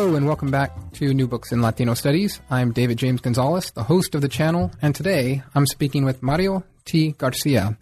Hello 0.00 0.16
and 0.16 0.26
welcome 0.26 0.50
back 0.50 0.92
to 0.92 1.12
New 1.12 1.28
Books 1.28 1.52
in 1.52 1.60
Latino 1.60 1.92
Studies. 1.92 2.40
I'm 2.48 2.72
David 2.72 2.96
James 2.96 3.20
Gonzalez, 3.20 3.70
the 3.72 3.82
host 3.82 4.14
of 4.14 4.22
the 4.22 4.30
channel, 4.30 4.72
and 4.80 4.94
today 4.94 5.42
I'm 5.54 5.66
speaking 5.66 6.06
with 6.06 6.22
Mario 6.22 6.64
T. 6.86 7.10
Garcia, 7.18 7.76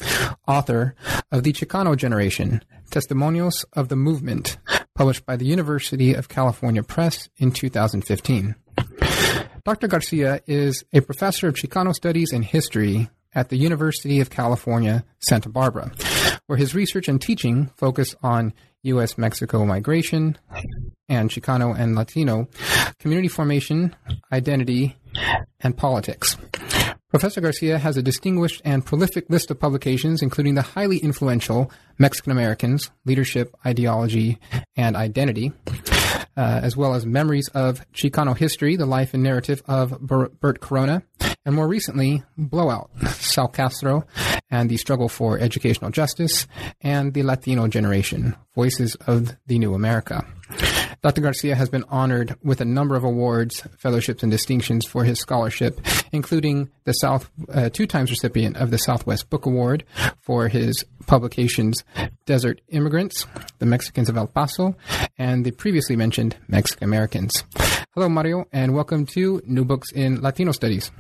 author 0.49 0.96
of 1.31 1.45
The 1.45 1.53
Chicano 1.53 1.96
Generation 1.96 2.61
Testimonios 2.91 3.65
of 3.74 3.88
the 3.88 3.95
Movement, 3.95 4.59
published 4.96 5.27
by 5.27 5.37
the 5.37 5.46
University 5.46 6.13
of 6.13 6.28
California 6.28 6.83
Press 6.83 7.28
in 7.37 7.53
2015. 7.53 8.56
Dr. 9.64 9.87
Garcia 9.87 10.41
is 10.49 10.82
a 10.92 11.00
professor 11.00 11.46
of 11.46 11.55
Chicano 11.55 11.95
Studies 11.95 12.32
and 12.32 12.45
History 12.45 13.10
at 13.32 13.49
the 13.49 13.56
University 13.56 14.19
of 14.19 14.28
California, 14.28 15.05
Santa 15.21 15.50
Barbara, 15.50 15.92
where 16.47 16.59
his 16.59 16.74
research 16.74 17.09
and 17.09 17.20
teaching 17.20 17.70
focus 17.77 18.15
on 18.23 18.52
U.S. 18.83 19.19
Mexico 19.19 19.64
migration 19.64 20.38
and 21.09 21.30
Chicano 21.30 21.78
and 21.78 21.95
Latino 21.95 22.48
community 22.98 23.28
formation, 23.28 23.95
identity, 24.32 24.96
and 25.60 25.77
politics. 25.77 26.37
Professor 27.10 27.41
Garcia 27.41 27.78
has 27.78 27.96
a 27.96 28.02
distinguished 28.02 28.60
and 28.66 28.84
prolific 28.84 29.30
list 29.30 29.51
of 29.51 29.59
publications, 29.59 30.20
including 30.20 30.54
the 30.54 30.62
highly 30.62 30.98
influential 30.98 31.70
Mexican 31.98 32.32
Americans, 32.32 32.90
Leadership, 33.06 33.56
Ideology, 33.65 34.38
and 34.76 34.95
Identity, 34.95 35.52
uh, 36.37 36.60
as 36.62 36.76
well 36.76 36.95
as 36.95 37.06
Memories 37.06 37.48
of 37.54 37.80
Chicano 37.92 38.37
History, 38.37 38.76
the 38.76 38.84
life 38.84 39.15
and 39.15 39.23
narrative 39.23 39.62
of 39.66 39.98
Bert 40.01 40.60
Corona, 40.60 41.02
and 41.45 41.55
more 41.55 41.69
recently, 41.69 42.23
Blowout, 42.37 42.91
Sal 43.09 43.48
Castro, 43.48 44.05
and 44.51 44.70
the 44.70 44.77
struggle 44.77 45.09
for 45.09 45.38
educational 45.38 45.91
justice, 45.91 46.46
and 46.80 47.15
the 47.15 47.23
Latino 47.23 47.69
generation, 47.69 48.37
Voices 48.55 48.95
of 49.06 49.37
the 49.46 49.59
New 49.59 49.74
America. 49.74 50.27
Dr. 51.01 51.20
Garcia 51.20 51.54
has 51.54 51.68
been 51.68 51.85
honored 51.88 52.37
with 52.43 52.60
a 52.60 52.65
number 52.65 52.96
of 52.96 53.04
awards, 53.04 53.63
fellowships, 53.79 54.24
and 54.24 54.32
distinctions 54.32 54.85
for 54.85 55.05
his 55.05 55.21
scholarship, 55.21 55.80
including 56.10 56.71
the 56.85 56.93
South 56.93 57.30
uh, 57.52 57.68
two 57.68 57.87
times 57.87 58.10
recipient 58.10 58.57
of 58.57 58.73
the 58.73 58.79
Southwest 58.79 59.30
Book 59.30 59.46
Award 59.46 59.85
for 60.21 60.49
his 60.49 60.85
publications 61.07 61.85
Desert 62.27 62.60
Immigrants, 62.68 63.27
The 63.59 63.66
Mexicans 63.66 64.09
of 64.09 64.17
El 64.17 64.27
Paso, 64.27 64.75
and 65.17 65.45
the 65.45 65.53
previously 65.53 65.95
mentioned 65.95 66.37
Mexican 66.49 66.85
Americans. 66.85 67.45
Hello, 67.95 68.09
Mario, 68.09 68.47
and 68.53 68.75
welcome 68.75 69.07
to 69.07 69.41
New 69.47 69.65
Books 69.65 69.93
in 69.93 70.21
Latino 70.21 70.51
Studies. 70.53 70.91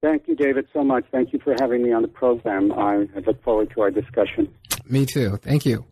Thank 0.00 0.28
you, 0.28 0.36
David, 0.36 0.66
so 0.72 0.84
much. 0.84 1.04
Thank 1.10 1.32
you 1.32 1.40
for 1.40 1.54
having 1.58 1.82
me 1.82 1.92
on 1.92 2.02
the 2.02 2.08
program. 2.08 2.72
I, 2.72 3.06
look 3.26 3.42
forward 3.42 3.72
to 3.74 3.80
our 3.80 3.90
discussion. 3.90 4.52
Me 4.88 5.04
too. 5.04 5.36
Thank 5.38 5.66
you. 5.66 5.84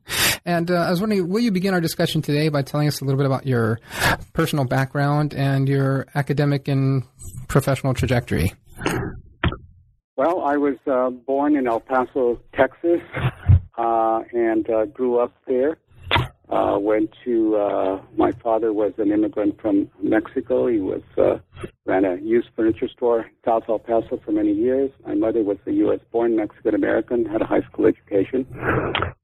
And 0.45 0.71
uh, 0.71 0.75
I 0.75 0.91
was 0.91 1.01
wondering, 1.01 1.29
will 1.29 1.41
you 1.41 1.51
begin 1.51 1.75
our 1.75 1.81
discussion 1.81 2.23
today 2.23 2.49
by 2.49 2.63
telling 2.63 2.87
us 2.87 3.01
a 3.01 3.05
little 3.05 3.19
bit 3.19 3.27
about 3.27 3.47
your 3.47 3.81
personal 4.33 4.65
background 4.65 5.35
and 5.35 5.69
your 5.69 6.07
academic 6.15 6.69
and 6.69 7.03
professional 7.49 7.95
trajectory? 7.95 8.53
Well, 10.17 10.41
I 10.43 10.57
was 10.57 10.77
uh, 10.87 11.11
born 11.11 11.57
in 11.57 11.67
El 11.67 11.81
Paso, 11.81 12.41
Texas, 12.55 13.01
uh, 13.77 14.21
and 14.33 14.71
uh, 14.71 14.87
grew 14.87 15.19
up 15.19 15.35
there. 15.49 15.79
Uh, 16.49 16.79
went 16.79 17.11
to 17.25 17.57
uh, 17.57 18.01
my 18.17 18.31
father 18.31 18.73
was 18.73 18.93
an 18.99 19.11
immigrant 19.11 19.61
from 19.61 19.91
Mexico. 20.01 20.69
He 20.69 20.79
was 20.79 21.03
uh, 21.19 21.39
ran 21.87 22.05
a 22.05 22.17
used 22.23 22.49
furniture 22.55 22.87
store 22.89 23.27
South 23.45 23.65
El 23.69 23.81
Paso 23.81 24.21
for 24.25 24.31
many 24.31 24.53
years. 24.53 24.93
My 25.05 25.15
mother 25.15 25.43
was 25.43 25.59
a 25.67 25.73
U.S. 25.73 25.99
born 26.13 26.37
Mexican 26.37 26.77
American, 26.77 27.25
had 27.25 27.43
a 27.43 27.47
high 27.47 27.63
school 27.63 27.87
education, 27.87 28.47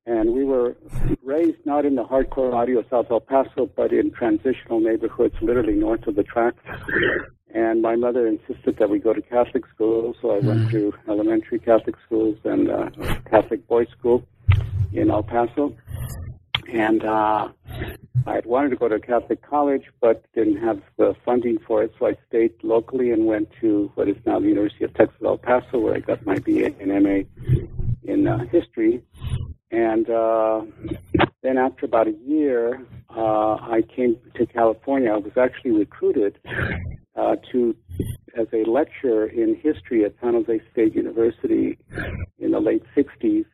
and 0.04 0.34
we 0.34 0.42
were 0.42 0.76
raised 1.22 1.64
not 1.64 1.84
in 1.84 1.94
the 1.94 2.02
hardcore 2.02 2.50
barrio 2.50 2.80
of 2.80 2.86
South 2.90 3.06
El 3.08 3.20
Paso, 3.20 3.70
but 3.76 3.92
in 3.92 4.10
transitional 4.10 4.80
neighborhoods, 4.80 5.36
literally 5.40 5.74
north 5.74 6.04
of 6.08 6.16
the 6.16 6.24
tracks. 6.24 6.58
And 7.54 7.82
my 7.82 7.94
mother 7.94 8.26
insisted 8.26 8.78
that 8.78 8.90
we 8.90 8.98
go 8.98 9.12
to 9.12 9.22
Catholic 9.22 9.64
school, 9.72 10.14
so 10.20 10.30
I 10.30 10.38
went 10.40 10.62
mm-hmm. 10.62 10.70
to 10.70 10.92
elementary 11.08 11.60
Catholic 11.60 11.94
schools 12.04 12.36
and 12.42 12.68
uh, 12.68 12.90
Catholic 13.30 13.68
boys' 13.68 13.86
school 13.96 14.26
in 14.92 15.10
El 15.10 15.22
Paso 15.22 15.76
and 16.70 17.04
uh, 17.04 17.48
I 18.26 18.34
had 18.34 18.46
wanted 18.46 18.70
to 18.70 18.76
go 18.76 18.88
to 18.88 18.96
a 18.96 19.00
Catholic 19.00 19.42
college, 19.42 19.84
but 20.00 20.24
didn't 20.34 20.58
have 20.58 20.80
the 20.96 21.14
funding 21.24 21.58
for 21.66 21.82
it, 21.82 21.92
so 21.98 22.06
I 22.06 22.16
stayed 22.28 22.52
locally 22.62 23.10
and 23.10 23.26
went 23.26 23.48
to 23.60 23.90
what 23.94 24.08
is 24.08 24.16
now 24.26 24.38
the 24.38 24.48
University 24.48 24.84
of 24.84 24.94
Texas 24.94 25.20
El 25.24 25.38
Paso, 25.38 25.78
where 25.78 25.94
I 25.94 26.00
got 26.00 26.24
my 26.24 26.38
BA 26.38 26.74
and 26.80 27.02
MA 27.02 27.22
in 28.04 28.26
uh, 28.26 28.44
history. 28.46 29.02
And 29.70 30.08
uh, 30.10 30.62
then 31.42 31.58
after 31.58 31.86
about 31.86 32.06
a 32.06 32.14
year, 32.24 32.84
uh, 33.10 33.54
I 33.54 33.82
came 33.94 34.16
to 34.36 34.46
California. 34.46 35.10
I 35.12 35.16
was 35.16 35.32
actually 35.36 35.72
recruited 35.72 36.38
uh, 37.16 37.36
to 37.50 37.74
as 38.38 38.46
a 38.52 38.68
lecturer 38.68 39.26
in 39.26 39.54
history 39.56 40.04
at 40.04 40.14
San 40.22 40.34
Jose 40.34 40.60
State 40.72 40.94
University 40.94 41.78
in 42.38 42.52
the 42.52 42.60
late 42.60 42.82
60s 42.96 43.44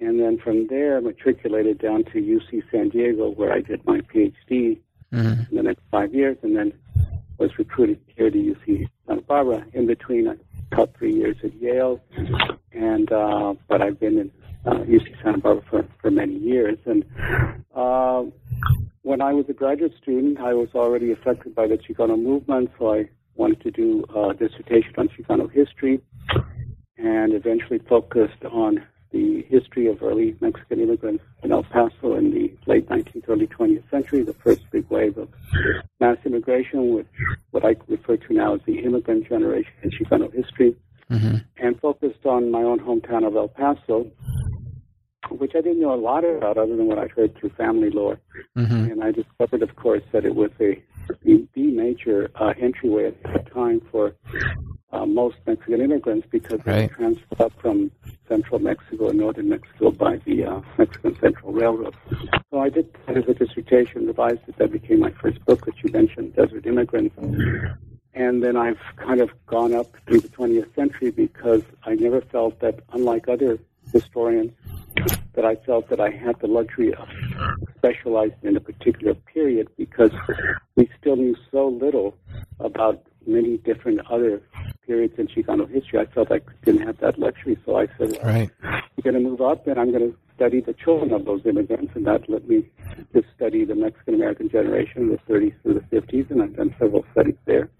and 0.00 0.18
then 0.18 0.38
from 0.38 0.66
there 0.68 1.00
matriculated 1.00 1.78
down 1.78 2.04
to 2.04 2.12
UC 2.12 2.62
San 2.70 2.88
Diego, 2.88 3.30
where 3.30 3.52
I 3.52 3.60
did 3.60 3.84
my 3.84 4.00
PhD 4.00 4.78
mm-hmm. 5.12 5.16
in 5.50 5.56
the 5.56 5.62
next 5.62 5.82
five 5.90 6.14
years, 6.14 6.36
and 6.42 6.56
then 6.56 6.72
was 7.38 7.50
recruited 7.58 8.00
here 8.16 8.30
to 8.30 8.36
UC 8.36 8.88
Santa 9.06 9.22
Barbara. 9.22 9.64
In 9.72 9.86
between, 9.86 10.28
I 10.28 10.36
taught 10.74 10.94
three 10.96 11.14
years 11.14 11.36
at 11.42 11.54
Yale, 11.54 12.00
and 12.72 13.10
uh, 13.12 13.54
but 13.68 13.82
I've 13.82 13.98
been 13.98 14.18
in 14.18 14.30
uh, 14.66 14.80
UC 14.80 15.22
Santa 15.22 15.38
Barbara 15.38 15.64
for, 15.68 15.88
for 16.00 16.10
many 16.10 16.36
years. 16.36 16.78
And 16.84 17.04
uh, 17.74 18.24
when 19.02 19.20
I 19.20 19.32
was 19.32 19.46
a 19.48 19.52
graduate 19.52 19.94
student, 20.00 20.38
I 20.38 20.54
was 20.54 20.68
already 20.74 21.12
affected 21.12 21.54
by 21.54 21.66
the 21.66 21.76
Chicano 21.78 22.20
movement, 22.20 22.70
so 22.78 22.94
I 22.94 23.08
wanted 23.34 23.60
to 23.62 23.70
do 23.70 24.04
a 24.14 24.34
dissertation 24.34 24.94
on 24.98 25.08
Chicano 25.08 25.50
history, 25.50 26.00
and 26.98 27.32
eventually 27.32 27.78
focused 27.78 28.44
on 28.44 28.82
the 29.12 29.42
history 29.48 29.86
of 29.88 30.02
early 30.02 30.36
Mexican 30.40 30.80
immigrants 30.80 31.24
in 31.42 31.52
El 31.52 31.64
Paso 31.64 32.16
in 32.16 32.30
the 32.30 32.52
late 32.66 32.88
19th, 32.88 33.28
early 33.28 33.46
20th 33.46 33.88
century, 33.90 34.22
the 34.22 34.34
first 34.34 34.62
big 34.70 34.88
wave 34.88 35.18
of 35.18 35.28
mass 35.98 36.16
immigration, 36.24 36.94
which 36.94 37.06
what 37.50 37.64
I 37.64 37.76
refer 37.88 38.16
to 38.16 38.34
now 38.34 38.54
as 38.54 38.60
the 38.66 38.78
immigrant 38.78 39.28
generation 39.28 39.72
in 39.82 39.90
Chicano 39.90 40.32
history, 40.32 40.76
mm-hmm. 41.10 41.36
and 41.56 41.80
focused 41.80 42.24
on 42.24 42.50
my 42.50 42.62
own 42.62 42.78
hometown 42.78 43.26
of 43.26 43.34
El 43.36 43.48
Paso, 43.48 44.10
which 45.30 45.52
I 45.56 45.60
didn't 45.60 45.80
know 45.80 45.94
a 45.94 45.96
lot 46.00 46.24
about 46.24 46.56
other 46.56 46.76
than 46.76 46.86
what 46.86 46.98
I'd 46.98 47.10
heard 47.10 47.36
through 47.36 47.50
family 47.50 47.90
lore. 47.90 48.20
Mm-hmm. 48.56 48.92
And 48.92 49.02
I 49.02 49.10
discovered, 49.10 49.62
of 49.62 49.74
course, 49.76 50.02
that 50.12 50.24
it 50.24 50.34
was 50.34 50.50
a 50.60 50.82
the, 51.24 51.46
the 51.54 51.66
major 51.70 52.30
uh, 52.36 52.52
entryway 52.60 53.06
at 53.06 53.22
that 53.24 53.52
time 53.52 53.80
for 53.90 54.14
uh, 54.92 55.06
most 55.06 55.36
Mexican 55.46 55.80
immigrants 55.80 56.26
because 56.30 56.60
right. 56.66 56.88
they 56.88 56.94
transferred 56.94 57.40
up 57.40 57.52
from 57.60 57.90
central 58.28 58.58
Mexico 58.58 59.08
and 59.08 59.18
northern 59.18 59.48
Mexico 59.48 59.90
by 59.90 60.16
the 60.24 60.44
uh, 60.44 60.60
Mexican 60.78 61.18
Central 61.20 61.52
Railroad. 61.52 61.94
So 62.50 62.60
I 62.60 62.68
did 62.68 62.92
that 63.06 63.16
as 63.16 63.28
a 63.28 63.34
dissertation, 63.34 64.06
revised 64.06 64.40
it. 64.48 64.56
That 64.58 64.72
became 64.72 65.00
my 65.00 65.10
first 65.12 65.44
book, 65.44 65.66
which 65.66 65.76
you 65.82 65.92
mentioned, 65.92 66.34
Desert 66.34 66.66
Immigrants. 66.66 67.16
And 68.14 68.42
then 68.42 68.56
I've 68.56 68.80
kind 68.96 69.20
of 69.20 69.30
gone 69.46 69.72
up 69.72 69.96
through 70.06 70.20
the 70.20 70.28
20th 70.28 70.74
century 70.74 71.10
because 71.10 71.62
I 71.84 71.94
never 71.94 72.20
felt 72.20 72.58
that, 72.60 72.80
unlike 72.92 73.28
other 73.28 73.58
historians, 73.92 74.52
that 75.34 75.44
I 75.44 75.54
felt 75.54 75.88
that 75.90 76.00
I 76.00 76.10
had 76.10 76.38
the 76.40 76.48
luxury 76.48 76.92
of 76.94 77.08
specializing 77.76 78.38
in 78.42 78.56
a 78.56 78.60
particular 78.60 79.14
period 79.14 79.68
because 79.76 80.10
we 80.76 80.90
still 81.00 81.16
knew 81.16 81.36
so 81.50 81.68
little 81.68 82.16
about 82.58 83.02
many 83.26 83.58
different 83.58 84.00
other 84.10 84.42
periods 84.90 85.14
in 85.18 85.28
Chicano 85.28 85.70
history. 85.70 86.00
I 86.00 86.06
felt 86.06 86.32
I 86.32 86.40
didn't 86.64 86.84
have 86.84 86.98
that 86.98 87.16
luxury, 87.16 87.56
so 87.64 87.76
I 87.76 87.86
said, 87.96 88.18
right. 88.24 88.50
"I'm 88.64 89.02
going 89.04 89.14
to 89.14 89.20
move 89.20 89.40
up, 89.40 89.64
and 89.68 89.78
I'm 89.78 89.92
going 89.92 90.10
to 90.10 90.16
study 90.34 90.60
the 90.60 90.72
children 90.72 91.12
of 91.12 91.24
those 91.24 91.46
immigrants," 91.46 91.92
and 91.94 92.04
that 92.08 92.28
let 92.28 92.48
me 92.48 92.68
just 93.14 93.28
study 93.36 93.64
the 93.64 93.76
Mexican 93.76 94.14
American 94.14 94.48
generation, 94.50 95.10
the 95.10 95.18
30s 95.32 95.54
through 95.62 95.74
the 95.74 95.86
50s, 95.96 96.28
and 96.32 96.42
I've 96.42 96.56
done 96.56 96.74
several 96.80 97.04
studies 97.12 97.36
there. 97.44 97.70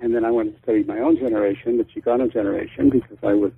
And 0.00 0.14
then 0.14 0.24
I 0.24 0.32
went 0.32 0.48
to 0.54 0.62
study 0.62 0.82
my 0.82 0.98
own 0.98 1.16
generation, 1.16 1.78
the 1.78 1.84
Chicano 1.84 2.30
generation, 2.30 2.90
because 2.90 3.18
I 3.22 3.34
was, 3.34 3.52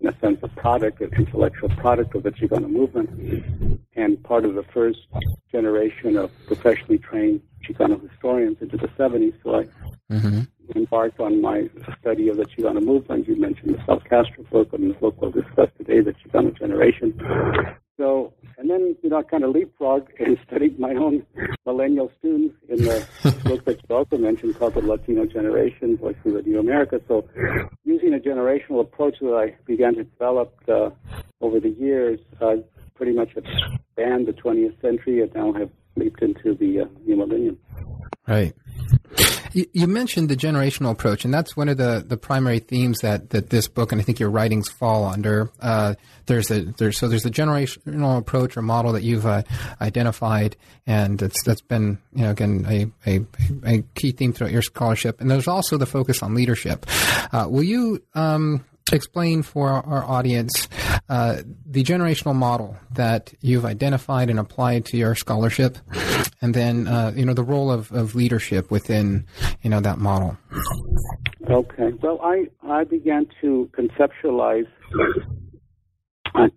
in 0.00 0.08
a 0.08 0.18
sense, 0.18 0.38
a 0.42 0.48
product, 0.48 1.02
an 1.02 1.10
intellectual 1.14 1.68
product 1.84 2.14
of 2.14 2.22
the 2.22 2.32
Chicano 2.32 2.70
movement, 2.70 3.10
and 3.96 4.10
part 4.22 4.46
of 4.46 4.54
the 4.54 4.64
first 4.74 5.00
generation 5.52 6.16
of 6.16 6.30
professionally 6.46 6.98
trained 6.98 7.42
Chicano 7.64 8.00
historians 8.00 8.56
into 8.62 8.78
the 8.78 8.88
70s. 9.00 9.34
So 9.42 9.48
I 9.60 9.64
mm-hmm. 10.10 10.40
Embarked 10.74 11.20
on 11.20 11.40
my 11.40 11.68
study 12.00 12.28
of 12.28 12.36
the 12.36 12.44
Chicano 12.44 12.82
movement. 12.82 13.28
You 13.28 13.36
mentioned 13.36 13.74
the 13.74 13.82
Sal 13.86 14.00
Castro 14.00 14.44
book, 14.50 14.72
and 14.72 14.90
the 14.90 14.94
book 14.94 15.20
we'll 15.20 15.30
discuss 15.30 15.68
today, 15.78 16.00
the 16.00 16.14
Chicano 16.14 16.56
generation. 16.58 17.18
So, 17.98 18.32
and 18.56 18.70
then, 18.70 18.96
you 19.02 19.10
know, 19.10 19.18
I 19.18 19.22
kind 19.24 19.42
of 19.42 19.54
leapfrogged 19.54 20.08
and 20.20 20.38
studied 20.46 20.78
my 20.78 20.94
own 20.94 21.26
millennial 21.66 22.12
students 22.18 22.54
in 22.68 22.84
the 22.84 23.06
book 23.44 23.64
that 23.64 23.80
you 23.88 23.96
also 23.96 24.16
mentioned 24.16 24.56
called 24.56 24.74
The 24.74 24.82
Latino 24.82 25.26
Generation, 25.26 25.96
Voices 25.96 26.34
of 26.34 26.46
New 26.46 26.60
America. 26.60 27.00
So, 27.08 27.28
using 27.84 28.14
a 28.14 28.18
generational 28.18 28.80
approach 28.80 29.16
that 29.20 29.34
I 29.34 29.56
began 29.66 29.96
to 29.96 30.04
develop 30.04 30.54
uh, 30.68 30.90
over 31.40 31.58
the 31.58 31.70
years, 31.70 32.20
uh, 32.40 32.56
pretty 32.94 33.12
much 33.12 33.30
have 33.34 33.44
spanned 33.92 34.26
the 34.26 34.32
20th 34.32 34.80
century 34.80 35.22
and 35.22 35.34
now 35.34 35.52
have 35.52 35.70
leaped 35.96 36.22
into 36.22 36.54
the 36.54 36.80
uh, 36.80 36.84
new 37.04 37.16
millennium. 37.16 37.58
Right. 38.28 38.54
You, 39.52 39.66
you, 39.72 39.86
mentioned 39.86 40.28
the 40.28 40.36
generational 40.36 40.90
approach, 40.90 41.24
and 41.24 41.32
that's 41.32 41.56
one 41.56 41.68
of 41.68 41.76
the, 41.76 42.04
the 42.06 42.16
primary 42.16 42.58
themes 42.58 42.98
that, 43.00 43.30
that 43.30 43.50
this 43.50 43.68
book 43.68 43.92
and 43.92 44.00
I 44.00 44.04
think 44.04 44.20
your 44.20 44.30
writings 44.30 44.68
fall 44.68 45.04
under. 45.04 45.50
Uh, 45.60 45.94
there's 46.26 46.50
a 46.50 46.62
there's 46.62 46.98
so 46.98 47.08
there's 47.08 47.24
a 47.26 47.30
generational 47.30 48.18
approach 48.18 48.56
or 48.56 48.62
model 48.62 48.92
that 48.92 49.02
you've 49.02 49.26
uh, 49.26 49.42
identified, 49.80 50.56
and 50.86 51.18
that's 51.18 51.62
been 51.62 51.98
you 52.14 52.22
know 52.22 52.30
again 52.30 52.66
a, 52.68 52.86
a, 53.06 53.26
a 53.64 53.82
key 53.94 54.12
theme 54.12 54.32
throughout 54.32 54.52
your 54.52 54.62
scholarship. 54.62 55.20
And 55.20 55.30
there's 55.30 55.48
also 55.48 55.76
the 55.76 55.86
focus 55.86 56.22
on 56.22 56.34
leadership. 56.34 56.86
Uh, 57.32 57.46
will 57.48 57.62
you 57.62 58.02
um, 58.14 58.64
explain 58.92 59.42
for 59.42 59.70
our 59.70 60.04
audience 60.04 60.68
uh, 61.08 61.42
the 61.66 61.82
generational 61.82 62.34
model 62.34 62.76
that 62.92 63.32
you've 63.40 63.64
identified 63.64 64.28
and 64.28 64.38
applied 64.38 64.84
to 64.86 64.96
your 64.96 65.14
scholarship, 65.14 65.78
and 66.42 66.54
then 66.54 66.86
uh, 66.86 67.12
you 67.14 67.24
know 67.24 67.34
the 67.34 67.42
role 67.42 67.70
of, 67.70 67.90
of 67.92 68.14
leadership 68.14 68.70
within 68.70 69.26
you 69.62 69.70
know 69.70 69.80
that 69.80 69.98
model. 69.98 70.36
Okay. 71.48 71.92
Well, 72.02 72.20
I 72.22 72.48
I 72.62 72.84
began 72.84 73.26
to 73.40 73.70
conceptualize 73.72 74.68
uh, 76.34 76.48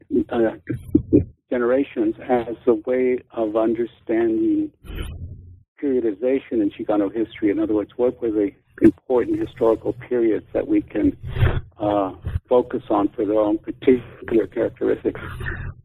generations 1.50 2.16
as 2.28 2.56
a 2.68 2.74
way 2.74 3.20
of 3.32 3.56
understanding 3.56 4.72
periodization 5.82 6.62
in 6.62 6.72
Chicano 6.72 7.14
history. 7.14 7.50
In 7.52 7.60
other 7.60 7.74
words, 7.74 7.92
what 7.96 8.22
were 8.22 8.32
the 8.32 8.52
important 8.82 9.40
historical 9.40 9.94
periods 9.94 10.46
that 10.54 10.68
we 10.68 10.82
can 10.82 11.16
uh, 11.80 12.14
focus 12.52 12.84
on 12.90 13.08
for 13.08 13.26
their 13.26 13.40
own 13.40 13.58
particular 13.58 14.46
characteristics. 14.46 15.22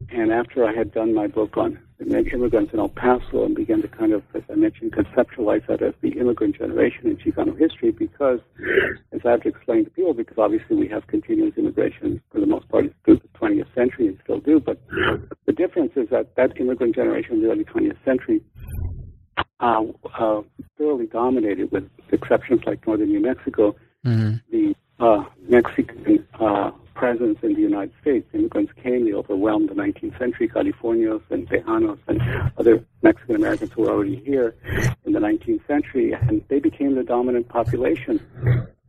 And 0.09 0.33
after 0.33 0.65
I 0.65 0.73
had 0.73 0.91
done 0.91 1.13
my 1.13 1.27
book 1.27 1.55
on 1.55 1.79
immigrants 2.01 2.73
in 2.73 2.79
El 2.79 2.89
Paso 2.89 3.45
and 3.45 3.55
began 3.55 3.81
to 3.83 3.87
kind 3.87 4.11
of, 4.11 4.21
as 4.33 4.43
I 4.51 4.55
mentioned, 4.55 4.91
conceptualize 4.91 5.65
that 5.67 5.81
as 5.81 5.93
the 6.01 6.09
immigrant 6.19 6.57
generation 6.57 7.07
in 7.07 7.15
Chicano 7.15 7.57
history, 7.57 7.91
because, 7.91 8.41
as 9.13 9.21
I 9.23 9.31
have 9.31 9.43
to 9.43 9.49
explain 9.49 9.85
to 9.85 9.91
people, 9.91 10.13
because 10.13 10.37
obviously 10.37 10.75
we 10.75 10.89
have 10.89 11.07
continuous 11.07 11.53
immigration 11.57 12.21
for 12.31 12.41
the 12.41 12.45
most 12.45 12.67
part 12.67 12.93
through 13.05 13.21
the 13.21 13.29
20th 13.39 13.73
century 13.73 14.07
and 14.07 14.19
still 14.25 14.41
do, 14.41 14.59
but 14.59 14.77
the 15.45 15.53
difference 15.53 15.93
is 15.95 16.09
that 16.09 16.35
that 16.35 16.59
immigrant 16.59 16.95
generation 16.95 17.35
in 17.35 17.43
the 17.43 17.49
early 17.49 17.63
20th 17.63 17.97
century 18.03 18.41
uh, 19.61 19.83
uh, 20.19 20.41
thoroughly 20.77 21.07
dominated, 21.07 21.71
with 21.71 21.89
exceptions 22.11 22.59
like 22.65 22.85
northern 22.85 23.07
New 23.07 23.21
Mexico, 23.21 23.73
mm-hmm. 24.05 24.35
the 24.51 24.75
uh, 24.99 25.23
Mexican 25.47 26.25
uh, 26.39 26.71
presence 26.95 27.37
in 27.43 27.53
the 27.53 27.61
United 27.61 27.93
States. 28.01 28.27
Immigrants 28.33 28.73
came, 28.81 29.05
they 29.05 29.13
overwhelmed 29.13 29.69
the 29.69 29.75
19th 29.75 30.17
century 30.17 30.49
Californios 30.49 31.21
and 31.29 31.47
Tejanos 31.47 31.99
and 32.07 32.21
other 32.57 32.83
Mexican 33.03 33.35
Americans 33.35 33.71
who 33.73 33.83
were 33.83 33.91
already 33.91 34.15
here 34.15 34.55
in 35.05 35.13
the 35.13 35.19
19th 35.19 35.65
century, 35.67 36.13
and 36.13 36.43
they 36.47 36.59
became 36.59 36.95
the 36.95 37.03
dominant 37.03 37.47
population. 37.47 38.19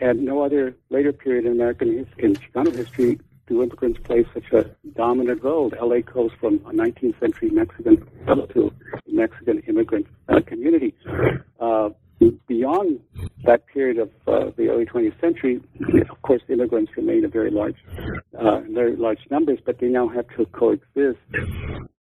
And 0.01 0.25
no 0.25 0.43
other 0.43 0.75
later 0.91 1.13
period 1.13 1.45
in 1.45 1.53
American 1.53 1.99
history, 1.99 2.25
in 2.25 2.35
Chicano 2.35 2.75
history 2.75 3.21
do 3.47 3.63
immigrants 3.63 3.99
play 4.05 4.25
such 4.35 4.53
a 4.53 4.65
dominant 4.95 5.43
role? 5.43 5.73
LA 5.81 6.01
goes 6.01 6.31
from 6.39 6.57
a 6.67 6.73
19th 6.73 7.19
century 7.19 7.51
Mexican 7.51 7.97
to 8.27 8.73
Mexican 9.07 9.61
immigrant 9.61 10.07
uh, 10.29 10.41
community. 10.47 10.95
Uh, 11.59 11.91
beyond 12.47 13.01
that 13.45 13.67
period 13.67 13.99
of 13.99 14.11
uh, 14.27 14.51
the 14.57 14.69
early 14.69 14.85
20th 14.85 15.21
century, 15.21 15.61
of 16.11 16.23
course, 16.23 16.43
immigrants 16.49 16.93
remain 16.97 17.25
a 17.25 17.29
very 17.29 17.51
large, 17.51 17.77
uh, 18.39 18.61
very 18.71 18.97
large 18.97 19.21
numbers, 19.31 19.59
but 19.65 19.79
they 19.79 19.89
now 19.89 20.09
have 20.09 20.27
to 20.37 20.47
coexist 20.47 21.19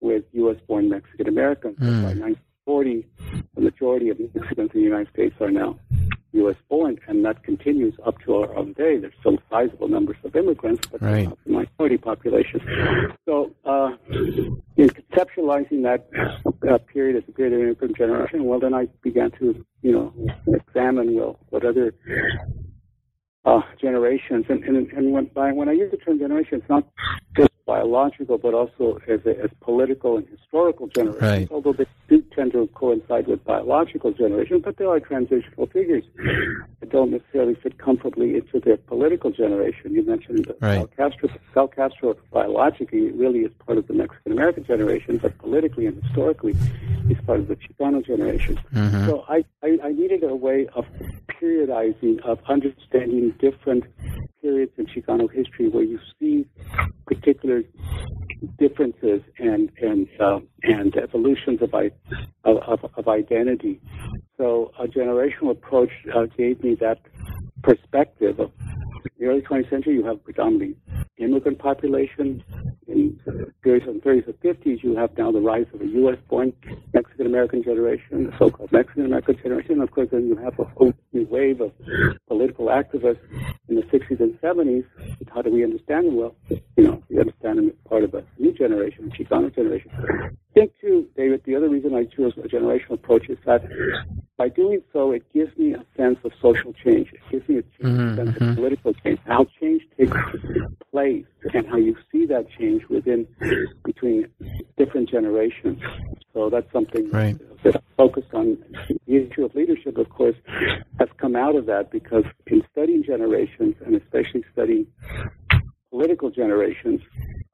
with 0.01 0.23
U.S.-born 0.33 0.89
Mexican 0.89 1.27
Americans. 1.27 1.77
Mm. 1.79 2.03
By 2.03 2.13
1940, 2.65 3.05
the 3.55 3.61
majority 3.61 4.09
of 4.09 4.19
Mexicans 4.19 4.71
in 4.73 4.79
the 4.79 4.83
United 4.83 5.09
States 5.13 5.35
are 5.39 5.51
now 5.51 5.79
U.S. 6.33 6.55
born, 6.67 6.99
and 7.07 7.23
that 7.23 7.43
continues 7.43 7.93
up 8.05 8.19
to 8.21 8.35
our 8.35 8.55
own 8.55 8.73
day. 8.73 8.97
There's 8.97 9.13
still 9.19 9.37
sizable 9.49 9.87
numbers 9.87 10.17
of 10.23 10.35
immigrants, 10.35 10.87
but 10.91 11.01
right. 11.01 11.29
not 11.29 11.37
the 11.45 11.51
minority 11.51 11.97
population. 11.97 12.59
So, 13.25 13.55
uh, 13.63 13.91
in 14.09 14.89
conceptualizing 14.89 15.83
that 15.83 16.09
uh, 16.67 16.77
period 16.79 17.15
as 17.17 17.23
a 17.29 17.31
period 17.31 17.53
of 17.53 17.61
immigrant 17.61 17.97
generation, 17.97 18.43
well, 18.45 18.59
then 18.59 18.73
I 18.73 18.87
began 19.01 19.31
to, 19.39 19.65
you 19.81 19.91
know, 19.91 20.13
examine 20.47 21.15
well 21.15 21.39
what 21.49 21.63
other 21.63 21.93
uh, 23.45 23.61
generations, 23.79 24.45
and 24.49 24.63
and, 24.63 24.91
and 24.91 25.11
when, 25.13 25.25
by, 25.25 25.51
when 25.51 25.69
I 25.69 25.73
use 25.73 25.91
the 25.91 25.97
term 25.97 26.19
generation, 26.19 26.59
it's 26.59 26.69
not 26.69 26.85
just 27.37 27.49
biological, 27.65 28.37
but 28.37 28.53
also 28.53 28.99
as, 29.07 29.19
a, 29.25 29.39
as 29.43 29.49
political 29.59 30.17
and 30.17 30.27
historical 30.29 30.87
generations, 30.87 31.21
right. 31.21 31.47
although 31.51 31.73
they 31.73 31.85
do 32.07 32.21
tend 32.33 32.51
to 32.51 32.67
coincide 32.73 33.27
with 33.27 33.43
biological 33.43 34.11
generations, 34.11 34.61
but 34.63 34.77
they 34.77 34.85
are 34.85 34.99
transitional 34.99 35.65
figures 35.67 36.03
that 36.79 36.89
don't 36.89 37.11
necessarily 37.11 37.55
fit 37.55 37.77
comfortably 37.77 38.35
into 38.35 38.59
their 38.59 38.77
political 38.77 39.31
generation. 39.31 39.93
You 39.93 40.03
mentioned 40.03 40.51
right. 40.61 40.87
Fidel 40.89 41.09
Castro. 41.09 41.29
Fidel 41.49 41.67
Castro, 41.67 42.17
biologically, 42.31 43.11
really 43.11 43.39
is 43.39 43.51
part 43.65 43.77
of 43.77 43.87
the 43.87 43.93
Mexican 43.93 44.31
American 44.31 44.63
generation, 44.65 45.17
but 45.17 45.37
politically 45.39 45.87
and 45.87 46.01
historically, 46.03 46.55
he's 47.07 47.19
part 47.25 47.39
of 47.39 47.47
the 47.47 47.55
Chicano 47.55 48.05
generation. 48.05 48.59
Mm-hmm. 48.73 49.07
So 49.07 49.25
I, 49.27 49.43
I, 49.63 49.79
I 49.83 49.91
needed 49.91 50.23
a 50.23 50.35
way 50.35 50.67
of 50.75 50.85
periodizing, 51.27 52.21
of 52.21 52.39
understanding 52.47 53.31
different 53.39 53.85
periods 54.45 54.73
in 54.77 54.85
Chicano 54.85 55.27
history 55.31 55.69
where 55.69 55.83
you 55.83 55.99
see 56.19 56.45
particular 57.07 57.63
differences 58.59 59.21
and 59.39 59.71
and 59.81 60.07
uh, 60.19 60.39
and 60.61 60.95
evolutions 60.97 61.59
of, 61.63 61.73
of 62.43 62.79
of 62.95 63.07
identity. 63.07 63.81
So 64.37 64.71
a 64.79 64.85
generational 64.85 65.49
approach 65.49 65.89
uh, 66.15 66.25
gave 66.37 66.63
me 66.63 66.75
that 66.75 66.99
perspective 67.63 68.39
of 68.39 68.51
the 69.19 69.25
early 69.25 69.41
20th 69.41 69.69
century. 69.69 69.93
You 69.95 70.05
have 70.05 70.23
predominantly 70.23 70.75
immigrant 71.17 71.59
population. 71.59 72.43
In 72.87 73.19
the 73.25 73.51
30s 73.65 73.87
and 73.89 74.01
30s 74.01 74.27
and 74.27 74.39
50s, 74.41 74.83
you 74.83 74.95
have 74.95 75.17
now 75.17 75.31
the 75.31 75.39
rise 75.39 75.65
of 75.73 75.81
a 75.81 75.87
U.S.-born 75.87 76.53
Mexican 76.93 77.25
American 77.25 77.63
generation, 77.63 78.25
the 78.25 78.37
so-called 78.37 78.71
Mexican 78.71 79.05
American 79.05 79.37
generation. 79.37 79.81
Of 79.81 79.91
course, 79.91 80.09
then 80.11 80.27
you 80.27 80.35
have 80.35 80.57
a 80.59 80.65
whole 80.65 80.93
new 81.11 81.25
wave 81.25 81.61
of 81.61 81.71
political 82.27 82.67
activists 82.67 83.19
in 83.67 83.75
the 83.75 83.81
60s 83.83 84.19
and 84.19 84.39
70s. 84.39 84.85
How 85.33 85.41
do 85.41 85.51
we 85.51 85.63
understand 85.63 86.07
them? 86.07 86.15
Well, 86.15 86.35
you 86.49 86.83
know, 86.83 87.03
we 87.09 87.19
understand 87.19 87.57
them 87.57 87.67
as 87.69 87.89
part 87.89 88.03
of 88.03 88.13
a 88.13 88.23
new 88.37 88.53
generation, 88.53 89.11
Chicano 89.11 89.53
generation. 89.53 89.91
I 90.55 90.61
think, 90.61 90.73
too, 90.79 91.09
David, 91.17 91.41
the 91.43 91.55
other 91.55 91.67
reason 91.67 91.93
I 91.93 92.05
chose 92.05 92.31
a 92.37 92.47
generational 92.47 92.93
approach 92.93 93.27
is 93.27 93.37
that 93.45 93.61
by 94.37 94.47
doing 94.47 94.81
so, 94.93 95.11
it 95.11 95.23
gives 95.33 95.55
me 95.57 95.73
a 95.73 95.85
sense 95.97 96.17
of 96.23 96.31
social 96.41 96.71
change. 96.71 97.11
It 97.11 97.19
gives 97.29 97.49
me 97.49 97.57
a 97.57 97.63
mm-hmm, 97.83 98.15
sense 98.15 98.29
mm-hmm. 98.29 98.49
of 98.51 98.55
political 98.55 98.93
change, 98.93 99.19
how 99.25 99.47
change 99.59 99.81
takes 99.97 100.15
place 100.91 101.25
and 101.53 101.67
how 101.67 101.75
you 101.75 101.97
see 102.09 102.25
that 102.27 102.49
change 102.57 102.87
within 102.87 103.27
between 103.83 104.27
different 104.77 105.09
generations. 105.09 105.81
So 106.33 106.49
that's 106.49 106.71
something 106.71 107.09
right. 107.11 107.37
that 107.63 107.75
I 107.75 107.79
focused 107.97 108.33
on. 108.33 108.57
The 109.07 109.15
issue 109.29 109.43
of 109.43 109.55
leadership, 109.55 109.97
of 109.97 110.09
course, 110.09 110.37
has 110.99 111.09
come 111.17 111.35
out 111.35 111.55
of 111.55 111.65
that 111.65 111.91
because 111.91 112.23
in 112.47 112.63
studying 112.71 113.03
generations 113.03 113.75
and 113.85 113.93
especially 113.95 114.45
studying 114.53 114.87
political 115.91 116.29
generations, 116.29 117.01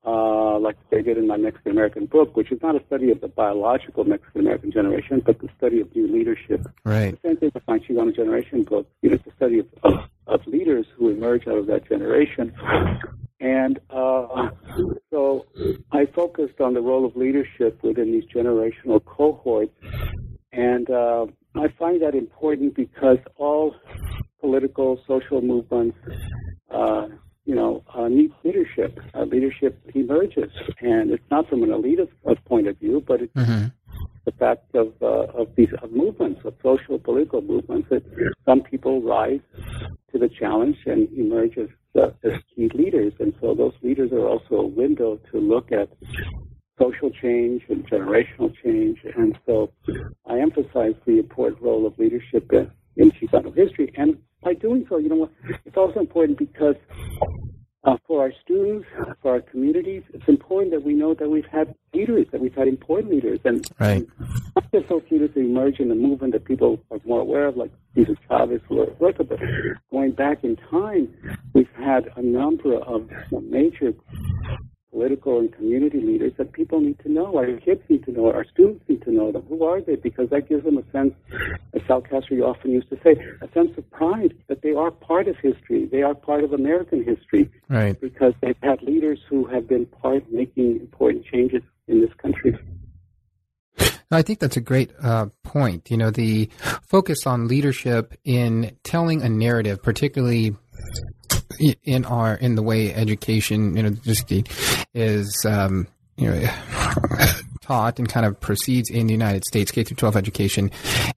uh, 0.05 0.58
like 0.60 0.77
they 0.89 1.01
did 1.01 1.17
in 1.17 1.27
my 1.27 1.38
Mexican 1.38 1.72
American 1.72 2.05
book, 2.05 2.36
which 2.36 2.51
is 2.51 2.62
not 2.62 2.75
a 2.75 2.86
study 2.88 3.12
of 3.12 3.22
the 3.22 3.27
biological 3.27 4.03
Mexican 4.03 4.41
American 4.41 4.72
generation, 4.72 5.22
but 5.24 5.39
the 5.39 5.50
study 5.58 5.79
of 5.79 5.96
new 5.96 6.08
leadership. 6.12 6.65
Right. 6.84 7.12
The 7.22 7.29
same 7.29 7.38
thing 7.38 7.51
with 7.53 7.67
my 7.67 7.79
Chicano 7.79 8.15
generation 8.15 8.63
book. 8.63 8.88
You 9.01 9.10
know, 9.10 9.15
it's 9.15 9.27
a 9.27 9.36
study 9.36 9.60
of, 9.60 9.67
of, 9.84 9.93
of 10.27 10.48
leaders 10.48 10.86
who 10.96 11.10
emerge 11.10 11.48
out 11.48 11.58
of 11.58 11.67
that 11.67 11.88
generation. 11.88 12.53
And 13.39 13.79
uh, 13.89 14.50
so 15.10 15.48
I 15.91 16.05
focused 16.05 16.62
on 16.62 16.75
the 16.75 16.81
role 16.81 17.05
of 17.05 17.15
leadership 17.15 17.81
within 17.84 18.12
these 18.12 18.25
generational 18.25 19.03
cohorts. 19.03 19.74
And 20.53 20.89
uh, 20.89 21.25
I 21.55 21.67
find 21.79 22.01
that 22.01 22.13
important 22.13 22.75
because 22.75 23.17
all 23.38 23.75
political, 24.39 25.00
social 25.08 25.41
movements, 25.41 25.98
uh, 26.70 27.08
you 27.46 27.56
know, 27.56 27.84
uh, 27.94 28.08
need 28.08 28.32
leadership. 28.44 29.00
Uh, 29.14 29.24
leadership 29.24 29.80
emerges, 29.96 30.52
and 30.80 31.12
it's 31.12 31.24
not 31.32 31.50
from 31.50 31.64
an 31.64 31.70
elitist 31.70 32.10
point 32.46 32.68
of 32.68 32.78
view, 32.78 33.04
but 33.06 33.22
it's 33.22 33.34
mm-hmm. 33.34 33.68
the 34.26 34.32
fact 34.34 34.76
of 34.76 34.94
uh, 35.02 35.42
of 35.42 35.56
these 35.56 35.70
of 35.82 35.92
movements, 35.92 36.42
of 36.46 36.54
social 36.62 37.00
political 37.00 37.42
movements, 37.42 37.90
that 37.90 38.04
some 38.46 38.62
people 38.62 39.02
rise 39.02 39.42
to 40.12 40.20
the 40.20 40.30
challenge 40.30 40.78
and 40.86 41.08
emerge 41.18 41.58
as, 41.58 41.70
uh, 42.00 42.12
as 42.24 42.34
key 42.56 42.70
leaders, 42.74 43.14
and 43.20 43.34
so 43.42 43.56
those 43.56 43.74
leaders 43.82 44.12
are 44.12 44.28
also 44.28 44.56
a 44.56 44.68
window 44.68 45.20
to 45.32 45.40
look 45.40 45.72
at 45.72 45.90
social 46.80 47.10
change 47.10 47.64
and 47.70 47.88
generational 47.90 48.54
change, 48.64 49.00
and 49.16 49.38
so 49.46 49.72
I 50.26 50.40
emphasize 50.40 50.94
the 51.06 51.20
important 51.20 51.62
role 51.62 51.86
of 51.86 51.98
leadership 51.98 52.52
in, 52.54 52.72
in 52.98 53.12
Chicano 53.12 53.56
history, 53.56 53.92
and 53.96 54.18
by 54.42 54.54
doing 54.54 54.86
so, 54.90 54.98
you 54.98 55.10
know 55.10 55.16
what? 55.16 55.32
It's 55.66 55.78
also 55.78 56.00
important 56.00 56.38
because 56.38 56.76
uh, 57.84 57.98
for 58.08 58.22
our 58.22 58.32
students, 58.44 58.88
for 59.22 59.32
our 59.32 59.42
communities, 59.42 60.04
it's 60.14 60.28
important 60.28 60.72
that 60.72 60.84
we 60.84 60.94
know 60.94 61.14
that 61.14 61.30
we've 61.30 61.46
had 61.46 61.74
leaders, 61.94 62.28
that 62.32 62.42
we've 62.42 62.54
had 62.54 62.68
important 62.68 63.12
leaders, 63.12 63.40
and, 63.44 63.66
right. 63.80 64.08
not 64.56 64.72
just 64.72 64.88
those 64.90 65.04
leaders 65.10 65.32
who 65.34 65.42
emerge 65.42 65.80
in 65.80 65.90
the 65.90 65.96
movement 65.96 66.34
that 66.34 66.46
people 66.46 66.80
are 66.92 67.00
more 67.06 67.22
aware 67.22 67.48
of, 67.48 67.58
like 67.58 67.72
Cesar 67.96 68.16
Chavez, 68.28 68.62
or 68.70 68.88
but 69.00 69.40
going 69.92 70.12
back 70.12 70.44
in 70.44 70.56
time, 70.70 71.14
we've 71.54 71.72
had 71.76 72.10
a 72.16 72.22
number 72.22 72.78
of 72.78 73.10
major 73.32 73.94
political 74.92 75.40
and 75.40 75.54
community 75.54 76.02
leaders 76.02 76.34
that 76.38 76.52
people 76.52 76.82
need 76.82 77.00
to 77.00 77.10
know. 77.10 77.38
Our 77.38 77.58
kids 77.58 77.82
need 77.90 78.04
to 78.06 78.12
know. 78.12 78.32
Our 78.32 78.46
students 78.46 78.84
need 78.88 79.02
to 79.04 79.12
know 79.12 79.32
them. 79.32 79.44
Who 79.48 79.64
are 79.64 79.82
they? 79.82 79.96
Because 79.96 80.30
that 80.30 80.50
gives 80.50 80.64
them 80.66 80.78
a 80.78 80.84
sense, 80.92 81.14
as 81.74 81.82
Sal 81.88 82.02
Castro 82.02 82.38
often 82.44 82.72
used 82.72 82.90
to 82.90 82.98
say, 83.04 83.16
a 83.42 83.50
sense 83.54 83.78
of 83.78 83.90
pride 83.92 84.34
that 84.48 84.62
they 84.62 84.74
are 84.74 84.92
part 84.92 85.28
of 85.28 85.38
history. 85.38 85.86
They 85.86 86.02
are 86.02 86.14
part 86.14 86.44
of 86.44 86.54
American 86.54 87.04
history. 87.04 87.50
Right. 87.70 88.00
Because 88.00 88.34
they've 88.42 88.56
had 88.62 88.82
leaders 88.82 89.20
who 89.30 89.46
have 89.46 89.68
been 89.68 89.86
part 89.86 90.30
making 90.32 90.82
important 90.82 91.26
changes 91.26 91.62
in 91.88 92.02
this 92.02 92.14
country. 92.22 92.58
I 94.14 94.22
think 94.22 94.40
that's 94.40 94.58
a 94.58 94.62
great 94.62 94.92
uh, 95.02 95.28
point. 95.44 95.90
You 95.90 95.96
know, 95.96 96.12
the 96.12 96.50
focus 96.86 97.26
on 97.26 97.48
leadership 97.48 98.14
in 98.26 98.76
telling 98.84 99.22
a 99.22 99.30
narrative, 99.30 99.82
particularly 99.82 100.54
in 101.60 102.05
our 102.05 102.36
in 102.36 102.55
the 102.55 102.63
way 102.63 102.93
education, 102.93 103.75
you 103.75 103.84
know, 103.84 103.89
just 103.89 104.31
is 104.93 105.46
um, 105.48 105.88
you 106.17 106.29
know 106.29 106.41
taught 107.62 108.00
and 108.00 108.10
kind 108.10 108.25
of 108.25 108.39
proceeds 108.39 108.89
in 108.89 109.08
the 109.08 109.13
United 109.13 109.46
States 109.46 109.72
K 109.72 109.84
through 109.84 109.98
12 109.98 110.17
education. 110.17 110.72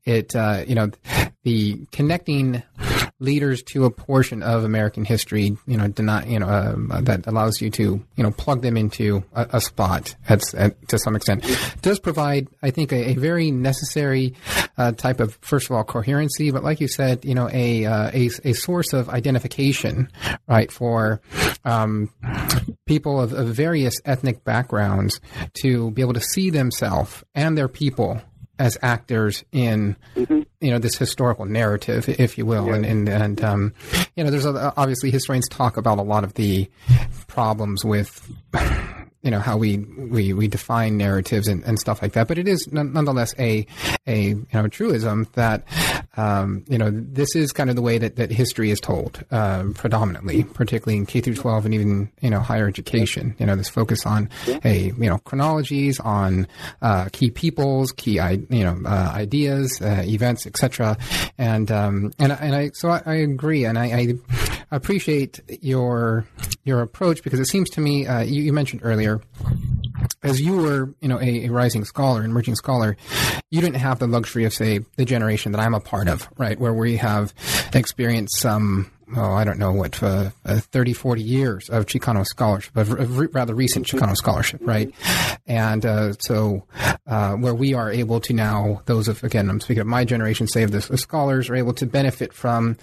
It 0.05 0.35
uh, 0.35 0.65
you 0.67 0.75
know 0.75 0.91
the 1.45 1.87
connecting 1.93 2.63
leaders 3.21 3.63
to 3.63 3.85
a 3.85 3.91
portion 3.91 4.43
of 4.43 4.65
American 4.65 5.05
history, 5.05 5.57
you 5.67 5.77
know, 5.77 5.89
deny, 5.89 6.25
you 6.27 6.39
know, 6.39 6.47
uh, 6.47 7.01
that 7.01 7.27
allows 7.27 7.61
you 7.61 7.71
to, 7.71 8.05
you 8.17 8.23
know, 8.23 8.31
plug 8.31 8.63
them 8.63 8.77
into 8.77 9.25
a, 9.35 9.47
a 9.55 9.61
spot 9.61 10.15
at, 10.29 10.43
at, 10.55 10.89
to 10.89 10.99
some 10.99 11.15
extent, 11.15 11.45
does 11.83 11.99
provide, 11.99 12.49
I 12.63 12.71
think, 12.71 12.93
a, 12.93 13.11
a 13.11 13.15
very 13.15 13.51
necessary 13.51 14.35
uh, 14.77 14.93
type 14.93 15.21
of, 15.21 15.39
first 15.41 15.71
of 15.71 15.77
all, 15.77 15.85
coherency, 15.85 16.51
but 16.51 16.65
like 16.65 16.81
you 16.81 16.89
said, 16.89 17.25
you 17.25 17.35
know, 17.35 17.49
a 17.53 17.85
uh, 17.85 18.11
a, 18.13 18.31
a 18.45 18.53
source 18.53 18.93
of 18.93 19.09
identification, 19.09 20.09
right, 20.49 20.71
for 20.71 21.21
um, 21.65 22.11
people 22.87 23.21
of, 23.21 23.33
of 23.33 23.49
various 23.49 23.95
ethnic 24.05 24.45
backgrounds 24.45 25.21
to 25.63 25.91
be 25.93 26.03
able 26.03 26.15
to 26.15 26.21
see 26.21 26.51
themselves 26.51 27.25
and 27.35 27.57
their 27.57 27.69
people 27.69 28.21
as 28.59 28.79
actors 28.83 29.45
in 29.53 29.97
mm-hmm. 30.15 30.43
you 30.61 30.71
know 30.71 30.79
this 30.79 30.97
historical 30.97 31.45
narrative, 31.45 32.09
if 32.09 32.39
you 32.39 32.47
will, 32.47 32.69
yeah. 32.69 32.75
and 32.75 32.87
and, 32.87 33.09
and 33.09 33.45
um, 33.45 33.75
you 34.17 34.25
know 34.25 34.31
there's 34.31 34.47
a, 34.47 34.73
obviously 34.77 35.11
historians 35.11 35.49
talk 35.49 35.77
about 35.77 35.99
a 35.99 36.03
lot 36.03 36.25
of 36.25 36.35
the 36.35 36.71
problems 37.27 37.85
with 37.85 38.31
you 39.25 39.31
know 39.31 39.41
how 39.41 39.57
we 39.57 39.79
we, 39.79 40.33
we 40.35 40.47
define 40.47 40.97
narratives 40.99 41.49
and, 41.49 41.65
and 41.65 41.79
stuff 41.79 42.03
like 42.03 42.13
that. 42.13 42.29
But 42.29 42.39
it 42.39 42.47
is 42.47 42.69
nonetheless 42.71 43.35
a 43.39 43.67
a 44.07 44.29
you 44.29 44.47
know 44.53 44.69
truism 44.69 45.27
that 45.33 45.65
um, 46.17 46.65
you 46.69 46.77
know 46.77 46.91
this 46.93 47.35
is 47.35 47.51
kind 47.53 47.71
of 47.71 47.77
the 47.77 47.83
way 47.83 47.97
that, 47.99 48.17
that 48.17 48.31
history 48.31 48.71
is 48.71 48.81
told 48.81 49.25
um, 49.31 49.73
predominantly, 49.73 50.45
particularly 50.45 50.99
in 50.99 51.07
K 51.07 51.21
through 51.21 51.35
12 51.35 51.65
and 51.65 51.75
even 51.75 52.13
you 52.21 52.31
know 52.31 52.41
higher 52.41 52.69
education. 52.69 53.35
You 53.39 53.47
know 53.47 53.57
this 53.57 53.71
focus 53.71 54.05
on 54.05 54.29
a 54.63 54.93
you 54.99 55.09
know 55.09 55.19
chronologies 55.19 55.99
on 56.01 56.47
uh, 56.83 57.09
key 57.11 57.31
peoples, 57.31 57.93
key 57.93 58.21
you 58.51 58.65
know 58.65 58.79
uh, 58.85 59.13
ideas, 59.15 59.81
uh, 59.81 60.03
events, 60.07 60.47
etc. 60.47 60.99
And 61.39 61.73
um, 61.73 62.13
and 62.19 62.33
and 62.33 62.55
I 62.55 62.71
so 62.75 62.91
I, 62.91 63.03
I 63.07 63.15
agree, 63.15 63.65
and 63.65 63.79
I, 63.79 63.85
I, 63.87 64.15
appreciate 64.77 65.41
your 65.63 66.27
your 66.65 66.81
approach 66.81 67.23
because 67.23 67.41
it 67.41 67.47
seems 67.47 67.71
to 67.71 67.81
me 67.81 68.07
uh, 68.07 68.21
you, 68.21 68.43
you 68.43 68.53
mentioned 68.53 68.83
earlier 68.85 69.21
as 70.23 70.41
you 70.41 70.57
were, 70.57 70.95
you 71.01 71.09
know, 71.09 71.21
a, 71.21 71.47
a, 71.47 71.49
rising 71.49 71.85
scholar, 71.85 72.23
an 72.23 72.31
emerging 72.31 72.57
scholar, 72.57 72.97
you 73.51 73.61
didn't 73.61 73.77
have 73.77 73.99
the 73.99 74.07
luxury 74.07 74.45
of, 74.45 74.53
say, 74.53 74.81
the 74.97 75.05
generation 75.05 75.53
that 75.53 75.61
I'm 75.61 75.75
a 75.75 75.81
part 75.81 76.09
of, 76.09 76.29
right, 76.37 76.59
where 76.59 76.73
we 76.73 76.97
have 76.97 77.33
experienced 77.75 78.39
some 78.39 78.91
oh, 79.17 79.33
I 79.33 79.45
don't 79.45 79.59
know 79.59 79.73
what, 79.73 80.03
uh, 80.03 80.31
uh, 80.45 80.61
30, 80.61 80.93
40 80.93 81.23
years 81.23 81.69
of 81.69 81.87
Chicano 81.87 82.25
scholarship, 82.25 82.77
of, 82.77 83.19
re- 83.19 83.29
rather 83.33 83.55
recent 83.55 83.87
Chicano 83.87 84.17
scholarship, 84.17 84.61
right? 84.65 84.93
And 85.47 85.85
uh, 85.85 86.15
so, 86.21 86.65
uh, 87.07 87.35
where 87.35 87.55
we 87.55 87.75
are 87.75 87.91
able 87.91 88.21
to 88.21 88.33
now, 88.33 88.83
those 88.87 89.09
of, 89.09 89.23
again, 89.25 89.51
I'm 89.51 89.61
speaking 89.61 89.83
of 89.83 89.87
my 89.87 90.05
generation, 90.05 90.47
say 90.47 90.63
of 90.63 90.71
the 90.71 90.81
scholars, 90.81 91.51
are 91.51 91.57
able 91.57 91.75
to 91.75 91.87
benefit 91.87 92.33
from 92.33 92.77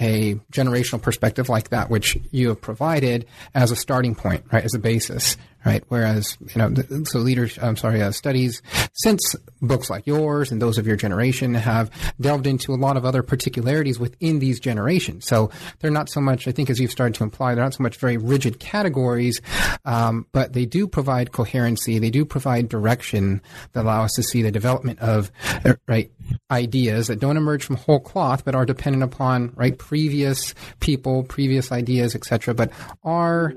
a 0.00 0.34
generational 0.52 1.00
perspective 1.00 1.48
like 1.48 1.70
that, 1.70 1.90
which 1.90 2.18
you 2.30 2.48
have 2.48 2.60
provided 2.60 3.26
as 3.54 3.70
a 3.70 3.76
starting 3.76 4.14
point, 4.14 4.44
right, 4.52 4.64
as 4.64 4.74
a 4.74 4.78
basis, 4.78 5.36
right? 5.64 5.84
Whereas, 5.88 6.38
you 6.40 6.56
know, 6.56 6.74
so 7.04 7.18
leaders, 7.18 7.58
I'm 7.60 7.76
sorry, 7.76 8.02
uh, 8.02 8.12
studies 8.12 8.62
since 8.94 9.36
books 9.60 9.90
like 9.90 10.06
yours 10.06 10.50
and 10.50 10.60
those 10.60 10.78
of 10.78 10.86
your 10.86 10.96
generation 10.96 11.54
have 11.54 11.90
delved 12.20 12.46
into 12.46 12.72
a 12.72 12.76
lot 12.76 12.96
of 12.96 13.04
other 13.04 13.22
particularities 13.22 13.98
within 13.98 14.38
these 14.38 14.58
generations. 14.60 15.26
So 15.26 15.50
they're 15.78 15.90
not 15.90 16.08
so 16.08 16.20
much, 16.20 16.48
I 16.48 16.52
think, 16.52 16.70
as 16.70 16.78
you've 16.78 16.90
started 16.90 17.14
to 17.16 17.24
imply, 17.24 17.54
they're 17.54 17.64
not 17.64 17.74
so 17.74 17.82
much 17.82 17.96
very 17.96 18.16
rigid 18.16 18.58
categories, 18.58 19.40
um, 19.84 20.26
but 20.32 20.52
they 20.52 20.66
do 20.66 20.86
provide 20.86 21.32
coherency. 21.32 21.98
They 21.98 22.10
do 22.10 22.24
provide 22.24 22.68
direction 22.68 23.42
that 23.72 23.84
allow 23.84 24.04
us 24.04 24.12
to 24.14 24.22
see 24.22 24.42
the 24.42 24.50
development 24.50 25.00
of, 25.00 25.30
uh, 25.64 25.74
right, 25.86 26.10
ideas 26.50 27.08
that 27.08 27.20
don't 27.20 27.36
emerge 27.36 27.64
from 27.64 27.76
whole 27.76 28.00
cloth, 28.00 28.44
but 28.44 28.54
are 28.54 28.64
dependent 28.64 29.02
upon, 29.02 29.52
right, 29.56 29.76
previous 29.76 30.54
people, 30.80 31.22
previous 31.24 31.72
ideas, 31.72 32.14
etc., 32.14 32.54
but 32.54 32.70
are 33.02 33.54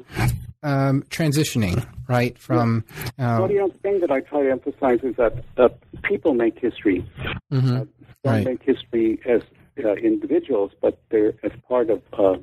um, 0.64 1.04
transitioning, 1.04 1.86
right? 2.08 2.38
From 2.38 2.86
yeah. 3.18 3.38
uh, 3.38 3.40
well, 3.40 3.48
the 3.48 3.80
thing 3.82 4.00
that 4.00 4.12
I 4.12 4.22
try 4.22 4.44
to 4.44 4.52
emphasize 4.52 5.00
is 5.04 5.16
that 5.18 5.44
uh, 5.58 5.70
people 6.04 6.34
make 6.34 6.58
history. 6.60 7.06
Mm-hmm. 7.52 7.76
Uh, 7.76 7.86
right. 8.24 8.46
make 8.46 8.64
history 8.64 9.20
as 9.26 9.42
uh, 9.84 9.94
individuals, 9.96 10.72
but 10.82 11.00
they're 11.10 11.34
as 11.44 11.52
part 11.68 11.90
of 11.90 12.02
uh, 12.14 12.36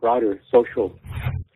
broader 0.00 0.40
social 0.50 0.98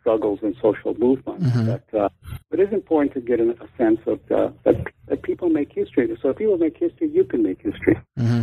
struggles 0.00 0.40
and 0.42 0.54
social 0.60 0.94
movements. 0.98 1.46
Mm-hmm. 1.46 1.96
Uh, 1.96 2.08
it 2.50 2.60
is 2.60 2.72
important 2.72 3.12
to 3.14 3.20
get 3.20 3.40
a, 3.40 3.50
a 3.50 3.68
sense 3.76 4.00
of 4.06 4.18
uh, 4.30 4.50
that, 4.64 4.86
that 5.06 5.22
people 5.22 5.48
make 5.48 5.72
history. 5.72 6.16
So 6.20 6.30
if 6.30 6.36
people 6.36 6.58
make 6.58 6.76
history, 6.76 7.10
you 7.10 7.24
can 7.24 7.42
make 7.42 7.62
history. 7.62 7.98
Mm-hmm. 8.18 8.42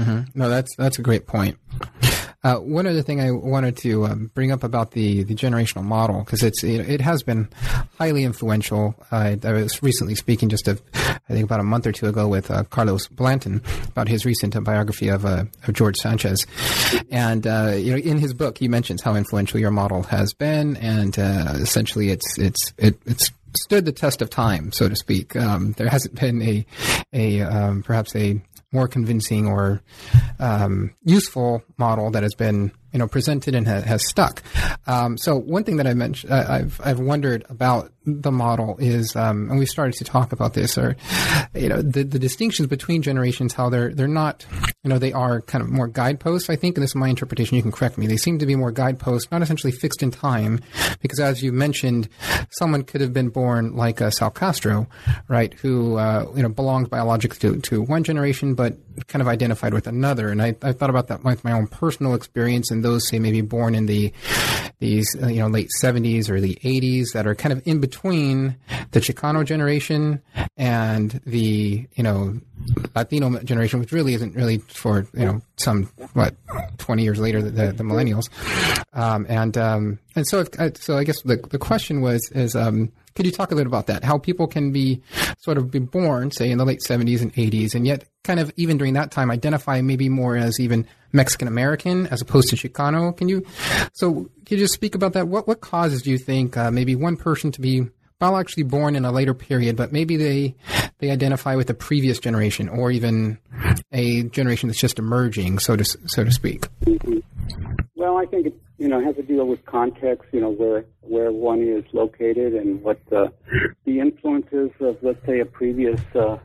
Mm-hmm. 0.00 0.38
No, 0.38 0.50
that's 0.50 0.76
that's 0.76 0.98
a 0.98 1.02
great 1.02 1.26
point. 1.26 1.56
Uh, 2.46 2.60
one 2.60 2.86
other 2.86 3.02
thing 3.02 3.20
I 3.20 3.32
wanted 3.32 3.76
to 3.78 4.06
um, 4.06 4.30
bring 4.32 4.52
up 4.52 4.62
about 4.62 4.92
the, 4.92 5.24
the 5.24 5.34
generational 5.34 5.82
model 5.82 6.20
because 6.20 6.44
it's 6.44 6.62
it, 6.62 6.88
it, 6.88 7.00
has 7.00 7.24
been 7.24 7.48
highly 7.98 8.22
influential. 8.22 8.94
Uh, 9.10 9.34
I 9.42 9.52
was 9.52 9.82
recently 9.82 10.14
speaking 10.14 10.48
just 10.48 10.68
a, 10.68 10.78
I 10.94 11.32
think 11.32 11.42
about 11.42 11.58
a 11.58 11.64
month 11.64 11.88
or 11.88 11.92
two 11.92 12.06
ago 12.06 12.28
with 12.28 12.48
uh, 12.52 12.62
Carlos 12.62 13.08
Blanton 13.08 13.62
about 13.88 14.06
his 14.06 14.24
recent 14.24 14.62
biography 14.62 15.08
of, 15.08 15.26
uh, 15.26 15.46
of 15.66 15.74
George 15.74 15.96
Sanchez, 15.96 16.46
and 17.10 17.48
uh, 17.48 17.72
you 17.76 17.90
know 17.90 17.98
in 17.98 18.18
his 18.18 18.32
book 18.32 18.58
he 18.58 18.68
mentions 18.68 19.02
how 19.02 19.16
influential 19.16 19.58
your 19.58 19.72
model 19.72 20.04
has 20.04 20.32
been, 20.32 20.76
and 20.76 21.18
uh, 21.18 21.54
essentially 21.54 22.10
it's 22.10 22.38
it's 22.38 22.72
it, 22.78 22.96
it's 23.06 23.32
stood 23.56 23.84
the 23.84 23.92
test 23.92 24.22
of 24.22 24.30
time, 24.30 24.72
so 24.72 24.88
to 24.88 24.96
speak. 24.96 25.36
Um, 25.36 25.72
there 25.72 25.88
hasn't 25.88 26.18
been 26.18 26.42
a 26.42 26.66
a 27.12 27.40
um, 27.42 27.82
perhaps 27.82 28.14
a 28.16 28.40
more 28.72 28.88
convincing 28.88 29.46
or 29.46 29.80
um, 30.38 30.94
useful 31.04 31.62
model 31.78 32.10
that 32.10 32.22
has 32.22 32.34
been 32.34 32.72
you 32.92 32.98
know 32.98 33.08
presented 33.08 33.54
and 33.54 33.66
ha- 33.66 33.80
has 33.82 34.06
stuck. 34.08 34.42
Um, 34.86 35.16
so 35.18 35.36
one 35.36 35.64
thing 35.64 35.76
that 35.76 35.86
I 35.86 35.94
mentioned, 35.94 36.32
uh, 36.32 36.46
I've 36.48 36.80
I've 36.84 37.00
wondered 37.00 37.44
about 37.48 37.92
the 38.06 38.30
model 38.30 38.76
is, 38.78 39.16
um, 39.16 39.50
and 39.50 39.58
we 39.58 39.66
started 39.66 39.94
to 39.94 40.04
talk 40.04 40.32
about 40.32 40.54
this, 40.54 40.78
or 40.78 40.96
you 41.54 41.68
know 41.68 41.82
the 41.82 42.04
the 42.04 42.18
distinctions 42.18 42.68
between 42.68 43.02
generations, 43.02 43.52
how 43.52 43.68
they're 43.68 43.92
they're 43.92 44.06
not, 44.06 44.46
you 44.84 44.90
know, 44.90 44.98
they 44.98 45.12
are 45.12 45.40
kind 45.42 45.62
of 45.62 45.68
more 45.68 45.88
guideposts. 45.88 46.48
I 46.48 46.56
think, 46.56 46.76
and 46.76 46.82
this 46.82 46.92
is 46.92 46.96
my 46.96 47.08
interpretation. 47.08 47.56
You 47.56 47.62
can 47.62 47.72
correct 47.72 47.98
me. 47.98 48.06
They 48.06 48.16
seem 48.16 48.38
to 48.38 48.46
be 48.46 48.54
more 48.54 48.70
guideposts, 48.70 49.30
not 49.30 49.42
essentially 49.42 49.72
fixed 49.72 50.02
in 50.02 50.10
time, 50.10 50.60
because 51.00 51.18
as 51.18 51.42
you 51.42 51.52
mentioned, 51.52 52.08
someone 52.50 52.84
could 52.84 53.00
have 53.00 53.12
been 53.12 53.28
born 53.28 53.74
like 53.74 54.00
uh, 54.00 54.10
Sal 54.10 54.30
Castro, 54.30 54.86
right, 55.28 55.52
who 55.54 55.96
uh, 55.96 56.30
you 56.34 56.42
know 56.42 56.48
belonged 56.48 56.88
biologically 56.90 57.38
to, 57.40 57.60
to 57.60 57.82
one 57.82 58.04
generation, 58.04 58.54
but 58.54 58.76
kind 59.08 59.20
of 59.20 59.28
identified 59.28 59.74
with 59.74 59.86
another. 59.86 60.28
And 60.28 60.40
I, 60.40 60.54
I 60.62 60.72
thought 60.72 60.90
about 60.90 61.08
that 61.08 61.24
with 61.24 61.44
my 61.44 61.52
own 61.52 61.66
personal 61.66 62.14
experience 62.14 62.70
and 62.70 62.84
those 62.84 63.08
say 63.08 63.18
maybe 63.18 63.40
born 63.40 63.74
in 63.74 63.86
the 63.86 64.12
these 64.78 65.16
uh, 65.22 65.28
you 65.28 65.40
know 65.40 65.48
late 65.48 65.68
70s 65.82 66.28
or 66.28 66.40
the 66.40 66.58
80s 66.62 67.12
that 67.14 67.26
are 67.26 67.34
kind 67.34 67.52
of 67.52 67.62
in 67.66 67.80
between 67.80 67.95
the 68.02 69.00
Chicano 69.00 69.44
generation 69.44 70.22
and 70.56 71.20
the 71.24 71.86
you 71.94 72.02
know 72.02 72.40
Latino 72.94 73.38
generation, 73.40 73.80
which 73.80 73.92
really 73.92 74.14
isn't 74.14 74.34
really 74.34 74.58
for 74.58 75.06
you 75.14 75.24
know 75.24 75.42
some 75.56 75.84
what 76.14 76.34
20 76.78 77.02
years 77.02 77.18
later 77.18 77.42
the, 77.42 77.50
the, 77.50 77.72
the 77.72 77.84
millennials, 77.84 78.28
um, 78.92 79.26
and 79.28 79.56
um, 79.56 79.98
and 80.14 80.26
so 80.26 80.40
if, 80.40 80.48
uh, 80.58 80.70
so 80.74 80.96
I 80.96 81.04
guess 81.04 81.22
the 81.22 81.36
the 81.36 81.58
question 81.58 82.00
was 82.00 82.30
is 82.32 82.54
um, 82.54 82.92
could 83.16 83.26
you 83.26 83.32
talk 83.32 83.50
a 83.50 83.54
little 83.54 83.72
about 83.72 83.86
that? 83.86 84.04
How 84.04 84.18
people 84.18 84.46
can 84.46 84.70
be 84.70 85.02
sort 85.38 85.58
of 85.58 85.70
be 85.70 85.78
born, 85.78 86.30
say, 86.30 86.50
in 86.50 86.58
the 86.58 86.64
late 86.64 86.80
70s 86.86 87.22
and 87.22 87.32
80s, 87.32 87.74
and 87.74 87.86
yet 87.86 88.04
kind 88.22 88.38
of 88.38 88.52
even 88.56 88.76
during 88.76 88.94
that 88.94 89.10
time 89.10 89.30
identify 89.30 89.80
maybe 89.80 90.08
more 90.08 90.36
as 90.36 90.60
even 90.60 90.86
Mexican 91.12 91.48
American 91.48 92.06
as 92.08 92.20
opposed 92.20 92.50
to 92.50 92.56
Chicano. 92.56 93.16
Can 93.16 93.28
you, 93.28 93.44
so 93.94 94.30
can 94.44 94.58
you 94.58 94.58
just 94.58 94.74
speak 94.74 94.94
about 94.94 95.14
that? 95.14 95.28
What, 95.28 95.48
what 95.48 95.60
causes 95.60 96.02
do 96.02 96.10
you 96.10 96.18
think 96.18 96.56
uh, 96.56 96.70
maybe 96.70 96.94
one 96.94 97.16
person 97.16 97.50
to 97.52 97.60
be 97.60 97.88
biologically 98.18 98.62
born 98.62 98.96
in 98.96 99.04
a 99.04 99.12
later 99.12 99.34
period, 99.34 99.76
but 99.76 99.92
maybe 99.92 100.16
they 100.16 100.54
they 100.98 101.10
identify 101.10 101.56
with 101.56 101.66
the 101.66 101.74
previous 101.74 102.18
generation 102.18 102.68
or 102.68 102.90
even 102.90 103.38
a 103.92 104.22
generation 104.24 104.68
that's 104.68 104.80
just 104.80 104.98
emerging, 104.98 105.58
so 105.58 105.76
to 105.76 105.84
so 105.84 106.24
to 106.24 106.32
speak. 106.32 106.68
Mm-hmm. 106.84 107.18
Well, 107.94 108.18
I 108.18 108.26
think 108.26 108.46
it 108.46 108.54
you 108.78 108.88
know 108.88 109.02
has 109.02 109.16
to 109.16 109.22
deal 109.22 109.46
with 109.46 109.64
context. 109.66 110.28
You 110.32 110.40
know 110.40 110.50
where 110.50 110.84
where 111.00 111.32
one 111.32 111.62
is 111.62 111.84
located 111.92 112.54
and 112.54 112.82
what 112.82 112.98
the 113.10 113.32
the 113.84 114.00
influences 114.00 114.70
of 114.80 114.98
let's 115.02 115.24
say 115.26 115.40
a 115.40 115.46
previous. 115.46 116.00
Uh, 116.14 116.38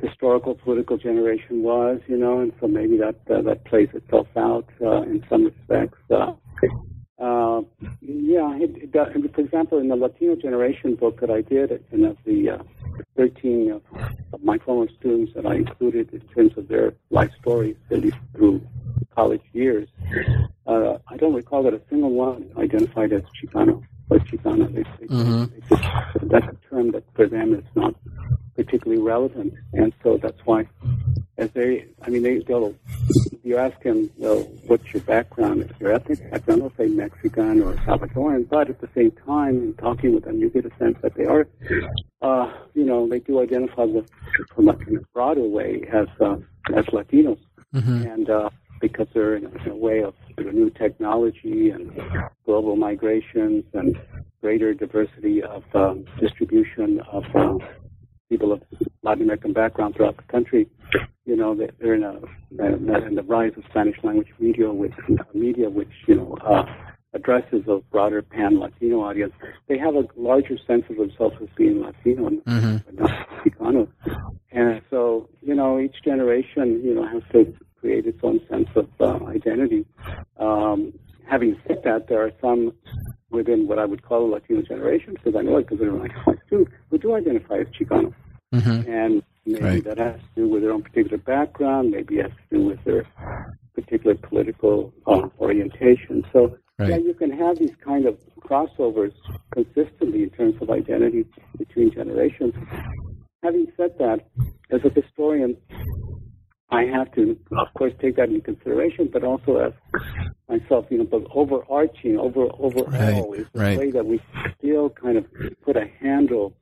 historical 0.00 0.56
political 0.56 0.96
generation 0.96 1.62
was, 1.62 2.00
you 2.08 2.16
know, 2.16 2.40
and 2.40 2.52
so 2.60 2.66
maybe 2.66 2.96
that 2.96 3.14
uh, 3.30 3.40
that 3.42 3.64
plays 3.64 3.88
itself 3.94 4.26
out 4.36 4.68
uh, 4.80 5.02
in 5.02 5.24
some 5.30 5.44
respects. 5.44 5.98
Uh, 6.10 6.32
uh, 7.22 7.62
yeah, 8.00 8.52
it, 8.56 8.76
it 8.76 8.92
does. 8.92 9.12
For 9.32 9.40
example, 9.40 9.78
in 9.78 9.88
the 9.88 9.96
Latino 9.96 10.34
generation 10.34 10.96
book 10.96 11.20
that 11.20 11.30
I 11.30 11.40
did, 11.40 11.84
and 11.92 12.04
of 12.04 12.16
the 12.24 12.50
uh, 12.50 12.62
13 13.16 13.70
of, 13.70 13.82
of 14.32 14.42
my 14.42 14.58
former 14.58 14.90
students 14.98 15.32
that 15.34 15.46
I 15.46 15.54
included 15.54 16.12
in 16.12 16.20
terms 16.34 16.52
of 16.56 16.66
their 16.66 16.94
life 17.10 17.30
stories, 17.40 17.76
at 17.92 18.00
least 18.00 18.16
through 18.34 18.60
college 19.14 19.42
years, 19.52 19.88
uh, 20.66 20.98
I 21.08 21.16
don't 21.16 21.34
recall 21.34 21.62
that 21.64 21.74
a 21.74 21.80
single 21.88 22.10
one 22.10 22.50
identified 22.56 23.12
as 23.12 23.22
Chicano 23.40 23.82
or 24.10 24.18
Chicana. 24.18 24.72
They, 24.72 24.82
they, 24.82 25.06
mm-hmm. 25.06 25.44
they 25.44 25.60
just, 25.68 26.30
that's 26.30 26.46
a 26.46 26.56
term 26.68 26.92
that 26.92 27.04
for 27.14 27.26
them 27.26 27.54
is 27.54 27.64
not 27.74 27.94
particularly 28.54 29.02
relevant, 29.02 29.54
and 29.72 29.92
so 30.02 30.18
that's 30.18 30.40
why, 30.44 30.68
as 31.38 31.50
they, 31.52 31.86
I 32.02 32.10
mean, 32.10 32.22
they, 32.22 32.38
they'll, 32.40 32.74
you 33.42 33.56
ask 33.56 33.80
them, 33.82 34.10
well, 34.18 34.42
what's 34.66 34.92
your 34.92 35.02
background? 35.02 35.62
If 35.62 35.80
your 35.80 35.92
ethnic 35.92 36.30
background, 36.30 36.60
they'll 36.60 36.72
say 36.76 36.86
Mexican 36.86 37.62
or 37.62 37.74
Salvadoran, 37.76 38.48
but 38.48 38.68
at 38.68 38.80
the 38.80 38.88
same 38.94 39.10
time, 39.12 39.56
in 39.62 39.74
talking 39.74 40.14
with 40.14 40.24
them, 40.24 40.38
you 40.38 40.50
get 40.50 40.66
a 40.66 40.70
sense 40.78 40.98
that 41.02 41.14
they 41.14 41.24
are, 41.24 41.48
uh, 42.20 42.52
you 42.74 42.84
know, 42.84 43.08
they 43.08 43.20
do 43.20 43.40
identify 43.40 43.84
with, 43.84 44.08
from 44.54 44.68
a 44.68 44.74
kind 44.74 44.98
of 44.98 45.12
broader 45.12 45.42
way 45.42 45.88
as 45.90 46.06
uh, 46.20 46.36
as 46.74 46.84
Latinos, 46.86 47.40
mm-hmm. 47.74 48.02
and 48.06 48.30
uh, 48.30 48.50
because 48.82 49.06
they're 49.14 49.36
in 49.36 49.46
a, 49.46 49.50
in 49.62 49.70
a 49.70 49.76
way 49.76 50.02
of 50.02 50.12
sort 50.34 50.48
of 50.48 50.54
new 50.54 50.68
technology 50.68 51.70
and 51.70 51.90
global 52.44 52.76
migrations 52.76 53.64
and 53.72 53.96
greater 54.42 54.74
diversity 54.74 55.42
of 55.42 55.62
um, 55.74 56.04
distribution 56.20 57.00
of 57.10 57.24
um, 57.34 57.60
people 58.28 58.52
of 58.52 58.60
Latin 59.02 59.22
American 59.22 59.52
background 59.52 59.94
throughout 59.94 60.16
the 60.16 60.24
country, 60.24 60.68
you 61.24 61.36
know, 61.36 61.54
they're 61.54 61.94
in 61.94 62.02
a 62.02 62.16
in 62.50 63.14
the 63.14 63.22
rise 63.22 63.52
of 63.56 63.64
Spanish 63.70 63.96
language 64.02 64.28
media, 64.40 64.70
which 64.70 64.92
media, 65.32 65.70
which 65.70 65.92
you 66.08 66.16
know 66.16 66.36
uh, 66.44 66.64
addresses 67.14 67.62
a 67.68 67.78
broader 67.92 68.20
pan 68.20 68.58
Latino 68.58 69.00
audience. 69.02 69.32
They 69.68 69.78
have 69.78 69.94
a 69.94 70.04
larger 70.16 70.58
sense 70.66 70.84
of 70.90 70.96
themselves 70.96 71.36
as 71.40 71.48
being 71.56 71.80
Latino 71.80 72.26
and 72.26 72.44
mm-hmm. 72.44 72.96
not 72.96 73.28
Chicano, 73.44 73.86
and 74.50 74.82
so 74.90 75.28
you 75.40 75.54
know, 75.54 75.78
each 75.78 76.02
generation, 76.04 76.82
you 76.84 76.94
know, 76.94 77.06
has 77.06 77.22
to 77.32 77.54
create 77.82 78.06
its 78.06 78.20
own 78.22 78.40
sense 78.48 78.68
of 78.76 78.88
uh, 79.00 79.26
identity. 79.26 79.84
Um, 80.38 80.94
having 81.28 81.60
said 81.66 81.80
that, 81.84 82.08
there 82.08 82.22
are 82.24 82.32
some 82.40 82.72
within 83.30 83.66
what 83.66 83.78
I 83.78 83.86
would 83.90 84.02
call 84.02 84.20
the 84.26 84.34
Latino 84.36 84.62
generation, 84.62 85.14
because 85.14 85.34
I 85.38 85.42
know 85.42 85.58
I 85.58 85.64
consider 85.64 85.92
myself 85.92 86.36
too, 86.48 86.66
who 86.88 86.96
do 86.98 87.14
identify 87.16 87.56
as 87.64 87.66
Chicano. 87.76 88.14
Mm-hmm. 88.54 88.90
And 88.90 89.22
maybe 89.44 89.64
right. 89.64 89.84
that 89.84 89.98
has 89.98 90.20
to 90.20 90.42
do 90.42 90.48
with 90.48 90.62
their 90.62 90.72
own 90.72 90.82
particular 90.82 91.18
background, 91.18 91.90
maybe 91.90 92.18
it 92.18 92.30
has 92.30 92.32
to 92.50 92.56
do 92.56 92.64
with 92.66 92.84
their 92.84 93.04
particular 93.74 94.14
political 94.14 94.92
uh, 95.06 95.28
orientation. 95.40 96.24
So, 96.32 96.58
right. 96.78 96.90
yeah, 96.90 96.96
you 96.98 97.14
can 97.14 97.30
have 97.30 97.58
these 97.58 97.76
kind 97.84 98.06
of 98.06 98.16
crossovers 98.40 99.14
consistently 99.52 100.22
in 100.24 100.30
terms 100.30 100.56
of 100.60 100.70
identity 100.70 101.26
between 101.58 101.90
generations. 101.90 102.54
Having 103.42 103.72
said 103.76 103.92
that, 103.98 104.18
as 104.70 104.80
a 104.84 104.90
historian, 104.90 105.56
I 106.72 106.84
have 106.84 107.12
to, 107.12 107.38
of 107.58 107.68
course, 107.74 107.92
take 108.00 108.16
that 108.16 108.30
into 108.30 108.40
consideration, 108.40 109.10
but 109.12 109.22
also 109.22 109.56
as 109.56 109.72
myself, 110.48 110.86
you 110.88 110.98
know, 110.98 111.04
but 111.04 111.22
overarching, 111.34 112.18
over 112.18 112.46
overall 112.58 113.30
right, 113.30 113.40
is 113.40 113.46
the 113.52 113.60
right. 113.60 113.78
way 113.78 113.90
that 113.90 114.06
we 114.06 114.20
still 114.58 114.88
kind 114.88 115.18
of 115.18 115.26
put 115.62 115.76
a 115.76 115.84
handle 116.00 116.54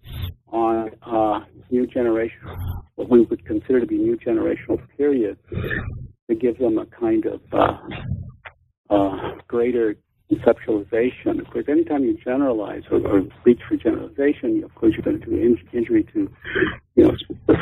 on 0.49 0.91
uh, 1.03 1.45
new 1.71 1.87
generation, 1.87 2.41
what 2.97 3.09
we 3.09 3.21
would 3.23 3.47
consider 3.47 3.79
to 3.79 3.87
be 3.87 3.99
new 3.99 4.17
generational 4.17 4.81
periods, 4.97 5.39
to 6.29 6.35
give 6.35 6.59
them 6.59 6.77
a 6.77 6.87
kind 6.87 7.27
of 7.27 7.41
uh, 7.53 7.79
uh, 8.91 9.35
greater 9.47 9.97
conceptualization. 10.31 11.39
Of 11.39 11.47
course, 11.53 11.67
anytime 11.69 12.03
you 12.03 12.19
generalize 12.25 12.83
or, 12.91 12.99
or 13.07 13.23
reach 13.45 13.61
for 13.69 13.77
generalization, 13.77 14.65
of 14.65 14.75
course, 14.75 14.95
you're 14.95 15.03
going 15.03 15.21
to 15.21 15.27
do 15.27 15.37
in- 15.37 15.69
injury 15.73 16.05
to, 16.15 16.29
you 16.97 17.05
know, 17.05 17.57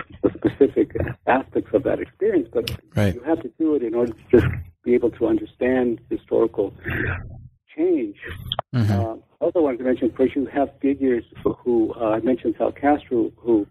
specific 0.51 0.97
aspects 1.27 1.73
of 1.75 1.83
that 1.85 2.01
experience, 2.01 2.49
but 2.53 2.71
right. 2.97 3.15
you 3.15 3.23
have 3.23 3.41
to 3.43 3.51
do 3.59 3.75
it 3.75 3.83
in 3.83 3.95
order 3.95 4.13
to 4.13 4.41
just 4.41 4.47
be 4.85 4.95
able 4.95 5.11
to 5.13 5.27
understand 5.27 6.01
historical 6.11 6.75
change. 7.77 8.17
Mm-hmm. 8.75 8.93
Uh, 8.93 9.17
also 9.41 9.61
wanted 9.61 9.79
to 9.79 9.85
mention, 9.85 10.09
of 10.09 10.17
course, 10.17 10.31
you 10.35 10.47
have 10.47 10.71
figures 10.81 11.25
who, 11.45 11.95
uh, 12.01 12.11
I 12.11 12.21
mentioned 12.21 12.55
Sal 12.59 12.73
Castro, 12.73 13.33
who, 13.37 13.67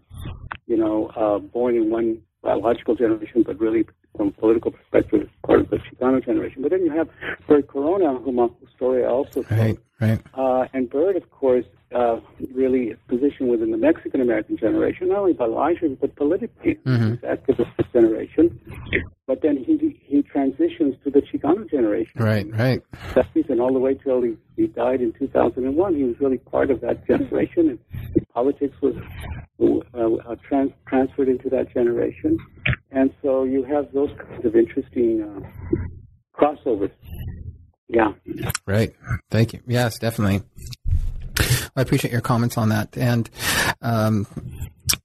you 0.66 0.76
know, 0.76 1.06
uh, 1.16 1.38
born 1.38 1.76
in 1.76 1.90
one 1.90 2.22
biological 2.42 2.94
generation, 2.94 3.42
but 3.42 3.60
really 3.60 3.86
from 4.16 4.32
political 4.32 4.70
perspective, 4.70 5.28
part 5.46 5.60
of 5.60 5.70
the 5.70 5.76
Chicano 5.78 6.24
generation. 6.24 6.62
But 6.62 6.70
then 6.70 6.84
you 6.84 6.90
have 6.92 7.08
Bert 7.46 7.68
Corona, 7.68 8.18
whom 8.18 8.50
story 8.74 9.04
I 9.04 9.08
also 9.08 9.42
told. 9.42 9.60
Right, 9.60 9.78
right. 10.00 10.20
Uh, 10.34 10.66
and 10.72 10.88
Bert, 10.88 11.16
of 11.16 11.30
course, 11.30 11.66
uh, 11.94 12.20
really 12.52 12.94
positioned 13.08 13.48
within 13.50 13.70
the 13.70 13.76
Mexican 13.76 14.20
American 14.20 14.56
generation, 14.56 15.08
not 15.08 15.18
only 15.18 15.32
biologically 15.32 15.96
but 16.00 16.14
politically, 16.16 16.74
mm-hmm. 16.86 17.24
activist 17.24 17.92
generation. 17.92 18.60
But 19.26 19.42
then 19.42 19.56
he 19.56 19.98
he 20.04 20.22
transitions 20.22 20.96
to 21.04 21.10
the 21.10 21.20
Chicano 21.20 21.68
generation. 21.70 22.12
Right, 22.16 22.50
right. 22.52 22.82
And 23.48 23.60
all 23.60 23.72
the 23.72 23.78
way 23.78 23.94
till 23.94 24.22
he, 24.22 24.36
he 24.56 24.66
died 24.66 25.00
in 25.00 25.12
2001, 25.12 25.94
he 25.94 26.04
was 26.04 26.20
really 26.20 26.38
part 26.38 26.70
of 26.70 26.80
that 26.82 27.06
generation, 27.06 27.70
and 27.70 28.26
politics 28.32 28.76
was 28.82 28.94
uh, 29.94 30.00
uh, 30.00 30.36
trans- 30.46 30.72
transferred 30.86 31.28
into 31.28 31.48
that 31.50 31.72
generation. 31.72 32.38
And 32.90 33.12
so 33.22 33.44
you 33.44 33.64
have 33.64 33.92
those 33.92 34.10
kinds 34.18 34.44
of 34.44 34.54
interesting 34.54 35.22
uh, 35.22 35.78
crossovers. 36.38 36.90
Yeah. 37.88 38.12
Right. 38.66 38.94
Thank 39.30 39.54
you. 39.54 39.60
Yes, 39.66 39.98
definitely. 39.98 40.42
I 41.78 41.82
appreciate 41.82 42.12
your 42.12 42.20
comments 42.20 42.58
on 42.58 42.70
that. 42.70 42.96
And 42.98 43.30
um, 43.82 44.26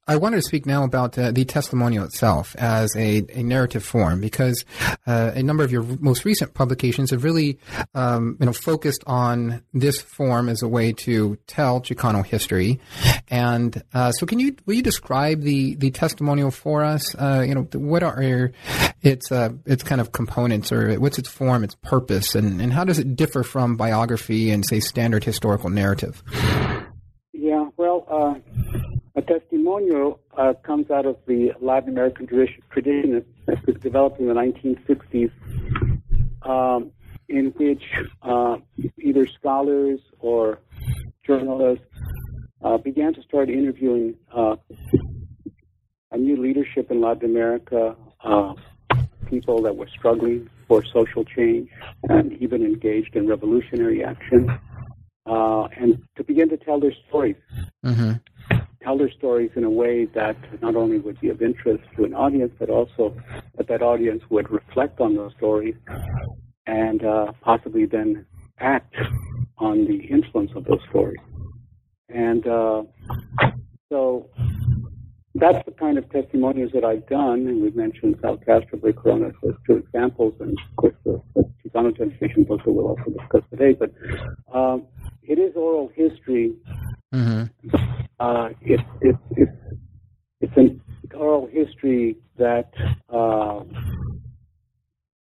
I 0.06 0.16
wanted 0.16 0.36
to 0.36 0.42
speak 0.42 0.66
now 0.66 0.84
about 0.84 1.18
uh, 1.18 1.30
the 1.30 1.46
testimonial 1.46 2.04
itself 2.04 2.54
as 2.56 2.94
a, 2.94 3.24
a 3.30 3.42
narrative 3.42 3.82
form 3.82 4.20
because 4.20 4.64
uh, 5.06 5.32
a 5.34 5.42
number 5.42 5.64
of 5.64 5.72
your 5.72 5.82
most 5.82 6.26
recent 6.26 6.52
publications 6.52 7.10
have 7.10 7.24
really 7.24 7.58
um, 7.94 8.36
you 8.38 8.44
know 8.44 8.52
focused 8.52 9.02
on 9.06 9.62
this 9.72 10.02
form 10.02 10.50
as 10.50 10.62
a 10.62 10.68
way 10.68 10.92
to 10.92 11.38
tell 11.46 11.80
Chicano 11.80 12.24
history. 12.24 12.80
And 13.28 13.82
uh, 13.94 14.12
so, 14.12 14.26
can 14.26 14.38
you 14.38 14.56
will 14.66 14.74
you 14.74 14.82
describe 14.82 15.40
the 15.40 15.74
the 15.76 15.90
testimonial 15.90 16.50
for 16.50 16.84
us? 16.84 17.14
Uh, 17.14 17.42
you 17.46 17.54
know, 17.54 17.62
what 17.72 18.02
are 18.02 18.52
its 19.00 19.32
uh, 19.32 19.50
its 19.64 19.82
kind 19.82 20.02
of 20.02 20.12
components 20.12 20.70
or 20.70 20.94
what's 20.96 21.18
its 21.18 21.30
form, 21.30 21.64
its 21.64 21.76
purpose, 21.76 22.34
and, 22.34 22.60
and 22.60 22.74
how 22.74 22.84
does 22.84 22.98
it 22.98 23.16
differ 23.16 23.42
from 23.42 23.76
biography 23.76 24.50
and 24.50 24.66
say 24.66 24.80
standard 24.80 25.24
historical 25.24 25.70
narrative? 25.70 26.22
Uh, 29.64 29.70
testimonio 29.70 30.18
uh, 30.36 30.54
comes 30.62 30.90
out 30.90 31.06
of 31.06 31.16
the 31.26 31.52
Latin 31.60 31.90
American 31.90 32.26
tradition 32.26 33.24
that 33.46 33.66
was 33.66 33.76
developed 33.80 34.20
in 34.20 34.26
the 34.26 34.34
1960s, 34.34 35.30
um, 36.42 36.90
in 37.28 37.46
which 37.56 37.82
uh, 38.22 38.56
either 38.98 39.26
scholars 39.26 40.00
or 40.18 40.58
journalists 41.26 41.86
uh, 42.62 42.76
began 42.78 43.14
to 43.14 43.22
start 43.22 43.48
interviewing 43.48 44.14
uh, 44.34 44.56
a 46.10 46.16
new 46.16 46.36
leadership 46.36 46.90
in 46.90 47.00
Latin 47.00 47.30
America, 47.30 47.96
uh, 48.22 48.54
people 49.26 49.62
that 49.62 49.76
were 49.76 49.88
struggling 49.88 50.48
for 50.68 50.84
social 50.84 51.24
change 51.24 51.68
and 52.08 52.32
even 52.34 52.62
engaged 52.62 53.16
in 53.16 53.26
revolutionary 53.26 54.04
action, 54.04 54.50
uh, 55.26 55.64
and 55.76 56.02
to 56.16 56.24
begin 56.24 56.48
to 56.48 56.56
tell 56.56 56.80
their 56.80 56.94
stories. 57.08 57.36
Mm-hmm 57.84 58.12
tell 58.84 58.98
their 58.98 59.10
stories 59.10 59.50
in 59.56 59.64
a 59.64 59.70
way 59.70 60.04
that 60.14 60.36
not 60.60 60.76
only 60.76 60.98
would 60.98 61.18
be 61.20 61.30
of 61.30 61.40
interest 61.42 61.82
to 61.96 62.04
an 62.04 62.14
audience, 62.14 62.52
but 62.58 62.68
also 62.68 63.16
that 63.56 63.66
that 63.68 63.82
audience 63.82 64.22
would 64.28 64.50
reflect 64.50 65.00
on 65.00 65.16
those 65.16 65.32
stories 65.36 65.74
and 66.66 67.04
uh, 67.04 67.32
possibly 67.40 67.86
then 67.86 68.24
act 68.58 68.94
on 69.58 69.86
the 69.86 69.96
influence 70.04 70.50
of 70.54 70.64
those 70.64 70.80
stories. 70.90 71.20
And 72.08 72.46
uh, 72.46 72.82
so 73.90 74.30
that's 75.34 75.64
the 75.64 75.72
kind 75.72 75.98
of 75.98 76.08
testimonials 76.10 76.72
that 76.74 76.84
I've 76.84 77.06
done, 77.08 77.48
and 77.48 77.62
we've 77.62 77.74
mentioned 77.74 78.16
Sal 78.20 78.36
Castro, 78.36 78.78
Bert 78.78 78.96
Corona 78.96 79.28
as 79.28 79.54
two 79.66 79.76
examples, 79.76 80.34
and 80.40 80.50
of 80.50 80.76
course 80.76 80.94
the, 81.04 81.20
the 81.34 81.50
Chicano 81.64 81.96
book 82.46 82.60
that 82.64 82.72
we'll 82.72 82.86
also 82.86 83.10
discuss 83.18 83.42
today. 83.50 83.72
But 83.72 83.92
um, 84.54 84.86
it 85.22 85.38
is 85.38 85.56
oral 85.56 85.90
history 85.94 86.54
Mm-hmm. 87.14 87.76
Uh, 88.18 88.48
it, 88.60 88.80
it, 89.00 89.16
it, 89.36 89.48
it's 90.40 90.56
an 90.56 90.80
oral 91.14 91.46
history 91.46 92.16
that 92.38 92.72
uh, 93.08 93.60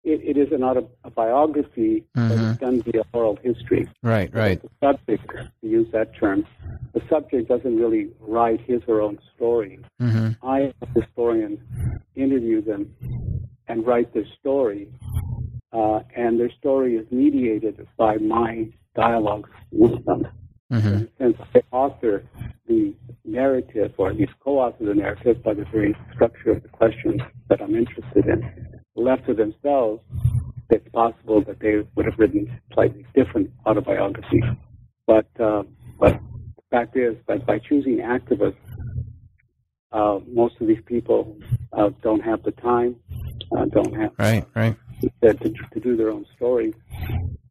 it, 0.05 0.37
it 0.37 0.37
is 0.37 0.48
not 0.52 0.76
a, 0.76 0.85
a 1.05 1.11
biography, 1.11 2.05
mm-hmm. 2.16 2.28
but 2.28 2.38
it's 2.38 2.59
done 2.61 2.83
via 2.83 3.02
oral 3.12 3.38
history. 3.42 3.88
Right, 4.02 4.35
right. 4.35 4.61
The 4.62 4.68
subject, 4.81 5.31
to 5.61 5.68
use 5.68 5.87
that 5.92 6.16
term, 6.18 6.46
the 6.94 7.02
subject 7.09 7.48
doesn't 7.48 7.76
really 7.76 8.11
write 8.20 8.61
his 8.62 8.83
or 8.88 8.96
her 8.96 9.00
own 9.02 9.18
story. 9.37 9.81
Mm-hmm. 10.00 10.46
I, 10.46 10.62
as 10.62 10.74
a 10.83 11.00
historian, 11.00 11.61
interview 12.14 12.62
them 12.62 12.90
and 13.68 13.87
write 13.87 14.12
their 14.14 14.26
story, 14.40 14.88
uh, 15.72 16.00
and 16.16 16.40
their 16.40 16.50
story 16.59 16.96
is 16.96 17.07
mediated 17.11 17.87
by 17.96 18.16
my 18.16 18.68
dialogues 18.94 19.50
with 19.70 20.05
them. 20.05 20.26
Mm-hmm. 20.72 21.04
Since 21.18 21.37
I 21.54 21.62
author 21.70 22.24
the 22.66 22.94
narrative, 23.24 23.92
or 23.98 24.11
at 24.11 24.16
least 24.16 24.32
co-author 24.42 24.85
the 24.85 24.94
narrative 24.94 25.42
by 25.42 25.52
the 25.52 25.66
very 25.66 25.94
structure 26.14 26.50
of 26.52 26.62
the 26.62 26.68
questions 26.68 27.20
that 27.48 27.61
I'm 27.61 27.74
interested 27.74 28.26
in, 28.26 28.80
left 28.94 29.26
to 29.26 29.35
themselves, 29.35 30.00
it's 30.70 30.88
possible 30.88 31.42
that 31.44 31.61
they 31.61 31.82
would 31.94 32.06
have 32.06 32.18
written 32.18 32.58
slightly 32.72 33.04
different 33.14 33.50
autobiographies. 33.66 34.44
But 35.06 35.26
uh, 35.38 35.64
but 36.00 36.18
the 36.56 36.62
fact 36.70 36.96
is 36.96 37.16
that 37.28 37.44
by 37.44 37.58
choosing 37.58 37.98
activists, 37.98 38.56
uh, 39.92 40.20
most 40.26 40.54
of 40.61 40.66
these 40.66 40.82
people 40.87 41.37
uh, 41.74 41.90
don't 42.02 42.20
have 42.20 42.42
the 42.44 42.52
time, 42.52 42.96
uh, 43.54 43.66
don't 43.66 43.94
have 43.94 44.12
right, 44.18 44.46
right, 44.54 44.76
to, 45.20 45.35
to 45.35 45.80
do 45.80 45.96
their 45.96 46.11
own 46.11 46.24
stories. 46.37 46.74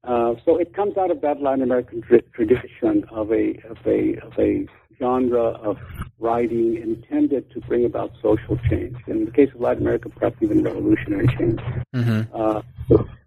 Uh, 0.03 0.33
so 0.43 0.57
it 0.57 0.73
comes 0.73 0.97
out 0.97 1.11
of 1.11 1.21
that 1.21 1.41
Latin 1.41 1.61
American 1.61 2.01
tra- 2.01 2.21
tradition 2.33 3.05
of 3.11 3.31
a 3.31 3.61
of 3.69 3.77
a 3.85 4.17
of 4.25 4.33
a 4.39 4.65
genre 4.97 5.43
of 5.43 5.77
writing 6.19 6.77
intended 6.77 7.49
to 7.51 7.59
bring 7.61 7.85
about 7.85 8.11
social 8.21 8.57
change. 8.69 8.95
In 9.07 9.25
the 9.25 9.31
case 9.31 9.49
of 9.53 9.61
Latin 9.61 9.83
America, 9.83 10.09
perhaps 10.09 10.37
even 10.41 10.63
revolutionary 10.63 11.27
change. 11.37 11.59
Mm-hmm. 11.93 12.35
Uh, 12.35 12.61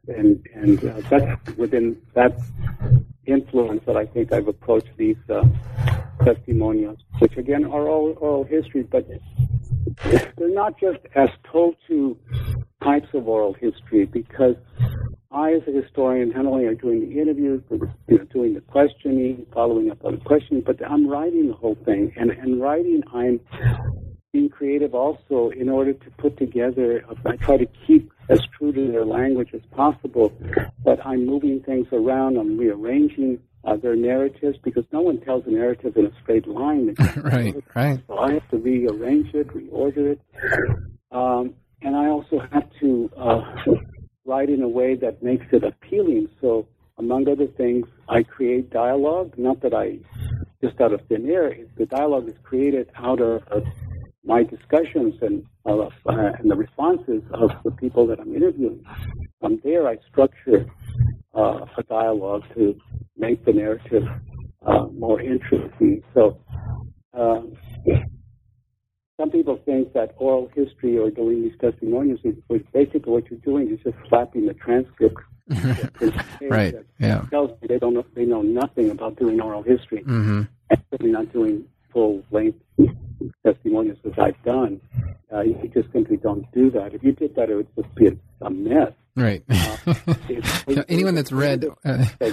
and 0.09 0.45
and 0.55 0.85
uh, 0.85 1.01
that's 1.09 1.57
within 1.57 1.97
that 2.15 2.39
influence 3.27 3.83
that 3.87 3.97
I 3.97 4.07
think 4.07 4.33
I've 4.33 4.49
approached 4.49 4.91
these 4.97 5.17
uh, 5.31 5.45
testimonials, 6.25 6.99
which 7.21 7.37
again 7.37 7.65
are 7.65 7.89
all 7.89 8.17
oral 8.21 8.45
history, 8.45 8.83
but 8.83 9.09
they're 10.37 10.55
not 10.55 10.79
just 10.79 10.99
as 11.15 11.29
told 11.51 11.77
to 11.89 12.19
types 12.83 13.09
of 13.15 13.29
oral 13.29 13.55
history 13.55 14.05
because 14.05 14.57
I, 15.35 15.55
as 15.55 15.63
a 15.67 15.73
historian, 15.73 16.31
not 16.31 16.47
only 16.47 16.65
are 16.67 16.75
doing 16.75 17.01
the 17.01 17.21
interviews, 17.21 17.61
but 17.69 17.81
you 18.07 18.19
know, 18.19 18.25
doing 18.25 18.55
the 18.55 18.61
questioning, 18.61 19.47
following 19.53 19.91
up 19.91 20.05
on 20.05 20.15
the 20.15 20.21
questioning, 20.21 20.63
but 20.65 20.77
I'm 20.89 21.09
writing 21.09 21.49
the 21.49 21.55
whole 21.55 21.77
thing. 21.85 22.13
And, 22.17 22.31
and 22.31 22.61
writing, 22.61 23.03
I'm 23.13 23.41
being 24.33 24.49
creative 24.49 24.95
also 24.95 25.51
in 25.51 25.69
order 25.69 25.93
to 25.93 26.11
put 26.19 26.37
together, 26.37 27.05
I 27.27 27.37
try 27.37 27.57
to 27.57 27.67
keep 27.87 28.13
as 28.29 28.41
true 28.57 28.73
to 28.73 28.93
their 28.93 29.05
language 29.05 29.51
as 29.55 29.61
possible, 29.73 30.33
but 30.85 31.05
I'm 31.05 31.27
moving 31.27 31.61
things 31.61 31.89
around, 31.93 32.39
I'm 32.39 32.57
rearranging 32.57 33.41
uh, 33.65 33.77
their 33.77 33.97
narratives 33.97 34.59
because 34.63 34.85
no 34.93 35.01
one 35.01 35.21
tells 35.21 35.47
a 35.47 35.51
narrative 35.51 35.97
in 35.97 36.07
a 36.07 36.13
straight 36.23 36.47
line. 36.47 36.95
right, 37.17 37.55
right. 37.75 38.01
So 38.07 38.19
I 38.19 38.35
have 38.35 38.49
to 38.51 38.59
rearrange 38.59 39.35
it, 39.35 39.49
reorder 39.49 40.13
it. 40.13 40.21
Um, 41.11 41.55
and 41.83 41.97
I 41.97 42.07
also 42.07 42.41
have 42.53 42.69
to 42.81 43.11
uh, 43.17 43.41
write 44.25 44.51
in 44.51 44.63
a 44.63 44.69
way 44.69 44.95
that 44.97 45.23
makes 45.23 45.47
it 45.53 45.65
appealing. 45.65 46.29
So, 46.41 46.67
among 46.99 47.29
other 47.29 47.47
things, 47.47 47.87
I 48.09 48.23
create 48.23 48.71
dialogue. 48.71 49.35
Not 49.37 49.61
that 49.63 49.75
I 49.75 49.99
just 50.63 50.81
out 50.81 50.93
of 50.93 51.01
thin 51.09 51.29
air. 51.29 51.55
The 51.77 51.87
dialogue 51.87 52.29
is 52.29 52.35
created 52.43 52.91
out 52.97 53.21
of, 53.21 53.43
of 53.49 53.65
my 54.25 54.43
discussions 54.43 55.15
and 55.21 55.45
uh, 55.67 55.89
and 56.07 56.51
the 56.51 56.57
responses 56.57 57.23
of 57.33 57.51
the 57.65 57.71
people 57.73 58.07
that 58.07 58.21
I'm 58.21 58.35
interviewing. 58.35 58.85
From 59.41 59.61
there, 59.65 59.89
I 59.89 59.99
structure 60.11 60.67
uh, 61.35 61.67
a 61.77 61.83
dialogue 61.89 62.45
to 62.55 62.79
make 63.17 63.45
the 63.45 63.53
narrative 63.53 64.05
uh, 64.67 64.87
more 64.87 65.21
interesting. 65.21 66.03
So. 66.15 66.39
Some 69.17 69.31
people 69.31 69.61
think 69.65 69.93
that 69.93 70.15
oral 70.17 70.51
history 70.55 70.99
or 70.99 71.09
doing 71.11 71.43
these 71.43 71.57
testimonials 71.61 72.21
is 72.25 72.35
basically 72.73 73.13
what 73.13 73.31
you're 73.31 73.39
doing 73.41 73.71
is 73.71 73.79
just 73.85 73.97
slapping 74.09 74.47
the 74.47 74.55
transcript. 74.55 75.17
right. 76.43 76.75
Yeah. 76.99 77.25
Tells 77.31 77.51
me 77.61 77.69
they 77.69 77.79
don't 77.79 77.95
know, 77.95 78.05
they 78.15 78.25
know 78.25 78.43
nothing 78.43 78.91
about 78.91 79.17
doing 79.17 79.41
oral 79.41 79.63
history, 79.63 80.03
mm-hmm. 80.03 80.43
and 80.71 80.83
certainly 80.91 81.13
not 81.13 81.33
doing 81.33 81.65
full 81.93 82.25
length 82.33 82.59
testimonials 83.47 83.99
as 84.05 84.13
I've 84.19 84.43
done. 84.43 84.81
Uh, 85.33 85.43
you 85.43 85.71
just 85.73 85.93
simply 85.93 86.17
don't 86.17 86.51
do 86.53 86.71
that. 86.71 86.95
If 86.95 87.05
you 87.05 87.13
did 87.13 87.37
that, 87.37 87.51
it 87.51 87.57
would 87.57 87.69
just 87.77 87.95
be 87.95 88.07
a, 88.09 88.17
a 88.41 88.51
mess. 88.51 88.93
Right. 89.17 89.45
Uh, 89.49 89.77
anyone 90.89 91.15
that's 91.15 91.31
read 91.31 91.67
uh, 91.85 92.05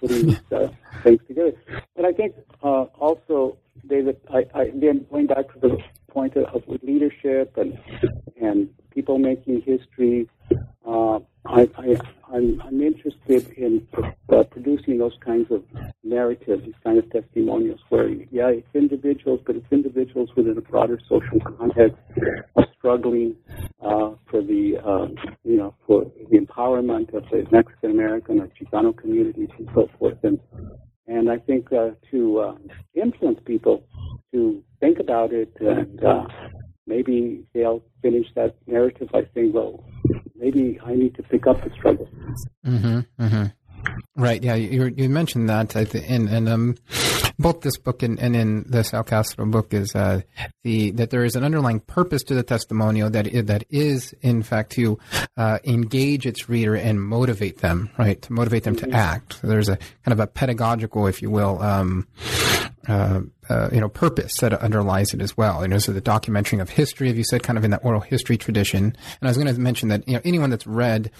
these 0.00 0.40
uh, 0.50 0.68
things 1.02 1.20
together, 1.28 1.52
but 1.94 2.06
I 2.06 2.12
think 2.12 2.34
uh, 2.62 2.84
also, 2.98 3.58
David, 3.86 4.18
I, 4.32 4.46
I, 4.54 4.62
again 4.64 5.04
going 5.10 5.26
back 5.26 5.52
to 5.52 5.58
the 5.60 5.78
point 6.14 6.36
of, 6.36 6.44
of 6.54 6.62
leadership 6.82 7.56
and 7.56 7.78
and 8.40 8.68
people 8.90 9.18
making 9.18 9.60
history. 9.62 10.28
Uh, 10.86 11.18
I, 11.46 11.68
I, 11.76 11.96
I'm, 12.32 12.62
I'm 12.62 12.80
interested 12.80 13.48
in 13.56 13.86
uh, 14.32 14.44
producing 14.44 14.98
those 14.98 15.16
kinds 15.24 15.50
of 15.50 15.62
narratives, 16.02 16.64
these 16.64 16.74
kind 16.82 16.98
of 16.98 17.10
testimonials, 17.10 17.80
where 17.88 18.08
yeah, 18.08 18.48
it's 18.48 18.68
individuals, 18.74 19.40
but 19.46 19.56
it's 19.56 19.66
individuals 19.70 20.30
within 20.36 20.56
a 20.56 20.60
broader 20.62 20.98
social 21.08 21.40
context, 21.58 21.96
struggling 22.78 23.34
uh, 23.82 24.10
for 24.30 24.42
the 24.42 24.78
uh, 24.84 25.08
you 25.44 25.56
know 25.56 25.74
for 25.86 26.04
the 26.30 26.38
empowerment 26.38 27.12
of 27.14 27.24
the 27.30 27.46
Mexican 27.50 27.90
American 27.90 28.40
or 28.40 28.48
Chicano 28.48 28.96
communities 28.96 29.48
and 29.58 29.68
so 29.74 29.88
forth, 29.98 30.18
and 30.22 30.38
and 31.06 31.30
I 31.30 31.38
think 31.38 31.72
uh, 31.72 31.90
to 32.10 32.38
uh, 32.38 32.54
influence 32.94 33.38
people 33.44 33.84
to 34.34 34.62
think 34.80 34.98
about 34.98 35.32
it 35.32 35.50
and 35.60 36.04
uh, 36.04 36.26
maybe 36.86 37.44
they'll 37.54 37.82
finish 38.02 38.26
that 38.34 38.54
narrative 38.66 39.08
by 39.12 39.26
saying, 39.34 39.52
well, 39.52 39.84
maybe 40.36 40.78
I 40.84 40.94
need 40.94 41.14
to 41.14 41.22
pick 41.22 41.46
up 41.46 41.62
the 41.64 41.70
struggle. 41.70 42.08
Mm-hmm, 42.66 43.00
mm-hmm. 43.22 44.13
Right. 44.16 44.42
Yeah. 44.42 44.54
You, 44.54 44.94
you 44.96 45.08
mentioned 45.08 45.48
that, 45.48 45.74
and 45.74 46.28
and 46.28 46.48
um, 46.48 46.76
both 47.38 47.62
this 47.62 47.76
book 47.76 48.02
and, 48.02 48.18
and 48.20 48.36
in 48.36 48.64
the 48.68 48.84
Sal 48.84 49.02
Castro 49.02 49.44
book 49.46 49.74
is 49.74 49.94
uh, 49.94 50.20
the 50.62 50.92
that 50.92 51.10
there 51.10 51.24
is 51.24 51.34
an 51.34 51.42
underlying 51.42 51.80
purpose 51.80 52.22
to 52.24 52.34
the 52.34 52.44
testimonial 52.44 53.10
that 53.10 53.26
is, 53.26 53.46
that 53.46 53.64
is 53.70 54.14
in 54.22 54.42
fact 54.42 54.70
to 54.72 54.98
uh, 55.36 55.58
engage 55.64 56.26
its 56.26 56.48
reader 56.48 56.76
and 56.76 57.02
motivate 57.02 57.58
them, 57.58 57.90
right? 57.98 58.20
To 58.22 58.32
motivate 58.32 58.62
them 58.62 58.76
mm-hmm. 58.76 58.90
to 58.90 58.96
act. 58.96 59.40
So 59.40 59.48
there's 59.48 59.68
a 59.68 59.76
kind 60.04 60.12
of 60.12 60.20
a 60.20 60.26
pedagogical, 60.26 61.06
if 61.08 61.20
you 61.20 61.30
will, 61.30 61.60
um, 61.60 62.06
uh, 62.86 63.20
uh, 63.48 63.68
you 63.72 63.80
know, 63.80 63.88
purpose 63.88 64.36
that 64.38 64.52
underlies 64.54 65.12
it 65.12 65.20
as 65.20 65.36
well. 65.36 65.62
You 65.62 65.68
know, 65.68 65.78
so 65.78 65.92
the 65.92 66.00
documenting 66.00 66.60
of 66.60 66.70
history, 66.70 67.10
as 67.10 67.16
you 67.16 67.24
said, 67.24 67.42
kind 67.42 67.58
of 67.58 67.64
in 67.64 67.70
that 67.72 67.84
oral 67.84 68.00
history 68.00 68.36
tradition. 68.36 68.84
And 68.84 69.18
I 69.22 69.26
was 69.26 69.36
going 69.36 69.52
to 69.52 69.60
mention 69.60 69.88
that, 69.88 70.06
you 70.06 70.14
know, 70.14 70.20
anyone 70.24 70.50
that's 70.50 70.66
read 70.66 71.10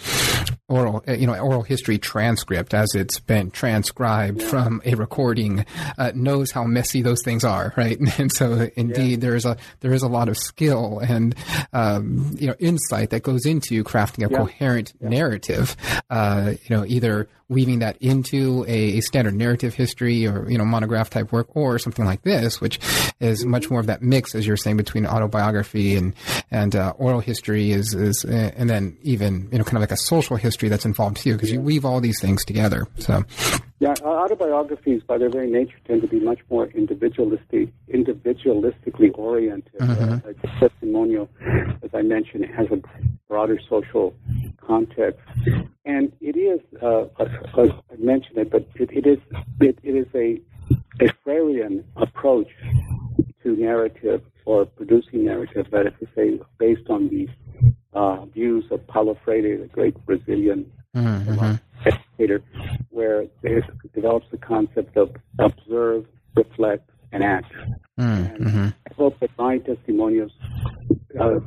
oral, 0.68 1.02
uh, 1.08 1.12
you 1.12 1.26
know, 1.26 1.36
oral 1.36 1.62
history 1.62 1.98
transcript 1.98 2.72
as 2.84 2.94
it's 2.94 3.18
been 3.18 3.50
transcribed 3.50 4.40
yeah. 4.40 4.48
from 4.48 4.82
a 4.84 4.94
recording, 4.94 5.64
uh, 5.98 6.12
knows 6.14 6.52
how 6.52 6.64
messy 6.64 7.02
those 7.02 7.22
things 7.24 7.44
are, 7.44 7.72
right? 7.76 7.98
And 8.18 8.30
so 8.32 8.70
indeed 8.76 9.10
yeah. 9.10 9.28
there's 9.28 9.44
a, 9.44 9.56
there 9.80 9.92
is 9.92 10.02
a 10.02 10.08
lot 10.08 10.28
of 10.28 10.36
skill 10.36 11.00
and, 11.00 11.34
um, 11.72 12.36
you 12.38 12.46
know, 12.46 12.54
insight 12.60 13.10
that 13.10 13.22
goes 13.22 13.44
into 13.44 13.82
crafting 13.82 14.26
a 14.26 14.30
yeah. 14.30 14.38
coherent 14.38 14.92
narrative, 15.00 15.76
uh, 16.10 16.52
you 16.62 16.76
know, 16.76 16.84
either 16.86 17.28
weaving 17.48 17.80
that 17.80 17.96
into 18.00 18.64
a, 18.66 18.98
a, 18.98 19.00
standard 19.00 19.34
narrative 19.34 19.74
history 19.74 20.26
or 20.26 20.50
you 20.50 20.58
know 20.58 20.64
monograph 20.64 21.10
type 21.10 21.32
work 21.32 21.48
or 21.54 21.78
something 21.78 22.04
like 22.04 22.22
this, 22.22 22.60
which 22.60 22.78
is 23.20 23.44
much 23.44 23.70
more 23.70 23.80
of 23.80 23.86
that 23.86 24.02
mix, 24.02 24.34
as 24.34 24.46
you're 24.46 24.56
saying, 24.56 24.76
between 24.76 25.06
autobiography 25.06 25.96
and 25.96 26.14
and 26.50 26.74
uh, 26.74 26.92
oral 26.96 27.20
history 27.20 27.72
is 27.72 27.94
is 27.94 28.24
uh, 28.24 28.50
and 28.56 28.68
then 28.70 28.96
even 29.02 29.48
you 29.52 29.58
know 29.58 29.64
kind 29.64 29.76
of 29.76 29.82
like 29.82 29.92
a 29.92 29.96
social 29.96 30.36
history 30.36 30.68
that's 30.68 30.84
involved 30.84 31.18
too, 31.18 31.34
because 31.34 31.50
you 31.50 31.60
weave 31.60 31.84
all 31.84 32.00
these 32.00 32.20
things 32.20 32.44
together. 32.44 32.86
So. 32.98 33.24
Yeah, 33.80 33.92
autobiographies, 34.02 35.02
by 35.02 35.18
their 35.18 35.28
very 35.28 35.50
nature, 35.50 35.76
tend 35.86 36.00
to 36.02 36.08
be 36.08 36.18
much 36.18 36.38
more 36.48 36.68
individualistic, 36.68 37.68
individualistically 37.92 39.10
oriented. 39.18 39.74
Mm-hmm. 39.78 40.12
Uh, 40.26 40.32
the 40.40 40.48
testimonial, 40.58 41.28
as 41.82 41.90
I 41.92 42.00
mentioned, 42.00 42.46
has 42.46 42.68
a 42.70 42.80
broader 43.28 43.58
social 43.68 44.14
context, 44.58 45.20
and 45.84 46.12
it 46.20 46.36
is, 46.36 46.60
uh, 46.82 47.04
I 47.18 47.96
mentioned 47.98 48.38
it, 48.38 48.50
but 48.50 48.66
it, 48.76 48.90
it 48.92 49.06
is 49.06 49.18
it, 49.60 49.78
it 49.82 49.94
is 49.94 50.06
a 50.14 50.40
a 51.00 51.08
Freirean 51.24 51.84
approach 51.96 52.48
to 53.42 53.56
narrative 53.56 54.22
or 54.46 54.64
producing 54.64 55.24
narrative, 55.24 55.66
that 55.70 55.86
is 55.86 55.92
to 56.00 56.06
say, 56.14 56.40
based 56.58 56.88
on 56.88 57.08
the 57.08 57.28
uh, 57.92 58.24
views 58.26 58.64
of 58.70 58.86
Paulo 58.86 59.16
Freire, 59.24 59.58
the 59.58 59.66
great 59.66 59.94
Brazilian 60.06 60.70
mm-hmm. 60.94 61.54
educator, 61.86 62.42
where 62.90 63.22
it 63.42 63.64
develops 63.94 64.26
the 64.30 64.38
concept 64.38 64.96
of 64.96 65.14
observe, 65.38 66.06
reflect, 66.36 66.88
and 67.12 67.22
act. 67.22 67.52
Mm, 67.98 68.34
And 68.36 68.48
hmm 68.50 68.68
I 68.90 68.94
hope 68.94 69.18
that 69.20 69.30
my 69.38 69.58
testimonials 69.58 70.32
uh, 71.20 71.40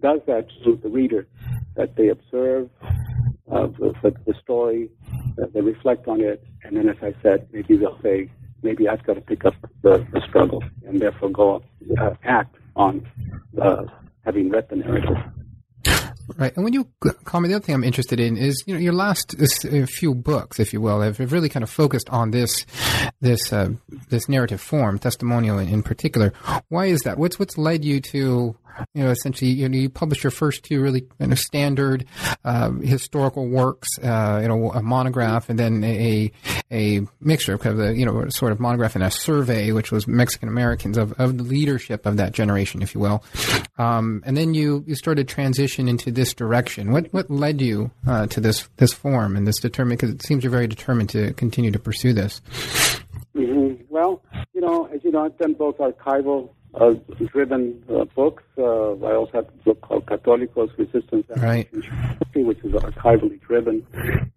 does 0.00 0.20
that 0.26 0.46
to 0.64 0.76
the 0.82 0.88
reader, 0.88 1.26
that 1.78 1.96
they 1.96 2.08
observe 2.08 2.68
uh, 3.50 3.68
the, 3.78 3.94
the, 4.02 4.10
the 4.26 4.34
story, 4.42 4.90
that 5.36 5.54
they 5.54 5.62
reflect 5.62 6.06
on 6.08 6.20
it, 6.20 6.44
and 6.64 6.76
then, 6.76 6.88
as 6.88 6.96
I 7.00 7.14
said, 7.22 7.48
maybe 7.52 7.78
they'll 7.78 7.98
say, 8.02 8.30
maybe 8.62 8.88
I've 8.88 9.04
got 9.06 9.14
to 9.14 9.20
pick 9.22 9.44
up 9.44 9.54
the, 9.82 10.06
the 10.12 10.20
struggle 10.28 10.62
and 10.86 11.00
therefore 11.00 11.30
go 11.30 11.62
uh, 12.00 12.14
act 12.24 12.56
on 12.74 13.08
uh, 13.62 13.84
having 14.24 14.50
read 14.50 14.66
the 14.68 14.76
narrative. 14.76 15.16
Right. 16.36 16.54
And 16.56 16.64
when 16.64 16.74
you 16.74 16.86
call 17.24 17.40
me, 17.40 17.48
the 17.48 17.54
other 17.54 17.64
thing 17.64 17.74
I'm 17.74 17.84
interested 17.84 18.20
in 18.20 18.36
is, 18.36 18.62
you 18.66 18.74
know, 18.74 18.80
your 18.80 18.92
last 18.92 19.34
uh, 19.40 19.86
few 19.86 20.14
books, 20.14 20.60
if 20.60 20.72
you 20.74 20.80
will, 20.80 21.00
have 21.00 21.18
really 21.32 21.48
kind 21.48 21.62
of 21.62 21.70
focused 21.70 22.10
on 22.10 22.32
this, 22.32 22.66
this, 23.20 23.52
uh, 23.52 23.70
this 24.10 24.28
narrative 24.28 24.60
form, 24.60 24.98
testimonial 24.98 25.58
in, 25.58 25.68
in 25.68 25.82
particular. 25.82 26.34
Why 26.68 26.86
is 26.86 27.00
that? 27.02 27.16
What's, 27.16 27.38
what's 27.38 27.56
led 27.56 27.84
you 27.84 28.00
to, 28.12 28.56
you 28.94 29.04
know, 29.04 29.10
essentially, 29.10 29.50
you 29.50 29.68
know, 29.68 29.76
you 29.76 29.88
published 29.88 30.22
your 30.22 30.30
first 30.30 30.64
two 30.64 30.80
really 30.80 31.02
kind 31.18 31.32
of 31.32 31.38
standard, 31.38 32.04
uh, 32.44 32.70
historical 32.72 33.46
works, 33.48 33.88
uh, 34.02 34.38
you 34.42 34.48
know, 34.48 34.70
a 34.72 34.82
monograph 34.82 35.48
and 35.48 35.58
then 35.58 35.84
a, 35.84 36.30
a 36.70 37.00
mixture 37.20 37.54
of 37.54 37.60
kind 37.60 37.78
of 37.78 37.86
the, 37.86 37.96
you 37.96 38.04
know, 38.04 38.28
sort 38.28 38.52
of 38.52 38.60
monograph 38.60 38.94
and 38.94 39.04
a 39.04 39.10
survey, 39.10 39.72
which 39.72 39.90
was 39.90 40.06
Mexican 40.06 40.48
Americans 40.48 40.96
of, 40.96 41.12
of 41.14 41.38
the 41.38 41.44
leadership 41.44 42.06
of 42.06 42.16
that 42.16 42.32
generation, 42.32 42.82
if 42.82 42.94
you 42.94 43.00
will. 43.00 43.22
Um, 43.78 44.22
and 44.26 44.36
then 44.36 44.54
you, 44.54 44.84
you 44.86 44.94
started 44.94 45.28
transition 45.28 45.88
into 45.88 46.10
this 46.10 46.34
direction. 46.34 46.92
What, 46.92 47.12
what 47.12 47.30
led 47.30 47.60
you, 47.60 47.90
uh, 48.06 48.26
to 48.28 48.40
this, 48.40 48.68
this 48.76 48.92
form 48.92 49.36
and 49.36 49.46
this 49.46 49.58
determined, 49.58 50.00
because 50.00 50.14
it 50.14 50.22
seems 50.22 50.44
you're 50.44 50.50
very 50.50 50.66
determined 50.66 51.10
to 51.10 51.32
continue 51.34 51.70
to 51.70 51.78
pursue 51.78 52.12
this. 52.12 52.40
hmm 53.34 53.74
Well, 53.88 54.22
you 54.52 54.60
know, 54.60 54.86
as 54.86 55.02
you 55.04 55.10
know, 55.10 55.24
I've 55.24 55.38
done 55.38 55.54
both 55.54 55.78
archival 55.78 56.50
uh, 56.78 56.94
driven 57.32 57.82
uh, 57.90 58.04
books. 58.04 58.42
Uh, 58.56 58.94
I 59.04 59.14
also 59.14 59.32
have 59.34 59.48
a 59.48 59.64
book 59.64 59.80
called 59.80 60.06
Católicos 60.06 60.76
Resistance 60.78 61.26
Right. 61.36 61.68
Which 61.72 62.58
is 62.58 62.72
archivally 62.72 63.40
driven. 63.40 63.84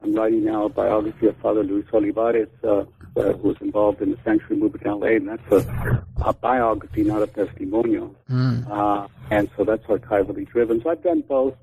I'm 0.01 0.15
writing 0.15 0.45
now 0.45 0.65
a 0.65 0.69
biography 0.69 1.27
of 1.27 1.37
Father 1.37 1.63
Luis 1.63 1.85
Olivares, 1.93 2.47
uh, 2.63 2.79
uh, 3.15 3.33
who 3.33 3.49
was 3.49 3.57
involved 3.61 4.01
in 4.01 4.11
the 4.11 4.17
Sanctuary 4.23 4.57
Movement 4.57 4.85
in 4.85 4.91
LA, 4.91 5.07
and 5.07 5.27
that's 5.27 5.51
a, 5.51 6.05
a 6.25 6.33
biography, 6.33 7.03
not 7.03 7.21
a 7.21 7.27
testimonial. 7.27 8.15
Mm. 8.29 8.69
Uh, 8.69 9.07
and 9.29 9.49
so 9.55 9.63
that's 9.63 9.85
archivally 9.85 10.49
driven. 10.49 10.81
So 10.81 10.89
I've 10.89 11.03
done 11.03 11.23
both, 11.27 11.53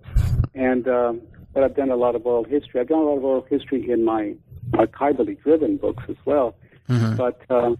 and 0.55 0.87
um, 0.87 1.21
but 1.53 1.65
I've 1.65 1.75
done 1.75 1.91
a 1.91 1.97
lot 1.97 2.15
of 2.15 2.25
oral 2.25 2.45
history. 2.45 2.81
I've 2.81 2.89
done 2.89 2.99
a 2.99 3.03
lot 3.03 3.17
of 3.17 3.25
oral 3.25 3.47
history 3.51 3.91
in 3.91 4.05
my 4.05 4.35
archivally 4.73 5.41
driven 5.43 5.77
books 5.77 6.05
as 6.09 6.17
well. 6.25 6.55
Mhm. 6.89 7.17
But 7.17 7.41
uh, 7.51 7.75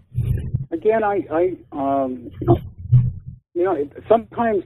again, 0.71 1.03
I, 1.03 1.25
I 1.31 1.55
um, 1.71 2.29
you 3.53 3.63
know, 3.63 3.73
it, 3.73 3.91
sometimes 4.07 4.63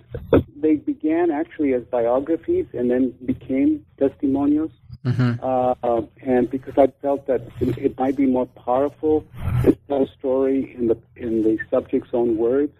they 0.55 0.75
began 0.75 1.31
actually 1.31 1.73
as 1.73 1.83
biographies 1.83 2.65
and 2.73 2.89
then 2.91 3.11
became 3.25 3.85
testimonials. 3.97 4.71
Mhm. 5.05 5.37
Uh, 5.43 5.75
uh, 5.83 6.01
and 6.21 6.49
because 6.49 6.77
I 6.77 6.87
felt 7.01 7.27
that 7.27 7.41
it, 7.59 7.77
it 7.77 7.99
might 7.99 8.15
be 8.15 8.25
more 8.25 8.45
powerful 8.45 9.25
to 9.63 9.75
tell 9.87 10.03
a 10.03 10.07
story 10.17 10.73
in 10.77 10.87
the 10.87 10.97
in 11.17 11.43
the 11.43 11.57
subject's 11.69 12.11
own 12.13 12.37
words, 12.37 12.71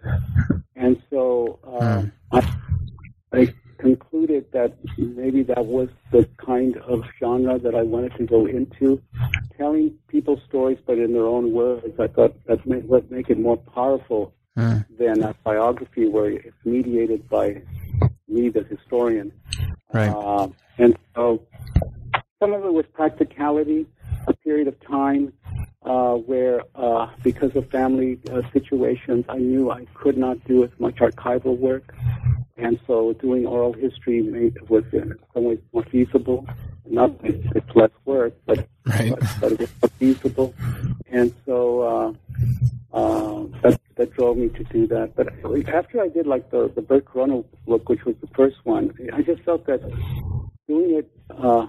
and 0.74 1.02
so 1.10 1.58
uh, 1.66 2.02
I, 2.32 2.40
I 3.30 3.54
concluded 3.76 4.46
that 4.52 4.72
maybe 4.96 5.42
that 5.42 5.66
was 5.66 5.90
the 6.12 6.26
kind 6.38 6.78
of 6.78 7.04
genre 7.20 7.58
that 7.58 7.74
I 7.74 7.82
wanted 7.82 8.14
to 8.16 8.24
go 8.24 8.46
into, 8.46 9.02
telling 9.58 9.98
people's 10.08 10.40
stories 10.48 10.78
but 10.86 10.96
in 10.96 11.12
their 11.12 11.26
own 11.26 11.52
words. 11.52 12.00
I 12.00 12.06
thought 12.06 12.34
that 12.46 12.64
would 12.66 13.10
make 13.10 13.28
it 13.28 13.38
more 13.38 13.58
powerful 13.58 14.32
Mm. 14.56 14.84
than 14.98 15.22
a 15.24 15.34
biography 15.42 16.06
where 16.06 16.30
it's 16.30 16.56
mediated 16.64 17.28
by 17.28 17.60
me, 18.28 18.48
the 18.50 18.62
historian. 18.62 19.32
Right. 19.92 20.08
Uh, 20.08 20.48
and 20.78 20.96
so 21.14 21.42
some 22.38 22.52
of 22.52 22.64
it 22.64 22.72
was 22.72 22.84
practicality, 22.92 23.86
a 24.28 24.32
period 24.32 24.68
of 24.68 24.80
time 24.80 25.32
uh, 25.82 26.14
where, 26.14 26.60
uh, 26.76 27.08
because 27.24 27.56
of 27.56 27.68
family 27.70 28.20
uh, 28.30 28.42
situations, 28.52 29.24
I 29.28 29.38
knew 29.38 29.72
I 29.72 29.86
could 29.94 30.16
not 30.16 30.42
do 30.44 30.62
as 30.62 30.70
much 30.78 30.96
archival 30.96 31.58
work. 31.58 31.92
And 32.56 32.78
so 32.86 33.12
doing 33.14 33.46
oral 33.46 33.72
history 33.72 34.22
made, 34.22 34.56
was 34.68 34.84
in 34.92 35.18
some 35.34 35.44
ways 35.44 35.58
more 35.72 35.82
feasible. 35.84 36.46
Not 36.86 37.20
that 37.22 37.34
it's, 37.56 37.74
less 37.74 37.90
work, 38.04 38.34
but, 38.46 38.68
Right. 38.86 39.10
but, 39.10 39.20
but 39.40 39.52
it 39.52 39.60
was 39.60 39.70
more 39.82 39.88
feasible. 39.98 40.54
And 41.10 41.34
so 41.44 42.16
uh, 42.92 42.96
uh, 42.96 43.46
that, 43.62 43.80
that 43.96 44.12
drove 44.12 44.36
me 44.36 44.48
to 44.50 44.64
do 44.64 44.86
that. 44.88 45.14
But 45.14 45.28
after 45.68 46.00
I 46.00 46.08
did 46.08 46.26
like 46.26 46.50
the, 46.50 46.70
the 46.74 46.82
Bert 46.82 47.04
Corona 47.04 47.42
book, 47.66 47.88
which 47.88 48.04
was 48.04 48.16
the 48.20 48.28
first 48.28 48.56
one, 48.64 48.92
I 49.12 49.22
just 49.22 49.42
felt 49.42 49.66
that 49.66 49.80
doing 50.68 50.98
it, 50.98 51.10
uh, 51.30 51.66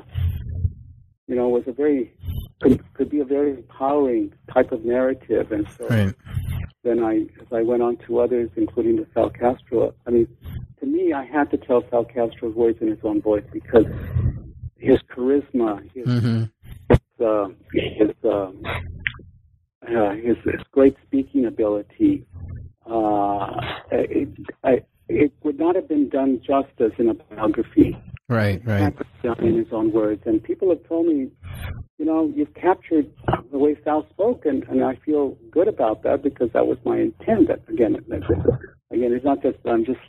you 1.28 1.36
know, 1.36 1.50
was 1.50 1.64
a 1.68 1.72
very 1.72 2.14
could, 2.62 2.82
could 2.94 3.10
be 3.10 3.20
a 3.20 3.26
very 3.26 3.52
empowering 3.52 4.34
type 4.52 4.72
of 4.72 4.86
narrative, 4.86 5.52
and 5.52 5.68
so 5.78 5.90
Right. 5.90 6.16
then 6.84 7.04
I, 7.04 7.28
as 7.42 7.48
I 7.52 7.62
went 7.62 7.82
on 7.82 7.98
to 8.08 8.20
others, 8.20 8.50
including 8.56 8.96
the 8.98 9.08
Sal 9.14 9.30
Castro. 9.30 9.94
I 10.08 10.12
mean, 10.12 10.28
to 10.80 10.86
me, 10.86 11.14
I 11.14 11.26
had 11.26 11.52
to 11.52 11.58
tell 11.58 11.84
Sal 11.90 12.06
Castro's 12.06 12.56
words 12.56 12.78
in 12.82 12.88
his 12.88 13.00
own 13.04 13.22
voice 13.22 13.44
because 13.52 13.86
his 14.78 15.00
charisma, 15.16 15.82
his 15.94 16.06
hmm 16.06 16.44
uh, 17.24 17.48
his, 17.72 18.12
um, 18.26 18.62
uh, 19.88 20.12
his 20.16 20.38
his 20.44 20.62
great 20.72 20.96
speaking 21.06 21.46
ability. 21.46 22.26
Uh, 22.86 23.50
it, 23.92 24.30
I, 24.64 24.84
it 25.10 25.32
would 25.44 25.60
not 25.60 25.76
have 25.76 25.88
been 25.88 26.10
done 26.10 26.42
justice 26.46 26.94
in 26.98 27.10
a 27.10 27.14
biography. 27.14 27.98
Right. 28.28 28.62
Right. 28.66 28.82
Had 28.82 28.98
to 28.98 29.04
be 29.04 29.28
done 29.28 29.44
in 29.44 29.58
his 29.58 29.68
own 29.72 29.92
words. 29.92 30.22
And 30.26 30.44
people 30.44 30.70
have 30.70 30.84
told 30.88 31.08
me, 31.08 31.30
you 31.98 32.06
know, 32.06 32.32
you've 32.36 32.54
captured 32.56 33.10
the 33.52 33.58
way 33.58 33.78
Sal 33.84 34.08
spoke, 34.10 34.46
and, 34.46 34.64
and 34.64 34.84
I 34.84 34.96
feel 35.06 35.38
good 35.52 35.68
about 35.68 36.04
that 36.04 36.24
because 36.24 36.50
that 36.54 36.66
was 36.66 36.78
my 36.86 36.98
intent. 36.98 37.48
That, 37.48 37.62
again, 37.70 37.98
that, 38.08 38.24
again, 38.92 39.14
it's 39.14 39.26
not 39.26 39.42
just 39.44 39.62
that 39.64 39.70
I'm 39.70 39.86
just 39.86 40.00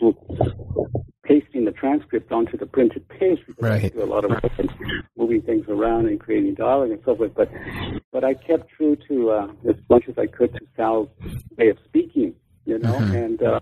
pasting 1.26 1.64
the 1.64 1.72
transcript 1.72 2.30
onto 2.30 2.56
the 2.56 2.66
printed 2.66 3.06
page 3.08 3.40
because 3.46 3.64
I 3.64 3.68
Right. 3.68 3.92
do 3.94 4.02
a 4.02 4.04
lot 4.04 4.24
of 4.24 4.30
work 4.30 4.44
and 4.58 4.72
moving 5.16 5.42
things 5.42 5.66
around 5.68 6.06
and 6.06 6.20
creating 6.20 6.54
dialogue 6.54 6.90
and 6.90 7.00
so 7.04 7.16
forth. 7.16 7.32
But 7.34 7.50
but 8.12 8.24
I 8.24 8.34
kept 8.34 8.70
true 8.70 8.96
to 9.08 9.30
uh, 9.30 9.48
as 9.68 9.76
much 9.90 10.04
as 10.08 10.16
I 10.18 10.26
could 10.26 10.52
to 10.54 10.60
Sal's 10.76 11.08
way 11.56 11.68
of 11.68 11.78
speaking, 11.84 12.34
you 12.66 12.79
know, 12.79 12.92
Mhm. 12.94 13.24
and 13.24 13.42
uh, 13.42 13.61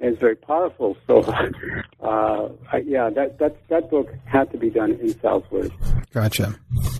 and 0.00 0.10
it's 0.12 0.20
very 0.20 0.34
powerful. 0.36 0.96
So 1.06 1.20
uh, 2.02 2.48
I, 2.72 2.78
yeah, 2.84 3.08
that 3.10 3.38
that 3.38 3.56
that 3.68 3.90
book 3.90 4.08
had 4.24 4.50
to 4.52 4.58
be 4.58 4.70
done 4.70 4.92
in 4.92 5.14
words. 5.50 5.70
Gotcha. 6.12 6.54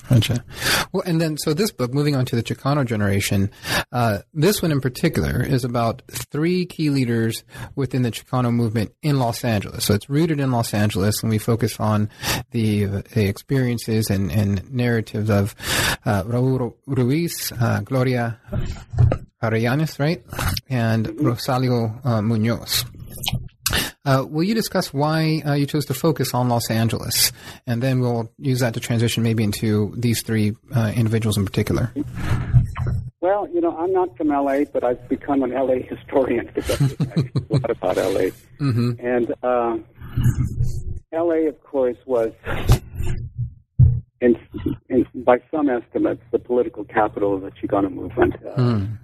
Gotcha. 0.08 0.44
Well, 0.92 1.02
and 1.06 1.20
then, 1.20 1.36
so 1.38 1.52
this 1.54 1.70
book, 1.70 1.92
moving 1.92 2.14
on 2.16 2.24
to 2.26 2.36
the 2.36 2.42
Chicano 2.42 2.84
generation, 2.86 3.50
uh, 3.92 4.18
this 4.34 4.62
one 4.62 4.70
in 4.72 4.80
particular 4.80 5.42
is 5.42 5.64
about 5.64 6.02
three 6.10 6.64
key 6.66 6.90
leaders 6.90 7.44
within 7.76 8.02
the 8.02 8.10
Chicano 8.10 8.52
movement 8.52 8.92
in 9.02 9.18
Los 9.18 9.42
Angeles. 9.44 9.84
So 9.84 9.94
it's 9.94 10.08
rooted 10.08 10.38
in 10.40 10.50
Los 10.50 10.72
Angeles, 10.74 11.22
and 11.22 11.30
we 11.30 11.38
focus 11.38 11.78
on 11.80 12.08
the, 12.52 12.84
the 13.14 13.26
experiences 13.26 14.10
and, 14.10 14.30
and 14.30 14.70
narratives 14.72 15.30
of 15.30 15.54
uh, 16.04 16.22
Raul 16.24 16.74
Ruiz, 16.86 17.52
uh, 17.60 17.80
Gloria 17.80 18.38
Arellanes, 19.42 19.98
right? 19.98 20.22
And 20.68 21.06
Rosalio 21.08 22.04
uh, 22.04 22.22
Munoz. 22.22 22.84
Uh, 24.04 24.26
will 24.28 24.42
you 24.42 24.54
discuss 24.54 24.92
why 24.92 25.42
uh, 25.46 25.52
you 25.54 25.66
chose 25.66 25.84
to 25.86 25.94
focus 25.94 26.34
on 26.34 26.48
Los 26.48 26.70
Angeles, 26.70 27.32
and 27.66 27.82
then 27.82 28.00
we'll 28.00 28.30
use 28.38 28.58
that 28.60 28.74
to 28.74 28.80
transition 28.80 29.22
maybe 29.22 29.44
into 29.44 29.92
these 29.96 30.22
three 30.22 30.56
uh, 30.74 30.92
individuals 30.94 31.36
in 31.36 31.44
particular? 31.44 31.92
Well, 33.20 33.48
you 33.54 33.60
know, 33.60 33.76
I'm 33.76 33.92
not 33.92 34.16
from 34.16 34.28
LA, 34.28 34.64
but 34.72 34.82
I've 34.82 35.08
become 35.08 35.44
an 35.44 35.50
LA 35.52 35.76
historian 35.88 36.50
because 36.54 36.80
I 37.00 37.04
know 37.06 37.24
a 37.50 37.52
lot 37.52 37.70
about 37.70 37.96
LA. 37.96 38.30
Mm-hmm. 38.58 38.92
And 38.98 39.32
uh, 39.44 39.76
LA, 41.12 41.48
of 41.48 41.62
course, 41.62 41.96
was, 42.04 42.32
in, 44.20 44.36
in, 44.88 45.06
by 45.14 45.38
some 45.52 45.70
estimates, 45.70 46.22
the 46.32 46.40
political 46.40 46.84
capital 46.84 47.34
of 47.36 47.42
the 47.42 47.52
Chicano 47.52 47.92
movement. 47.92 48.34
Uh, 48.44 48.56
Mm. 48.56 48.98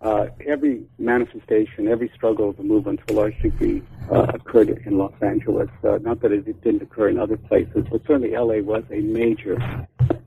Uh, 0.00 0.26
every 0.46 0.82
manifestation, 0.98 1.88
every 1.88 2.10
struggle 2.14 2.50
of 2.50 2.56
the 2.56 2.62
movement 2.62 3.00
to 3.06 3.14
a 3.14 3.16
large 3.16 3.38
degree 3.42 3.82
uh, 4.10 4.26
occurred 4.34 4.70
in 4.86 4.96
Los 4.96 5.12
Angeles. 5.20 5.68
Uh, 5.84 5.98
not 5.98 6.20
that 6.22 6.32
it 6.32 6.44
didn't 6.62 6.82
occur 6.82 7.08
in 7.08 7.18
other 7.18 7.36
places, 7.36 7.84
but 7.90 8.00
certainly 8.06 8.30
LA 8.30 8.60
was 8.62 8.82
a 8.90 9.00
major 9.00 9.58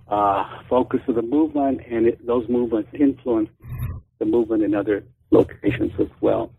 uh, 0.09 0.45
focus 0.69 1.01
of 1.07 1.15
the 1.15 1.21
movement, 1.23 1.81
and 1.89 2.07
it, 2.07 2.25
those 2.25 2.47
movements 2.47 2.89
influenced 2.93 3.51
the 4.19 4.25
movement 4.25 4.63
in 4.63 4.75
other 4.75 5.03
locations 5.31 5.91
as 5.99 6.07
well. 6.21 6.53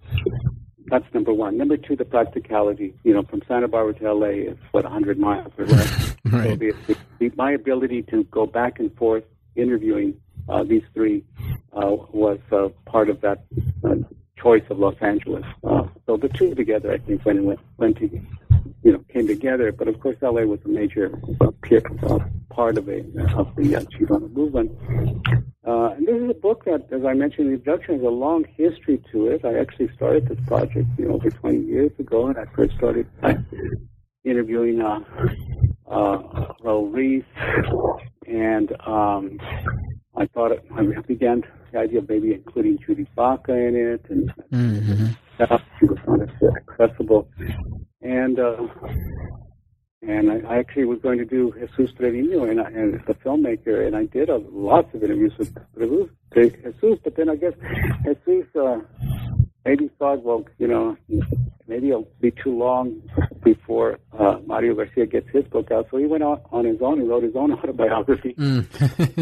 That's 0.87 1.07
number 1.15 1.33
one. 1.33 1.57
Number 1.57 1.77
two, 1.77 1.97
the 1.97 2.05
practicality. 2.05 2.95
You 3.05 3.15
know, 3.15 3.23
from 3.23 3.43
Santa 3.47 3.69
Barbara 3.69 3.95
to 3.95 4.13
LA 4.13 4.51
is 4.51 4.59
what 4.73 4.85
100 4.85 5.19
miles 5.19 5.53
or 5.57 5.67
less. 5.67 6.11
Right. 6.27 6.49
So 6.49 6.57
the, 6.57 6.97
the, 7.19 7.33
my 7.37 7.53
ability 7.53 8.03
to 8.05 8.25
go 8.25 8.47
back 8.47 8.81
and 8.81 8.93
forth 8.97 9.25
interviewing 9.57 10.19
these 10.67 10.83
three 10.95 11.25
uh, 11.73 11.97
was 12.13 12.39
uh, 12.53 12.69
part 12.87 13.09
of 13.11 13.21
that 13.23 13.45
uh, 13.85 13.95
choice 14.45 14.63
of 14.71 14.79
Los 14.79 14.95
Angeles. 15.01 15.45
Uh, 15.65 15.87
so 16.07 16.17
the 16.17 16.29
two 16.29 16.55
together, 16.55 16.93
I 16.93 16.99
think, 16.99 17.25
when 17.25 17.45
went 17.45 17.61
went 17.79 17.97
to, 17.99 18.09
you 18.83 18.93
know, 18.93 19.05
came 19.13 19.27
together. 19.27 19.73
But 19.73 19.89
of 19.89 19.99
course, 20.01 20.17
LA 20.23 20.43
was 20.43 20.61
a 20.65 20.69
major 20.69 21.19
uh, 21.41 21.51
uh, 22.07 22.19
part 22.51 22.79
of 22.79 22.89
it 22.89 23.07
of 23.35 23.55
the 23.57 23.77
uh, 23.77 23.81
Chicano 23.81 24.31
movement. 24.33 24.71
Uh, 25.67 25.95
and 25.97 26.07
this 26.07 26.17
is 26.17 26.31
a 26.31 26.35
book 26.35 26.65
that, 26.67 26.87
as 26.93 27.05
I 27.07 27.15
mentioned 27.15 27.47
in 27.47 27.53
the 27.55 27.59
introduction, 27.59 27.95
has 27.95 28.05
a 28.05 28.11
long 28.11 28.45
history 28.57 29.03
to 29.13 29.29
it. 29.29 29.45
I 29.45 29.59
actually 29.59 29.89
started 29.97 30.29
this 30.29 30.39
project, 30.47 30.87
you 30.99 31.09
know, 31.09 31.15
over 31.15 31.31
20 31.31 31.61
years 31.61 31.93
ago, 31.99 32.27
and 32.27 32.37
I 32.37 32.45
first 32.55 32.75
started 32.77 33.07
by 33.23 33.39
interviewing 34.25 34.83
uh, 34.83 35.01
uh, 35.87 36.53
Raul 36.63 36.93
Ruiz, 36.93 37.25
and 38.27 38.73
um, 38.87 39.39
I 40.17 40.27
thought 40.27 40.53
it, 40.53 40.65
I 40.75 40.83
began 41.03 41.43
the 41.73 41.79
idea 41.79 41.99
of 41.99 42.09
maybe 42.09 42.35
including 42.35 42.79
Judy 42.85 43.07
Baca 43.17 43.53
in 43.53 43.75
it, 43.77 44.05
and 44.09 44.33
mm-hmm. 44.53 45.07
stuff. 45.35 45.63
She 45.79 45.87
was 45.87 45.99
not 46.07 46.21
accessible, 46.69 47.29
and 48.01 48.39
uh, 48.39 48.67
and 50.03 50.31
I, 50.31 50.55
I 50.55 50.59
actually 50.59 50.85
was 50.85 51.01
going 51.01 51.19
to 51.19 51.25
do 51.25 51.53
Jesus 51.77 51.95
Trevino 51.97 52.45
and, 52.45 52.61
I, 52.61 52.67
and 52.71 52.95
the 53.07 53.15
filmmaker, 53.15 53.87
and 53.87 53.97
I 53.97 54.05
did 54.05 54.29
a, 54.29 54.37
lots 54.37 54.95
of 54.95 55.03
interviews 55.03 55.33
with 55.39 55.55
Jesus, 56.35 56.99
but 57.03 57.17
then 57.17 57.31
I 57.31 57.37
guess 57.37 57.55
Jesus 58.27 58.49
uh, 58.55 58.81
maybe 59.65 59.91
thought, 59.99 60.23
well, 60.23 60.45
you 60.59 60.69
know, 60.69 60.97
maybe 61.67 61.91
it'll 61.91 62.09
be 62.21 62.31
too 62.31 62.57
long 62.57 63.03
before 63.45 63.99
uh, 64.19 64.39
Mario 64.47 64.75
Garcia 64.75 65.07
gets 65.07 65.29
his 65.31 65.45
book 65.45 65.71
out. 65.71 65.87
So 65.91 65.99
he 65.99 66.07
went 66.07 66.25
out 66.25 66.43
on 66.51 66.65
his 66.65 66.81
own 66.81 66.99
and 66.99 67.09
wrote 67.09 67.23
his 67.23 67.37
own 67.37 67.53
autobiography. 67.53 68.35
Mm. 68.45 68.69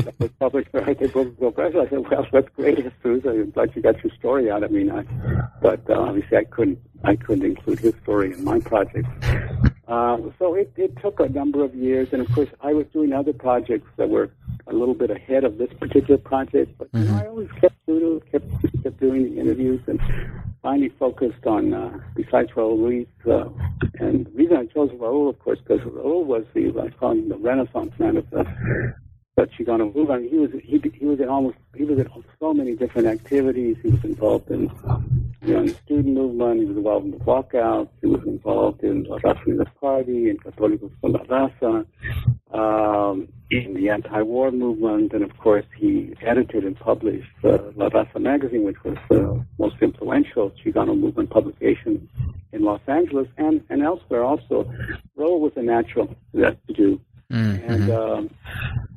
that 0.04 0.18
was 0.18 0.30
published 0.40 0.72
by 0.72 0.80
Arte 0.80 1.06
Público 1.08 1.54
Press. 1.54 1.74
I 1.76 1.88
said, 1.88 1.98
well, 2.08 2.26
that's 2.32 2.48
great, 2.56 2.76
Jesus. 2.76 2.92
I'm 3.26 3.50
glad 3.50 3.70
you 3.74 3.82
got 3.82 4.02
your 4.02 4.12
story 4.18 4.50
out. 4.50 4.64
I 4.64 4.68
mean, 4.68 4.90
I, 4.90 5.02
but 5.61 5.80
uh, 5.88 5.94
obviously 5.94 6.38
I 6.38 6.44
couldn't, 6.44 6.78
I 7.04 7.16
couldn't 7.16 7.44
include 7.44 7.80
his 7.80 7.94
story 8.02 8.32
in 8.32 8.42
my 8.42 8.58
project. 8.61 9.06
Uh, 9.87 10.18
so 10.38 10.54
it, 10.54 10.72
it 10.76 10.96
took 11.02 11.20
a 11.20 11.28
number 11.28 11.62
of 11.62 11.74
years, 11.74 12.08
and 12.12 12.22
of 12.22 12.32
course, 12.35 12.48
I 12.62 12.72
was 12.72 12.87
doing 12.92 13.12
other 13.12 13.32
projects 13.32 13.88
that 13.96 14.08
were 14.08 14.30
a 14.72 14.74
little 14.74 14.94
bit 14.94 15.11
ahead 15.11 15.44
of 15.44 15.58
this 15.58 15.70
particular 15.78 16.18
project. 16.18 16.76
But 16.78 16.90
mm-hmm. 16.92 17.06
you 17.06 17.12
know, 17.12 17.18
I 17.18 17.26
always 17.28 17.50
kept 17.61 17.74
doing, 17.87 18.20
kept 18.30 18.46
kept 18.82 19.00
doing 19.00 19.24
the 19.24 19.40
interviews, 19.40 19.80
and 19.87 20.00
finally 20.62 20.90
focused 20.98 21.46
on 21.46 21.74
uh, 21.74 21.98
besides 22.14 22.50
Raul 22.52 22.78
Ruiz. 22.78 23.06
Uh, 23.28 23.48
and 23.98 24.26
the 24.26 24.30
reason 24.30 24.56
I 24.56 24.66
chose 24.66 24.90
Raul, 24.92 25.28
of 25.28 25.38
course, 25.38 25.58
because 25.61 25.80
Raul 25.87 26.24
was 26.24 26.44
the 26.54 26.68
I 26.80 26.90
call 26.90 27.12
him 27.12 27.28
the 27.28 27.37
Renaissance 27.37 27.92
man 27.98 28.16
of 28.16 28.28
the 28.30 28.94
but 29.34 29.50
Chicano 29.52 29.94
movement. 29.94 30.30
He 30.30 30.38
was 30.38 30.50
he 30.62 30.80
he 30.94 31.06
was 31.06 31.18
in 31.20 31.28
almost 31.28 31.56
he 31.74 31.84
was 31.84 31.98
in 31.98 32.08
so 32.38 32.52
many 32.52 32.74
different 32.76 33.08
activities. 33.08 33.76
He 33.82 33.90
was 33.90 34.04
involved 34.04 34.50
in 34.50 34.70
you 35.42 35.54
know, 35.54 35.66
the 35.66 35.74
student 35.84 36.14
movement. 36.14 36.60
He 36.60 36.66
was 36.66 36.76
involved 36.76 37.06
in 37.06 37.12
the 37.12 37.24
walkouts. 37.24 37.88
He 38.00 38.08
was 38.08 38.22
involved 38.26 38.82
in 38.82 39.04
the 39.04 39.18
Raza 39.20 39.66
Party 39.80 40.28
and 40.28 40.42
Católicos 40.42 40.90
la 41.02 41.20
Raza, 41.20 41.86
um, 42.52 43.28
in 43.50 43.74
the 43.74 43.88
anti-war 43.88 44.50
movement, 44.50 45.12
and 45.12 45.24
of 45.24 45.36
course 45.38 45.66
he 45.76 46.14
edited 46.20 46.64
and 46.64 46.78
published 46.78 47.28
uh, 47.44 47.58
La 47.76 47.88
Raza 47.88 48.20
magazine, 48.20 48.64
which 48.64 48.82
was 48.84 48.98
the 49.08 49.44
most 49.58 49.76
influential 49.80 50.50
Chicano 50.62 50.98
movement 50.98 51.30
publication 51.30 52.08
in 52.52 52.62
Los 52.62 52.82
Angeles 52.86 53.28
and 53.38 53.64
and 53.70 53.82
elsewhere. 53.82 54.24
Also, 54.24 54.70
Raul 55.16 55.40
was 55.40 55.52
a 55.56 55.62
natural 55.62 56.14
to 56.34 56.56
do. 56.74 57.00
Mm-hmm. 57.30 57.72
And 57.72 57.90
um, 57.90 58.30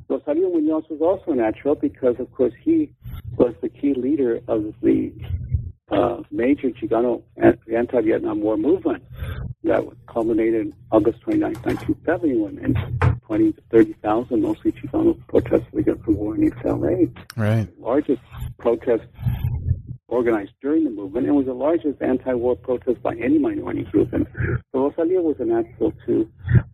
Rosalio 0.08 0.52
Munoz 0.52 0.84
was 0.88 1.00
also 1.00 1.32
natural 1.32 1.74
because, 1.74 2.16
of 2.18 2.32
course, 2.32 2.54
he 2.60 2.92
was 3.36 3.54
the 3.60 3.68
key 3.68 3.94
leader 3.94 4.40
of 4.46 4.72
the 4.80 5.12
uh, 5.90 6.22
major 6.30 6.70
Chicano 6.70 7.22
anti-Vietnam 7.36 8.40
War 8.40 8.56
movement 8.56 9.04
that 9.64 9.84
culminated 10.06 10.72
August 10.92 11.20
29, 11.22 11.52
1970, 11.54 12.36
when 12.36 12.58
and 12.58 13.20
20 13.26 13.52
to 13.52 13.62
30,000, 13.70 14.40
mostly 14.40 14.72
Chicanos, 14.72 15.20
protested 15.28 15.74
against 15.74 16.04
the 16.04 16.12
war 16.12 16.36
in 16.36 16.44
East 16.44 16.56
LA. 16.64 17.06
Right. 17.36 17.66
The 17.66 17.72
largest 17.78 18.22
protest 18.58 19.04
organized 20.08 20.52
during 20.62 20.84
the 20.84 20.90
movement 20.90 21.26
and 21.26 21.36
was 21.36 21.46
the 21.46 21.52
largest 21.52 22.00
anti-war 22.00 22.54
protest 22.56 23.02
by 23.02 23.14
any 23.16 23.38
minority 23.38 23.82
group. 23.84 24.12
And 24.12 24.26
so 24.72 24.90
Rosalio 24.90 25.22
was 25.22 25.36
a 25.40 25.44
natural 25.44 25.92
too. 26.06 26.30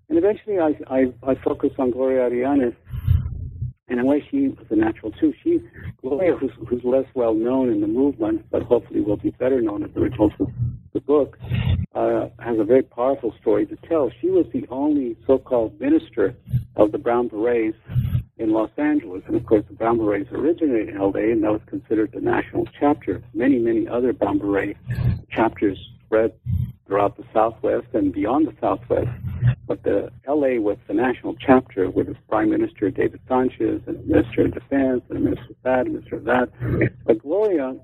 And 0.08 0.18
eventually 0.18 0.58
I, 0.58 0.76
I, 0.86 1.12
I 1.22 1.34
focused 1.36 1.78
on 1.78 1.90
Gloria 1.90 2.28
Arellanes 2.28 2.76
in 3.88 3.98
a 3.98 4.04
way, 4.04 4.24
she 4.30 4.48
was 4.48 4.66
a 4.70 4.76
natural 4.76 5.12
too. 5.12 5.34
She, 5.42 5.60
Gloria, 6.00 6.36
who's, 6.36 6.52
who's 6.68 6.84
less 6.84 7.06
well 7.14 7.34
known 7.34 7.70
in 7.70 7.80
the 7.80 7.86
movement, 7.86 8.46
but 8.50 8.62
hopefully 8.62 9.00
will 9.00 9.16
be 9.16 9.30
better 9.30 9.60
known 9.60 9.82
as 9.82 9.90
a 9.96 10.00
result 10.00 10.32
of 10.40 10.50
the 10.92 11.00
book, 11.00 11.38
uh, 11.94 12.28
has 12.38 12.58
a 12.58 12.64
very 12.64 12.82
powerful 12.82 13.34
story 13.40 13.66
to 13.66 13.76
tell. 13.88 14.10
She 14.20 14.28
was 14.28 14.46
the 14.52 14.66
only 14.70 15.16
so-called 15.26 15.80
minister 15.80 16.34
of 16.76 16.92
the 16.92 16.98
Brown 16.98 17.28
Berets 17.28 17.76
in 18.38 18.52
Los 18.52 18.70
Angeles, 18.76 19.22
and 19.26 19.36
of 19.36 19.46
course, 19.46 19.64
the 19.68 19.74
Brown 19.74 19.98
Berets 19.98 20.30
originated 20.32 20.90
in 20.90 20.98
LA, 20.98 21.32
and 21.32 21.42
that 21.42 21.52
was 21.52 21.62
considered 21.66 22.12
the 22.12 22.20
national 22.20 22.68
chapter. 22.78 23.22
Many, 23.34 23.58
many 23.58 23.88
other 23.88 24.12
Brown 24.12 24.38
Beret 24.38 24.76
chapters 25.30 25.78
spread 26.04 26.32
throughout 26.86 27.16
the 27.16 27.24
Southwest 27.32 27.86
and 27.94 28.12
beyond 28.12 28.46
the 28.46 28.54
Southwest. 28.60 29.10
But 29.72 29.84
the 29.84 30.12
LA 30.28 30.60
was 30.60 30.76
the 30.86 30.92
national 30.92 31.34
chapter 31.36 31.88
with 31.88 32.06
its 32.06 32.18
Prime 32.28 32.50
Minister 32.50 32.90
David 32.90 33.20
Sanchez 33.26 33.80
and 33.86 33.96
a 33.96 34.02
Minister 34.02 34.42
of 34.42 34.52
Defense 34.52 35.00
and 35.08 35.16
a 35.16 35.20
Minister 35.20 35.52
of 35.52 35.56
that, 35.62 35.86
and 35.86 35.94
Minister 35.94 36.16
of 36.16 36.24
that. 36.24 36.50
But 37.06 37.18
Gloria 37.20 37.74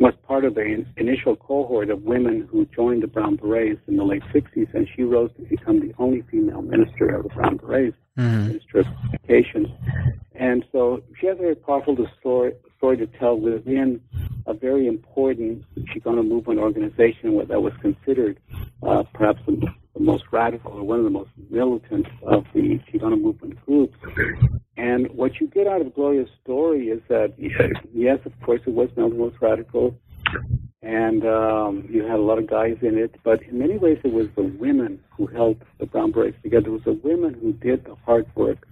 was 0.00 0.14
part 0.26 0.44
of 0.44 0.56
the 0.56 0.84
initial 0.96 1.36
cohort 1.36 1.90
of 1.90 2.02
women 2.02 2.48
who 2.50 2.66
joined 2.74 3.04
the 3.04 3.06
Brown 3.06 3.36
Berets 3.36 3.80
in 3.86 3.96
the 3.96 4.02
late 4.02 4.24
60s, 4.34 4.74
and 4.74 4.88
she 4.96 5.04
rose 5.04 5.30
to 5.36 5.42
become 5.42 5.78
the 5.78 5.94
only 6.00 6.22
female 6.32 6.62
minister 6.62 7.14
of 7.14 7.22
the 7.22 7.28
Brown 7.28 7.58
Berets, 7.58 7.96
mm-hmm. 8.18 8.48
Minister 8.48 8.80
of 8.80 8.86
Education. 9.12 9.72
And 10.34 10.64
so 10.72 11.00
she 11.20 11.28
has 11.28 11.38
a 11.38 11.42
very 11.42 11.54
powerful 11.54 11.96
story, 12.18 12.54
story 12.84 12.98
to 12.98 13.06
tell 13.18 13.34
within 13.34 13.98
a 14.46 14.52
very 14.52 14.86
important 14.86 15.64
Chicano 15.88 16.22
movement 16.22 16.60
organization 16.60 17.34
that 17.48 17.62
was 17.62 17.72
considered 17.80 18.38
uh, 18.82 19.02
perhaps 19.14 19.40
the, 19.46 19.56
the, 19.94 20.00
most 20.00 20.24
radical 20.30 20.72
or 20.72 20.82
one 20.82 20.98
of 20.98 21.04
the 21.04 21.10
most 21.10 21.30
militant 21.48 22.06
of 22.26 22.44
the 22.52 22.78
Chicano 22.86 23.18
movement 23.18 23.56
groups. 23.64 23.96
And 24.76 25.10
what 25.12 25.40
you 25.40 25.46
get 25.46 25.66
out 25.66 25.80
of 25.80 25.94
Gloria's 25.94 26.28
story 26.42 26.88
is 26.88 27.00
that, 27.08 27.32
yes, 27.94 28.18
of 28.26 28.32
course, 28.42 28.60
it 28.66 28.74
was 28.74 28.90
not 28.98 29.08
the 29.08 29.16
most 29.16 29.36
radical, 29.40 29.98
and 30.82 31.24
um, 31.24 31.88
you 31.88 32.02
had 32.02 32.18
a 32.18 32.22
lot 32.22 32.38
of 32.38 32.46
guys 32.46 32.76
in 32.82 32.98
it, 32.98 33.14
but 33.24 33.42
in 33.44 33.58
many 33.58 33.78
ways 33.78 33.96
it 34.04 34.12
was 34.12 34.26
the 34.36 34.42
women 34.42 35.00
who 35.16 35.26
held 35.26 35.56
the 35.80 35.86
Brown 35.86 36.12
Berets 36.12 36.36
together. 36.42 36.66
It 36.66 36.72
was 36.72 36.84
the 36.84 37.00
women 37.02 37.32
who 37.32 37.54
did 37.54 37.86
the 37.86 37.94
hard 38.04 38.26
work 38.34 38.68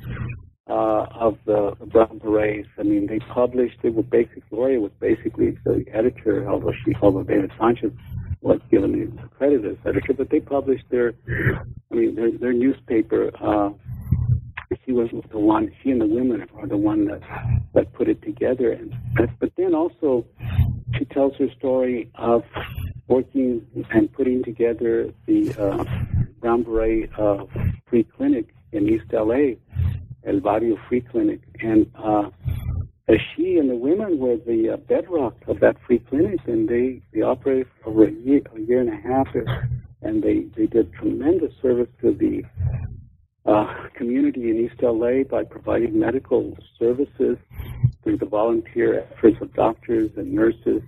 uh, 0.72 1.06
of 1.14 1.36
the 1.44 1.76
Brown 1.86 2.18
Berets. 2.18 2.68
I 2.78 2.82
mean, 2.82 3.06
they 3.06 3.18
published, 3.18 3.76
they 3.82 3.90
were 3.90 4.02
basically, 4.02 4.42
Gloria 4.48 4.80
was 4.80 4.92
basically 5.00 5.58
the 5.64 5.84
editor, 5.92 6.48
although 6.48 6.72
she, 6.82 6.94
although 7.02 7.24
David 7.24 7.52
Sanchez 7.58 7.92
was 8.40 8.58
given 8.70 8.92
the 8.92 9.28
credit 9.36 9.66
as 9.66 9.76
editor, 9.84 10.14
but 10.14 10.30
they 10.30 10.40
published 10.40 10.84
their, 10.88 11.12
I 11.28 11.94
mean, 11.94 12.14
their, 12.14 12.30
their 12.30 12.52
newspaper, 12.54 13.30
uh, 13.38 13.70
she 14.86 14.92
was 14.92 15.10
the 15.30 15.38
one, 15.38 15.70
she 15.82 15.90
and 15.90 16.00
the 16.00 16.06
women 16.06 16.46
are 16.56 16.66
the 16.66 16.78
one 16.78 17.04
that, 17.04 17.20
that 17.74 17.92
put 17.92 18.08
it 18.08 18.22
together. 18.22 18.72
And, 18.72 18.94
but 19.38 19.52
then 19.56 19.74
also, 19.74 20.24
she 20.96 21.04
tells 21.04 21.36
her 21.36 21.48
story 21.58 22.10
of 22.14 22.44
working 23.08 23.66
and 23.90 24.10
putting 24.10 24.42
together 24.42 25.12
the 25.26 25.54
uh, 25.58 25.84
Brown 26.40 26.62
Beret 26.62 27.10
uh, 27.18 27.44
Free 27.86 28.04
Clinic 28.04 28.54
in 28.72 28.88
East 28.88 29.04
LA 29.12 29.56
El 30.24 30.40
Barrio 30.40 30.76
Free 30.88 31.00
Clinic. 31.00 31.40
And 31.60 31.90
uh, 31.96 32.30
she 33.08 33.56
and 33.58 33.68
the 33.68 33.76
women 33.76 34.18
were 34.18 34.36
the 34.36 34.70
uh, 34.74 34.76
bedrock 34.76 35.34
of 35.46 35.60
that 35.60 35.76
free 35.86 35.98
clinic, 35.98 36.40
and 36.46 36.68
they, 36.68 37.02
they 37.12 37.22
operated 37.22 37.66
for 37.82 38.04
a 38.04 38.10
year, 38.10 38.42
a 38.54 38.60
year 38.60 38.80
and 38.80 38.88
a 38.88 38.96
half, 38.96 39.28
and 40.02 40.22
they, 40.22 40.46
they 40.56 40.66
did 40.66 40.92
tremendous 40.92 41.52
service 41.60 41.88
to 42.00 42.12
the 42.12 42.42
uh, 43.44 43.88
community 43.94 44.50
in 44.50 44.56
East 44.64 44.80
LA 44.82 45.24
by 45.28 45.42
providing 45.44 45.98
medical 45.98 46.56
services 46.78 47.36
through 48.02 48.16
the 48.16 48.26
volunteer 48.26 49.06
efforts 49.12 49.36
of 49.40 49.52
doctors 49.54 50.10
and 50.16 50.32
nurses. 50.32 50.82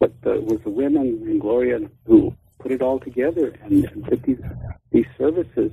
But 0.00 0.12
uh, 0.26 0.32
it 0.32 0.44
was 0.44 0.60
the 0.64 0.70
women 0.70 1.22
in 1.26 1.38
Gloria 1.38 1.80
who 2.06 2.34
put 2.62 2.72
it 2.72 2.82
all 2.82 3.00
together 3.00 3.54
and, 3.62 3.84
and 3.84 4.04
did 4.06 4.22
these, 4.22 4.40
these 4.90 5.06
services 5.18 5.72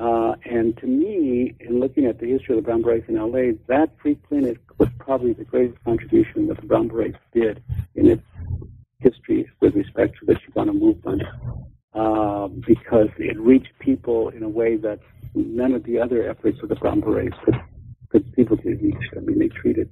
uh, 0.00 0.34
and 0.46 0.76
to 0.78 0.86
me, 0.86 1.54
in 1.60 1.78
looking 1.78 2.06
at 2.06 2.18
the 2.18 2.26
history 2.26 2.56
of 2.56 2.62
the 2.62 2.66
Brown 2.66 2.80
Berets 2.80 3.04
in 3.08 3.16
LA, 3.16 3.52
that 3.68 3.90
free 4.00 4.18
clinic 4.28 4.58
was 4.78 4.88
probably 4.98 5.34
the 5.34 5.44
greatest 5.44 5.78
contribution 5.84 6.46
that 6.48 6.58
the 6.58 6.66
Brown 6.66 6.88
Berets 6.88 7.18
did 7.34 7.62
in 7.94 8.06
its 8.06 8.22
history 9.00 9.46
with 9.60 9.74
respect 9.74 10.16
to 10.18 10.24
the 10.24 10.36
Chicano 10.36 10.72
movement, 10.72 11.22
uh, 11.92 12.48
because 12.66 13.08
it 13.18 13.38
reached 13.38 13.78
people 13.78 14.30
in 14.30 14.42
a 14.42 14.48
way 14.48 14.76
that 14.76 15.00
none 15.34 15.74
of 15.74 15.84
the 15.84 15.98
other 15.98 16.30
efforts 16.30 16.58
of 16.62 16.70
the 16.70 16.76
Brown 16.76 17.00
Berets 17.00 17.36
could, 17.44 17.60
could 18.08 18.32
people 18.32 18.56
could 18.56 18.82
reach. 18.82 18.96
I 19.14 19.20
mean, 19.20 19.38
they 19.38 19.48
treated 19.48 19.90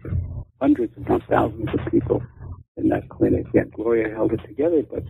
hundreds, 0.58 0.94
if 0.96 1.06
not 1.06 1.20
thousands, 1.28 1.68
of 1.68 1.92
people 1.92 2.22
in 2.78 2.88
that 2.88 3.06
clinic. 3.10 3.44
And 3.52 3.70
Gloria 3.72 4.14
held 4.14 4.32
it 4.32 4.40
together, 4.46 4.82
but 4.90 5.02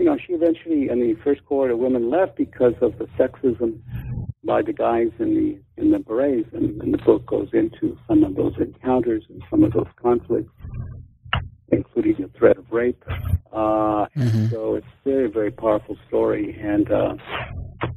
you 0.00 0.06
know, 0.06 0.16
she 0.16 0.32
eventually, 0.32 0.88
in 0.88 0.98
the 0.98 1.14
first 1.22 1.44
cohort 1.44 1.70
of 1.70 1.78
women, 1.78 2.08
left 2.08 2.34
because 2.34 2.72
of 2.80 2.96
the 2.96 3.04
sexism 3.18 3.80
by 4.42 4.62
the 4.62 4.72
guys 4.72 5.10
in 5.18 5.34
the 5.34 5.82
in 5.82 5.90
the 5.90 5.98
berets, 5.98 6.48
and, 6.54 6.80
and 6.80 6.94
the 6.94 6.98
book 6.98 7.26
goes 7.26 7.50
into 7.52 7.98
some 8.08 8.24
of 8.24 8.34
those 8.34 8.54
encounters 8.58 9.24
and 9.28 9.42
some 9.50 9.62
of 9.62 9.74
those 9.74 9.88
conflicts, 9.96 10.50
including 11.68 12.16
the 12.18 12.28
threat 12.28 12.56
of 12.56 12.72
rape. 12.72 13.04
Uh, 13.52 14.06
mm-hmm. 14.16 14.46
So 14.46 14.76
it's 14.76 14.86
a 14.86 15.08
very, 15.10 15.28
very 15.28 15.50
powerful 15.50 15.98
story, 16.08 16.58
and 16.58 16.90
uh, 16.90 17.16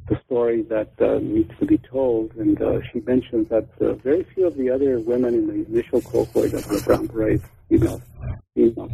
the 0.08 0.20
story 0.26 0.60
that 0.64 0.92
uh, 1.00 1.20
needs 1.22 1.52
to 1.58 1.64
be 1.64 1.78
told. 1.78 2.34
And 2.36 2.60
uh, 2.60 2.80
she 2.92 3.00
mentions 3.00 3.48
that 3.48 3.68
uh, 3.80 3.94
very 3.94 4.24
few 4.34 4.46
of 4.46 4.58
the 4.58 4.68
other 4.68 5.00
women 5.00 5.32
in 5.32 5.46
the 5.46 5.64
initial 5.64 6.02
cohort 6.02 6.52
of 6.52 6.68
the 6.68 6.82
brown 6.84 7.06
berets, 7.06 7.44
females, 7.70 8.02
females, 8.54 8.92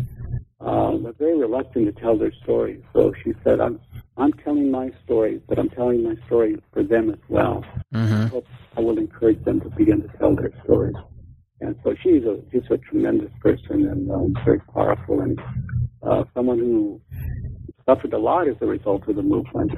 uh, 0.61 0.97
were 1.01 1.13
very 1.13 1.39
reluctant 1.39 1.87
to 1.87 2.01
tell 2.01 2.17
their 2.19 2.33
stories. 2.43 2.83
So 2.93 3.13
she 3.25 3.33
said, 3.45 3.61
"I'm 3.61 3.81
I'm 4.17 4.33
telling 4.33 4.71
my 4.71 4.93
story, 5.05 5.41
but 5.49 5.59
I'm 5.59 5.71
telling 5.71 6.03
my 6.03 6.17
story 6.27 6.63
for 6.73 6.83
them 6.83 7.11
as 7.11 7.19
well. 7.29 7.65
Mm-hmm. 7.95 8.39
I 8.77 8.81
will 8.81 8.99
encourage 8.99 9.43
them 9.45 9.61
to 9.61 9.71
begin 9.71 10.03
to 10.03 10.09
tell 10.19 10.35
their 10.35 10.53
stories." 10.65 10.97
And 11.61 11.77
so 11.85 11.95
she's 12.03 12.25
a 12.25 12.41
she's 12.51 12.63
a 12.71 12.79
tremendous 12.79 13.33
person 13.41 13.87
and 13.89 14.11
um, 14.11 14.35
very 14.45 14.61
powerful 14.61 15.21
and 15.21 15.41
uh, 16.03 16.25
someone 16.35 16.59
who 16.59 17.01
suffered 17.87 18.13
a 18.13 18.19
lot 18.19 18.49
as 18.49 18.57
a 18.61 18.67
result 18.67 19.07
of 19.09 19.17
the 19.17 19.23
movement. 19.23 19.73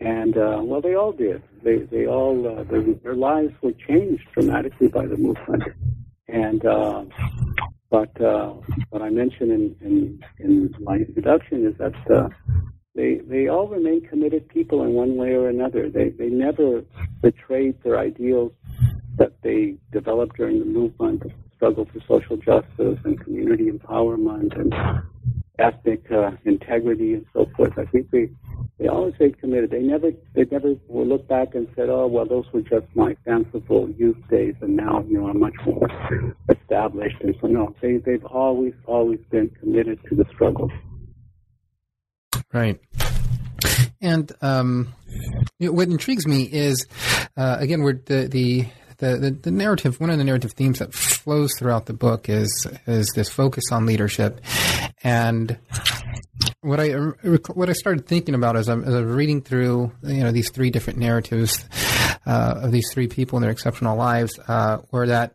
And 0.00 0.36
uh, 0.36 0.60
well, 0.62 0.82
they 0.82 0.94
all 0.94 1.12
did. 1.12 1.42
They 1.62 1.78
they 1.78 2.06
all 2.06 2.46
uh, 2.46 2.64
their, 2.64 2.82
their 2.82 3.14
lives 3.14 3.54
were 3.62 3.72
changed 3.72 4.24
dramatically 4.34 4.88
by 4.88 5.06
the 5.06 5.16
movement. 5.16 5.62
And 6.28 6.64
uh, 6.64 7.04
but 7.90 8.20
uh, 8.20 8.54
what 8.90 9.02
I 9.02 9.10
mentioned 9.10 9.52
in, 9.52 9.76
in 9.80 10.24
in 10.38 10.74
my 10.80 10.96
introduction 10.96 11.66
is 11.66 11.74
that 11.78 11.94
uh, 12.10 12.28
they 12.94 13.16
they 13.26 13.48
all 13.48 13.68
remain 13.68 14.00
committed 14.06 14.48
people 14.48 14.82
in 14.82 14.94
one 14.94 15.16
way 15.16 15.34
or 15.34 15.48
another. 15.48 15.88
They 15.88 16.08
they 16.08 16.28
never 16.28 16.84
betrayed 17.22 17.82
their 17.82 17.98
ideals 17.98 18.52
that 19.18 19.32
they 19.42 19.76
developed 19.92 20.36
during 20.36 20.58
the 20.58 20.66
movement, 20.66 21.22
struggle 21.54 21.86
for 21.92 22.00
social 22.06 22.36
justice 22.36 22.98
and 23.04 23.20
community 23.20 23.70
empowerment 23.70 24.58
and 24.58 24.74
ethnic 25.58 26.10
uh, 26.10 26.32
integrity 26.44 27.14
and 27.14 27.26
so 27.32 27.48
forth. 27.56 27.78
I 27.78 27.84
think 27.86 28.10
they 28.10 28.28
they 28.78 28.88
always 28.88 29.14
stayed 29.14 29.38
committed. 29.40 29.70
They 29.70 29.80
never 29.80 30.10
they 30.34 30.44
never 30.50 30.74
will 30.88 31.06
look 31.06 31.26
back 31.28 31.54
and 31.54 31.66
said, 31.74 31.88
"Oh, 31.88 32.06
well, 32.06 32.26
those 32.26 32.44
were 32.52 32.60
just 32.60 32.86
my 32.94 33.16
fanciful 33.24 33.88
youth 33.90 34.18
days, 34.28 34.54
and 34.60 34.76
now 34.76 35.02
you 35.08 35.18
know 35.18 35.28
I'm 35.28 35.40
much 35.40 35.54
more 35.64 35.88
established." 36.50 37.16
And 37.22 37.34
so, 37.40 37.46
no, 37.46 37.74
they 37.80 37.96
they've 37.96 38.24
always 38.26 38.74
always 38.86 39.20
been 39.30 39.48
committed 39.60 39.98
to 40.08 40.14
the 40.14 40.26
struggle. 40.34 40.70
Right. 42.52 42.78
And 44.00 44.30
um, 44.42 44.92
what 45.58 45.88
intrigues 45.88 46.26
me 46.26 46.42
is, 46.42 46.86
uh, 47.36 47.56
again, 47.58 47.82
we're 47.82 47.94
the, 47.94 48.28
the 48.28 48.66
the, 48.98 49.16
the, 49.16 49.30
the, 49.30 49.50
narrative, 49.50 50.00
one 50.00 50.08
of 50.08 50.16
the 50.16 50.24
narrative 50.24 50.52
themes 50.52 50.78
that 50.78 50.94
flows 50.94 51.50
throughout 51.58 51.86
the 51.86 51.92
book 51.92 52.28
is 52.28 52.66
is 52.86 53.10
this 53.14 53.28
focus 53.28 53.64
on 53.70 53.84
leadership, 53.84 54.40
and 55.02 55.58
what 56.66 56.80
I 56.80 56.90
what 56.90 57.70
I 57.70 57.72
started 57.72 58.06
thinking 58.06 58.34
about 58.34 58.56
as 58.56 58.68
I, 58.68 58.76
as 58.76 58.94
I 58.94 59.00
was 59.00 59.14
reading 59.14 59.40
through 59.40 59.92
you 60.02 60.24
know 60.24 60.32
these 60.32 60.50
three 60.50 60.70
different 60.70 60.98
narratives 60.98 61.64
uh, 62.26 62.60
of 62.62 62.72
these 62.72 62.92
three 62.92 63.06
people 63.06 63.36
and 63.36 63.44
their 63.44 63.52
exceptional 63.52 63.96
lives 63.96 64.38
uh, 64.48 64.78
were 64.90 65.06
that 65.06 65.32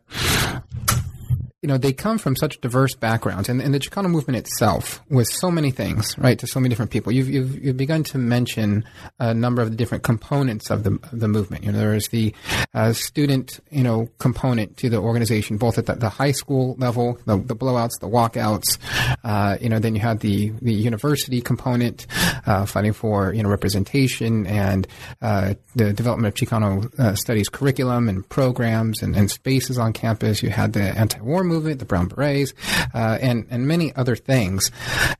you 1.62 1.68
know, 1.68 1.78
they 1.78 1.92
come 1.92 2.18
from 2.18 2.34
such 2.34 2.60
diverse 2.60 2.96
backgrounds, 2.96 3.48
and, 3.48 3.62
and 3.62 3.72
the 3.72 3.78
Chicano 3.78 4.10
movement 4.10 4.36
itself 4.36 5.00
was 5.08 5.32
so 5.32 5.48
many 5.48 5.70
things, 5.70 6.18
right, 6.18 6.36
to 6.40 6.46
so 6.48 6.58
many 6.58 6.68
different 6.68 6.90
people. 6.90 7.12
You've, 7.12 7.28
you've, 7.28 7.64
you've 7.64 7.76
begun 7.76 8.02
to 8.04 8.18
mention 8.18 8.84
a 9.20 9.32
number 9.32 9.62
of 9.62 9.70
the 9.70 9.76
different 9.76 10.02
components 10.02 10.70
of 10.70 10.82
the, 10.82 10.98
of 11.12 11.20
the 11.20 11.28
movement. 11.28 11.62
You 11.62 11.70
know, 11.70 11.78
there 11.78 11.94
is 11.94 12.08
the 12.08 12.34
uh, 12.74 12.92
student, 12.92 13.60
you 13.70 13.84
know, 13.84 14.08
component 14.18 14.76
to 14.78 14.90
the 14.90 14.96
organization, 14.96 15.56
both 15.56 15.78
at 15.78 15.86
the, 15.86 15.94
the 15.94 16.08
high 16.08 16.32
school 16.32 16.74
level, 16.78 17.16
the, 17.26 17.36
the 17.36 17.54
blowouts, 17.54 18.00
the 18.00 18.08
walkouts. 18.08 18.78
Uh, 19.22 19.56
you 19.60 19.68
know, 19.68 19.78
then 19.78 19.94
you 19.94 20.00
had 20.00 20.18
the, 20.18 20.50
the 20.62 20.74
university 20.74 21.40
component, 21.40 22.08
uh, 22.44 22.66
fighting 22.66 22.92
for, 22.92 23.32
you 23.32 23.42
know, 23.44 23.48
representation 23.48 24.48
and 24.48 24.88
uh, 25.20 25.54
the 25.76 25.92
development 25.92 26.26
of 26.26 26.48
Chicano 26.48 26.92
uh, 26.98 27.14
studies 27.14 27.48
curriculum 27.48 28.08
and 28.08 28.28
programs 28.28 29.00
and, 29.00 29.14
and 29.14 29.30
spaces 29.30 29.78
on 29.78 29.92
campus. 29.92 30.42
You 30.42 30.50
had 30.50 30.72
the 30.72 30.82
anti-war 30.82 31.44
the 31.60 31.84
Brown 31.84 32.08
Berets, 32.08 32.54
uh, 32.94 33.18
and 33.20 33.46
and 33.50 33.66
many 33.66 33.94
other 33.94 34.16
things. 34.16 34.70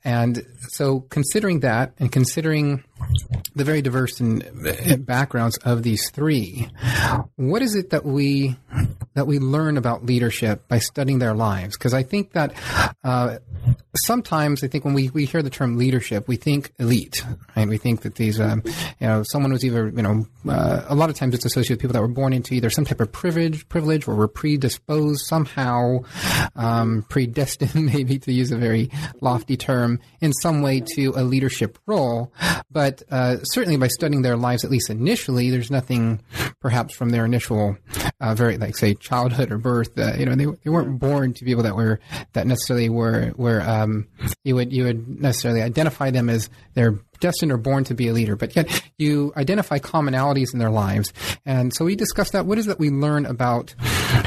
And 0.05 0.47
so, 0.69 1.01
considering 1.11 1.61
that, 1.61 1.93
and 1.99 2.11
considering 2.11 2.85
the 3.55 3.65
very 3.65 3.83
diverse 3.83 4.21
and 4.21 4.45
backgrounds 5.07 5.57
of 5.59 5.83
these 5.83 6.11
three, 6.11 6.69
what 7.37 7.63
is 7.63 7.75
it 7.75 7.91
that 7.91 8.05
we 8.05 8.57
that 9.15 9.27
we 9.27 9.39
learn 9.39 9.77
about 9.77 10.05
leadership 10.07 10.67
by 10.69 10.79
studying 10.79 11.19
their 11.19 11.35
lives? 11.35 11.77
Because 11.77 11.95
I 11.95 12.03
think 12.03 12.33
that 12.33 12.55
uh, 13.05 13.39
sometimes 13.97 14.65
I 14.65 14.69
think 14.69 14.85
when 14.85 14.95
we, 14.95 15.11
we 15.11 15.25
hear 15.25 15.43
the 15.43 15.51
term 15.51 15.77
leadership, 15.77 16.29
we 16.29 16.37
think 16.37 16.73
elite, 16.79 17.25
right? 17.57 17.69
We 17.69 17.79
think 17.79 18.03
that 18.03 18.15
these, 18.15 18.41
um, 18.41 18.63
you 19.01 19.07
know, 19.07 19.23
someone 19.25 19.53
was 19.53 19.65
either, 19.65 19.89
you 19.89 20.03
know, 20.03 20.27
uh, 20.49 20.85
a 20.89 20.95
lot 20.95 21.11
of 21.11 21.17
times 21.17 21.35
it's 21.35 21.45
associated 21.45 21.77
with 21.77 21.81
people 21.81 21.93
that 21.95 22.01
were 22.01 22.09
born 22.09 22.33
into 22.33 22.55
either 22.55 22.71
some 22.71 22.85
type 22.85 23.01
of 23.01 23.13
privilege, 23.13 23.69
privilege, 23.69 24.09
or 24.09 24.15
were 24.15 24.29
predisposed 24.29 25.27
somehow, 25.27 25.99
um, 26.57 27.05
predestined, 27.09 27.75
maybe 27.93 28.19
to 28.19 28.33
use 28.33 28.51
a 28.51 28.57
very 28.57 28.91
lofty 29.21 29.57
term, 29.57 30.01
in 30.21 30.33
some 30.33 30.63
way 30.63 30.83
to 30.95 31.13
a 31.17 31.23
leadership 31.23 31.79
role. 31.87 32.33
But 32.71 32.92
uh, 33.11 33.39
certainly 33.45 33.77
by 33.77 33.89
studying 33.89 34.23
their 34.23 34.37
lives, 34.37 34.65
at 34.65 34.71
least 34.71 34.91
initially, 34.91 35.51
there's 35.51 35.71
nothing, 35.71 36.21
perhaps 36.61 36.95
from 36.95 37.11
their 37.11 37.25
initial, 37.25 37.77
uh, 38.21 38.35
very 38.35 38.59
like 38.59 38.77
say 38.77 38.95
childhood 38.95 39.53
or 39.53 39.59
birth, 39.59 39.97
uh, 39.99 40.15
you 40.19 40.27
know, 40.27 40.35
they 40.35 40.47
they 40.65 40.71
weren't 40.71 40.99
born 40.99 41.33
to 41.35 41.45
people 41.45 41.63
that 41.63 41.77
were 41.77 42.01
that 42.33 42.47
necessarily 42.47 42.89
were 42.89 43.33
were 43.37 43.63
um, 43.63 44.07
you 44.45 44.55
would 44.55 44.73
you 44.73 44.85
would 44.85 45.21
necessarily 45.21 45.63
identify 45.63 46.11
them 46.11 46.29
as 46.29 46.51
they're 46.75 46.99
destined 47.23 47.51
or 47.51 47.57
born 47.57 47.85
to 47.85 47.95
be 47.95 48.09
a 48.09 48.13
leader, 48.13 48.37
but 48.37 48.55
yet 48.55 48.83
you 48.99 49.33
identify 49.37 49.79
commonalities 49.79 50.53
in 50.53 50.59
their 50.59 50.71
lives. 50.71 51.13
And 51.47 51.73
so 51.73 51.87
we 51.87 51.97
discussed 51.97 52.33
that. 52.33 52.45
What 52.45 52.59
is 52.59 52.67
that 52.67 52.79
we 52.79 52.91
learn 52.91 53.25
about 53.25 53.75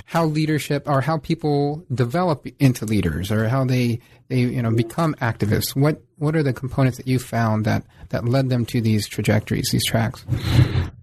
how 0.05 0.25
leadership 0.25 0.87
or 0.87 1.01
how 1.01 1.19
people 1.19 1.85
develop 1.93 2.47
into 2.59 2.85
leaders 2.85 3.31
or 3.31 3.47
how 3.47 3.65
they, 3.65 3.99
they, 4.29 4.39
you 4.39 4.61
know, 4.61 4.71
become 4.71 5.13
activists? 5.15 5.75
What, 5.75 6.01
what 6.17 6.35
are 6.35 6.41
the 6.41 6.53
components 6.53 6.97
that 6.97 7.07
you 7.07 7.19
found 7.19 7.65
that, 7.65 7.83
that 8.09 8.25
led 8.25 8.49
them 8.49 8.65
to 8.67 8.81
these 8.81 9.07
trajectories, 9.07 9.69
these 9.71 9.85
tracks? 9.85 10.25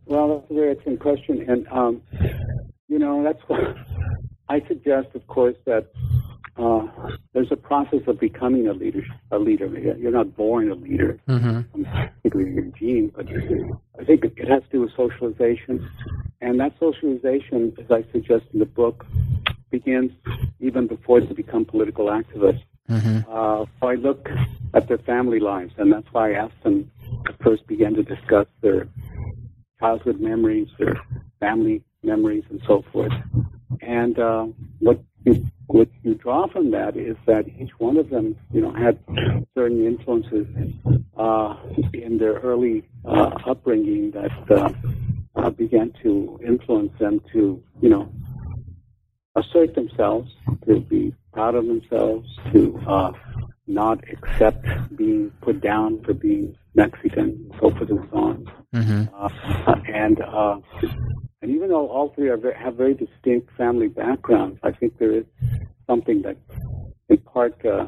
Well, 0.07 0.38
that's 0.38 0.51
a 0.51 0.55
very 0.55 0.72
excellent 0.72 1.01
question. 1.01 1.49
And, 1.49 1.68
um, 1.68 2.03
you 2.88 2.99
know, 2.99 3.22
that's 3.22 3.40
what 3.47 3.61
I 4.49 4.61
suggest, 4.66 5.09
of 5.14 5.26
course, 5.28 5.57
that 5.66 5.93
uh, 6.57 6.87
there's 7.33 7.51
a 7.51 7.57
process 7.57 8.01
of 8.07 8.21
becoming 8.21 8.69
a 8.69 8.73
leader. 8.73 9.05
A 9.31 9.39
leader. 9.39 9.67
You're 9.99 10.13
not 10.13 10.37
born 10.37 10.71
a 10.71 10.75
leader, 10.75 11.19
mm-hmm. 11.29 11.83
particularly 12.23 12.53
your 12.53 12.65
gene, 12.79 13.13
but 13.15 13.27
I 13.99 14.05
think 14.05 14.25
it 14.25 14.49
has 14.49 14.63
to 14.65 14.69
do 14.71 14.81
with 14.83 14.93
socialization, 14.95 15.89
and 16.41 16.61
that 16.61 16.75
socialization, 16.79 17.75
as 17.79 17.91
I 17.91 18.05
suggest 18.13 18.45
in 18.53 18.59
the 18.59 18.67
book, 18.67 19.07
begins 19.71 20.13
even 20.61 20.87
before 20.87 21.21
they 21.21 21.33
become 21.33 21.65
political 21.65 22.07
activists. 22.07 22.63
Mm-hmm. 22.91 23.21
Uh, 23.31 23.65
so 23.81 23.87
I 23.89 23.95
look 23.95 24.29
at 24.75 24.89
their 24.89 24.99
family 24.99 25.41
lives, 25.41 25.73
and 25.79 25.91
that's 25.93 26.07
why 26.13 26.33
I 26.33 26.35
asked 26.35 26.63
them 26.63 26.91
to 27.27 27.33
first 27.43 27.67
begin 27.67 27.95
to 27.95 28.03
discuss 28.03 28.47
their 28.61 28.89
childhood 29.81 30.21
memories, 30.21 30.69
their 30.79 31.01
family 31.41 31.83
memories, 32.03 32.45
and 32.51 32.61
so 32.67 32.85
forth. 32.93 33.13
And 33.81 34.19
uh, 34.19 34.47
what 34.81 35.01
you 35.25 35.47
what 35.66 35.89
you 36.03 36.14
draw 36.14 36.47
from 36.49 36.70
that 36.73 36.97
is 36.97 37.16
that 37.27 37.47
each 37.59 37.70
one 37.79 37.97
of 37.97 38.11
them, 38.11 38.37
you 38.53 38.61
know, 38.61 38.73
had 38.73 38.99
certain 39.55 39.87
influences 39.87 40.47
uh, 41.16 41.57
in 41.95 42.18
their 42.18 42.35
early 42.35 42.87
uh, 43.05 43.31
upbringing 43.47 44.11
that 44.11 44.31
uh, 44.51 44.70
uh, 45.37 45.51
began 45.51 45.93
to 46.03 46.39
influence 46.47 46.93
them 46.99 47.20
to, 47.33 47.62
you 47.81 47.89
know, 47.89 48.12
assert 49.37 49.75
themselves, 49.75 50.31
to 50.66 50.81
be 50.81 51.14
proud 51.33 51.55
of 51.55 51.66
themselves, 51.66 52.29
to 52.53 52.79
uh, 52.87 53.12
not 53.66 53.99
accept 54.11 54.66
being 54.97 55.33
put 55.41 55.61
down 55.62 56.03
for 56.05 56.12
being 56.12 56.55
Mexican, 56.75 57.51
so 57.61 57.70
forth 57.70 57.91
and 57.91 58.09
so 58.11 58.18
on. 58.18 58.53
Mm-hmm. 58.75 59.05
Uh, 59.14 59.75
and 59.89 60.20
uh, 60.20 60.59
and 61.43 61.51
even 61.51 61.68
though 61.68 61.88
all 61.88 62.12
three 62.14 62.28
are 62.28 62.36
very, 62.36 62.55
have 62.55 62.76
very 62.76 62.95
distinct 62.95 63.51
family 63.57 63.88
backgrounds, 63.88 64.61
I 64.62 64.70
think 64.70 64.99
there 64.99 65.11
is 65.12 65.24
something 65.88 66.22
that, 66.22 66.36
in 67.09 67.18
part, 67.18 67.61
uh, 67.66 67.86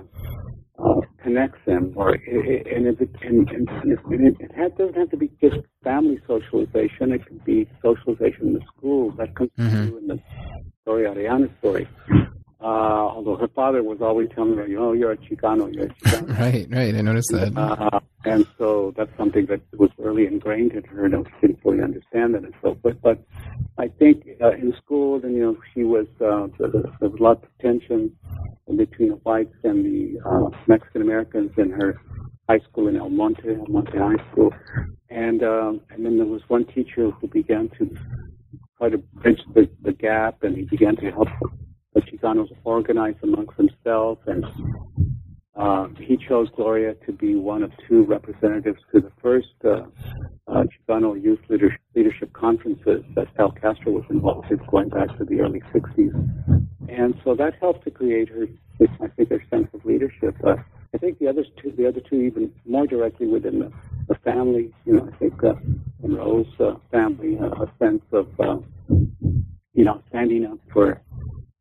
uh, 0.83 1.01
connects 1.23 1.61
them. 1.65 1.93
Or 1.95 2.17
it, 2.17 2.67
and, 2.67 2.89
if 2.89 3.01
it, 3.01 3.11
and, 3.23 3.49
and 3.49 3.69
it, 3.93 4.01
it 4.41 4.51
has, 4.57 4.73
doesn't 4.77 4.97
have 4.97 5.11
to 5.11 5.17
be 5.17 5.31
just 5.41 5.57
family 5.85 6.21
socialization. 6.27 7.13
It 7.13 7.25
can 7.27 7.39
be 7.47 7.69
socialization 7.81 8.49
in 8.49 8.53
the 8.55 8.63
school 8.77 9.13
that 9.13 9.37
comes 9.37 9.51
mm-hmm. 9.57 9.87
through 9.87 9.99
in 9.99 10.07
the 10.09 10.21
story, 10.83 11.05
Arellanes' 11.05 11.57
story. 11.61 11.89
Uh, 12.61 12.65
although 12.65 13.37
her 13.37 13.49
father 13.49 13.83
was 13.83 13.99
always 14.01 14.29
telling 14.35 14.57
her, 14.57 14.67
you 14.67 14.77
know, 14.77 14.93
you're 14.93 15.13
a 15.13 15.17
Chicano, 15.17 15.73
you're 15.75 15.87
a 15.87 15.89
Chicano. 15.89 16.39
right, 16.39 16.67
right. 16.71 16.95
I 16.95 17.01
noticed 17.03 17.31
that. 17.33 17.57
Uh, 17.57 18.01
and 18.25 18.47
so 18.57 18.95
that's 18.97 19.15
something 19.19 19.47
that 19.47 19.61
was 19.77 19.91
really 19.99 20.27
ingrained 20.27 20.73
in 20.73 20.83
her. 20.85 21.09
No, 21.09 21.25
she 21.25 21.49
didn't 21.49 21.63
fully 21.63 21.83
understand 21.83 22.35
that 22.35 22.45
and 22.45 22.55
so 22.63 22.79
forth. 22.81 22.97
But 23.03 23.23
I 23.79 23.89
think 23.89 24.27
uh, 24.41 24.53
in 24.53 24.75
school, 24.83 25.21
and 25.23 25.35
you 25.35 25.43
know, 25.43 25.57
she 25.75 25.85
was 25.85 26.07
uh, 26.21 26.47
there, 26.59 26.71
there 27.01 27.11
was 27.11 27.21
lots 27.21 27.45
of 27.45 27.51
tension 27.61 28.17
between 28.77 29.11
the 29.11 29.17
whites 29.17 29.55
and 29.63 29.85
the 29.85 30.21
uh, 30.25 30.51
Mexican 30.67 31.03
Americans 31.03 31.53
in 31.59 31.71
her 31.71 32.01
high 32.49 32.61
school 32.61 32.89
in 32.89 32.97
El 32.97 33.11
Monte, 33.11 33.43
El 33.49 33.67
Monte 33.69 33.97
High 33.99 34.31
School, 34.31 34.53
and 35.11 35.43
um, 35.43 35.81
and 35.91 36.05
then 36.05 36.17
there 36.19 36.27
was 36.27 36.43
one 36.49 36.65
teacher 36.65 37.11
who 37.11 37.29
began 37.29 37.69
to 37.79 37.97
try 38.79 38.89
to 38.89 38.99
bridge 38.99 39.41
the, 39.55 39.69
the 39.83 39.93
gap, 39.93 40.43
and 40.43 40.57
he 40.57 40.63
began 40.63 40.97
to 40.97 41.11
help 41.11 41.29
the 41.95 42.01
Chicanos 42.03 42.49
organize 42.65 43.15
amongst 43.23 43.57
themselves, 43.57 44.21
and 44.27 44.45
uh, 45.57 45.87
he 46.01 46.17
chose 46.17 46.49
Gloria 46.57 46.95
to 47.07 47.13
be 47.13 47.37
one 47.37 47.63
of 47.63 47.71
two 47.89 48.03
representatives 48.03 48.81
to 48.93 49.01
the 49.01 49.13
first 49.23 49.55
uh, 49.65 49.83
uh, 50.49 50.65
Chicano 50.65 51.21
Youth 51.21 51.39
Leadership, 51.49 51.81
Leadership 51.95 52.33
Conferences 52.33 53.05
that 53.15 53.29
Sal 53.37 53.53
Castro 53.53 53.93
was 53.93 54.05
involved 54.11 54.51
in 54.51 54.59
going 54.69 54.89
back 54.89 55.17
to 55.19 55.25
the 55.25 55.41
early 55.41 55.63
60s. 55.73 56.13
And 56.89 57.15
so 57.25 57.35
that 57.37 57.55
helped 57.61 57.85
to 57.85 57.91
create 57.91 58.29
her, 58.29 58.47
I 59.01 59.09
think, 59.09 59.31
her 59.31 59.43
sense 59.49 59.69
of 59.73 59.85
leadership. 59.85 60.37
Uh, 60.45 60.57
I 60.93 60.99
think 60.99 61.19
the 61.19 61.29
other 61.29 61.45
two, 61.61 61.73
the 61.77 61.89
other 61.89 62.01
two, 62.01 62.21
even 62.23 62.53
more 62.67 62.87
directly 62.87 63.27
within 63.27 63.61
the, 63.61 63.73
the 64.09 64.15
family. 64.17 64.73
You 64.85 64.95
know, 64.95 65.11
I 65.13 65.17
think 65.17 65.43
uh, 65.43 65.55
in 66.03 66.15
Rose 66.15 66.47
uh, 66.61 66.75
family, 66.91 67.39
uh, 67.39 67.65
a 67.65 67.73
sense 67.79 68.03
of 68.13 68.29
uh, 68.39 68.59
you 68.89 69.85
know 69.85 70.03
standing 70.09 70.47
up 70.47 70.59
for 70.73 71.01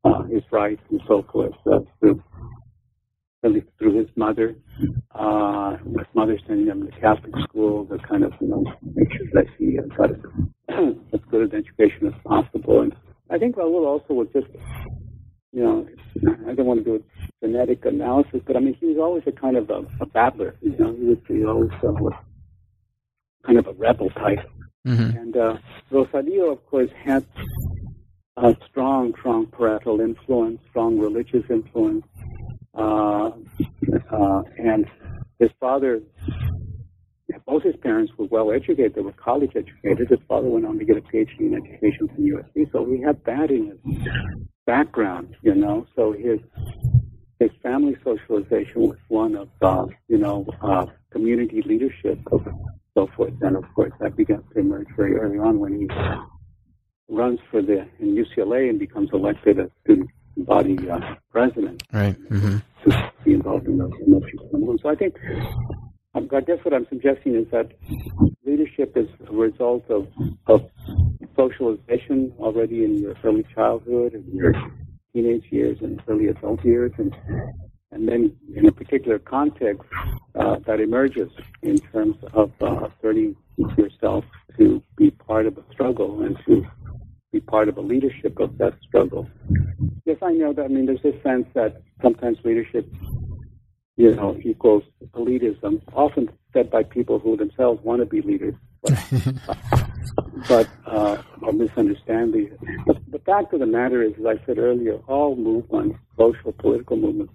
uh, 0.04 0.24
his 0.24 0.44
rights 0.52 0.82
and 0.90 1.02
so 1.08 1.26
forth 1.32 1.54
uh, 1.72 1.80
through 2.00 2.22
through 3.78 3.98
his 3.98 4.08
mother. 4.16 4.56
Uh, 5.12 5.76
his 5.78 6.08
mother 6.14 6.40
sending 6.48 6.68
him 6.68 6.90
to 6.90 7.00
Catholic 7.00 7.34
school 7.44 7.86
to 7.86 7.98
kind 8.00 8.24
of 8.24 8.34
you 8.40 8.48
know 8.48 8.64
make 8.96 9.12
sure 9.12 9.28
that 9.34 9.46
he 9.58 9.78
uh, 9.78 9.84
got 9.96 10.12
as 11.14 11.20
good 11.30 11.54
an 11.54 11.60
education 11.60 12.08
as 12.08 12.14
possible. 12.26 12.82
And 12.82 12.96
I 13.30 13.38
think 13.38 13.56
Raul 13.56 13.86
also 13.86 14.14
was 14.14 14.28
just 14.34 14.48
you 15.52 15.64
know 15.64 15.88
I 16.48 16.54
don't 16.54 16.66
want 16.66 16.84
to 16.84 16.98
do 16.98 17.04
a 17.42 17.46
genetic 17.46 17.86
analysis, 17.86 18.42
but 18.46 18.56
I 18.56 18.60
mean 18.60 18.76
he 18.80 18.88
was 18.88 18.98
always 18.98 19.24
a 19.28 19.32
kind 19.32 19.58
of 19.58 19.70
a, 19.70 19.86
a 20.00 20.06
babbler. 20.06 20.56
You 20.62 20.78
know 20.78 20.94
he 20.94 21.04
was, 21.04 21.18
he 21.28 21.46
always 21.46 21.72
uh, 21.84 21.92
was 21.92 22.14
kind 23.46 23.60
of 23.60 23.68
a 23.68 23.74
rebel 23.74 24.10
type. 24.12 24.40
Mm-hmm. 24.88 25.18
And 25.18 25.38
uh, 25.38 25.58
Rosalio, 25.92 26.52
of 26.52 26.66
course, 26.66 26.90
had 27.04 27.26
a 28.38 28.56
strong, 28.70 29.14
strong 29.20 29.46
parental 29.48 30.02
influence, 30.02 30.60
strong 30.70 31.00
religious 31.00 31.44
influence. 31.50 32.06
Uh, 32.74 33.32
uh, 34.12 34.42
and 34.58 34.88
his 35.40 35.50
father, 35.60 36.02
both 37.46 37.64
his 37.64 37.76
parents 37.78 38.12
were 38.18 38.26
well 38.26 38.52
educated. 38.52 38.96
They 38.96 39.02
were 39.02 39.12
college 39.14 39.52
educated. 39.56 40.10
His 40.10 40.20
father 40.28 40.48
went 40.48 40.66
on 40.66 40.80
to 40.80 40.86
get 40.86 40.98
a 40.98 41.02
PhD 41.02 41.40
in 41.40 41.56
education 41.56 42.08
from 42.08 42.24
USC. 42.24 42.72
So 42.72 42.86
he 42.86 43.02
had 43.02 43.24
that 43.26 43.52
in 43.52 43.78
his 43.86 44.08
background, 44.66 45.36
you 45.44 45.54
know. 45.54 45.86
So 45.96 46.14
his 46.14 46.40
his 47.40 47.52
family 47.62 47.98
socialization 48.04 48.82
was 48.82 48.98
one 49.10 49.36
of, 49.36 49.50
uh, 49.62 49.86
you 50.08 50.18
know, 50.18 50.46
uh, 50.62 50.86
community 51.12 51.62
leadership 51.66 52.20
of 52.32 52.48
so 52.96 53.08
forth. 53.16 53.34
And 53.42 53.58
of 53.58 53.66
course, 53.76 53.92
that 54.00 54.16
began 54.16 54.44
to 54.54 54.60
emerge 54.60 54.88
very 54.96 55.16
early 55.16 55.38
on 55.38 55.60
when 55.60 55.80
he 55.80 55.88
runs 57.10 57.40
for 57.52 57.62
the 57.62 57.86
in 58.00 58.16
UCLA 58.16 58.70
and 58.70 58.80
becomes 58.80 59.10
elected 59.14 59.60
as 59.60 59.70
student 59.84 60.10
body 60.38 60.78
uh, 60.90 61.16
president 61.32 61.84
Right. 61.92 62.16
hmm 62.30 62.58
to 62.84 63.12
be 63.24 63.34
involved 63.34 63.66
in 63.68 63.78
those 63.78 63.92
in 64.06 64.12
those 64.12 64.24
movements. 64.52 64.84
So 64.84 64.90
I 64.90 64.96
think 64.96 65.16
um, 66.16 66.28
I 66.34 66.42
guess 66.42 66.58
what 66.64 66.74
I'm 66.74 66.86
suggesting 66.90 67.36
is 67.36 67.48
that 67.52 67.72
leadership 68.46 68.98
is 68.98 69.08
a 69.28 69.32
result 69.34 69.90
of 69.90 70.08
of 70.48 70.70
socialization 71.36 72.34
already 72.40 72.84
in 72.84 72.98
your 73.00 73.16
early 73.24 73.46
childhood 73.56 74.14
and 74.14 74.26
your 74.34 74.54
teenage 75.14 75.46
years 75.50 75.78
and 75.82 76.02
early 76.08 76.28
adult 76.28 76.64
years 76.66 76.92
and 76.98 77.16
and 77.92 78.08
then 78.08 78.36
in 78.56 78.68
a 78.68 78.72
particular 78.72 79.20
context 79.20 79.84
uh, 80.36 80.58
that 80.66 80.80
emerges 80.82 81.30
in 81.62 81.78
terms 81.78 82.18
of 82.34 82.52
uh, 82.62 82.88
asserting 82.88 83.36
yourself 83.78 84.26
to 84.58 84.82
be 84.98 85.12
part 85.12 85.46
of 85.46 85.58
a 85.58 85.64
struggle 85.72 86.22
and 86.24 86.38
to 86.46 86.66
be 87.34 87.40
part 87.40 87.68
of 87.68 87.78
a 87.78 87.82
leadership 87.82 88.40
of 88.40 88.58
that 88.60 88.76
struggle. 88.88 89.28
Yes, 90.06 90.18
I 90.22 90.32
know 90.34 90.54
that. 90.54 90.66
I 90.66 90.68
mean, 90.68 90.86
there's 90.86 91.02
this 91.02 91.22
sense 91.24 91.48
that 91.56 91.82
sometimes 92.02 92.38
leadership, 92.46 92.88
you 93.98 94.16
know, 94.16 94.40
equals 94.46 94.84
elitism, 95.14 95.82
often 95.94 96.30
said 96.54 96.70
by 96.70 96.84
people 96.84 97.18
who 97.20 97.36
themselves 97.36 97.84
want 97.84 98.02
to 98.02 98.06
be 98.06 98.22
leaders, 98.22 98.54
but, 98.84 98.94
but 100.48 100.70
uh, 100.86 101.18
or 101.42 101.52
misunderstand 101.52 102.34
the, 102.34 102.52
the. 102.86 103.02
The 103.10 103.20
fact 103.20 103.54
of 103.54 103.60
the 103.60 103.66
matter 103.66 104.04
is, 104.04 104.14
as 104.20 104.26
I 104.26 104.46
said 104.46 104.60
earlier, 104.60 104.98
all 105.08 105.36
movements, 105.36 105.98
social, 106.18 106.52
political 106.52 106.98
movements, 106.98 107.34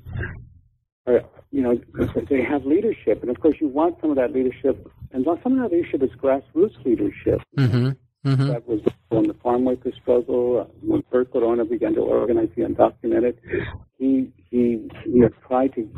are, 1.06 1.22
you 1.50 1.62
know, 1.62 1.80
they 2.28 2.42
have 2.42 2.64
leadership, 2.66 3.22
and 3.22 3.30
of 3.30 3.40
course, 3.40 3.56
you 3.60 3.68
want 3.68 3.96
some 4.00 4.10
of 4.10 4.16
that 4.16 4.32
leadership, 4.32 4.90
and 5.12 5.24
some 5.24 5.58
of 5.58 5.70
that 5.70 5.76
leadership 5.76 6.02
is 6.02 6.10
grassroots 6.22 6.84
leadership 6.84 7.40
hmm 7.56 7.90
hmm 8.24 8.48
that 8.48 8.66
was 8.68 8.80
on 9.10 9.26
the 9.26 9.34
farm 9.34 9.64
worker 9.64 9.92
struggle. 10.00 10.60
Uh, 10.60 10.64
when 10.82 11.02
Bert 11.10 11.32
Corona 11.32 11.64
began 11.64 11.94
to 11.94 12.00
organize 12.00 12.48
the 12.56 12.62
undocumented, 12.62 13.36
he 13.98 14.30
he 14.50 14.90
he 15.04 15.22
tried 15.46 15.74
to 15.74 15.88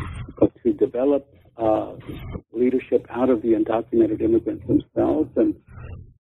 uh, 0.42 0.46
to 0.62 0.72
develop 0.72 1.26
uh, 1.56 1.92
leadership 2.52 3.06
out 3.10 3.30
of 3.30 3.42
the 3.42 3.48
undocumented 3.48 4.20
immigrants 4.20 4.66
themselves, 4.66 5.30
and 5.36 5.54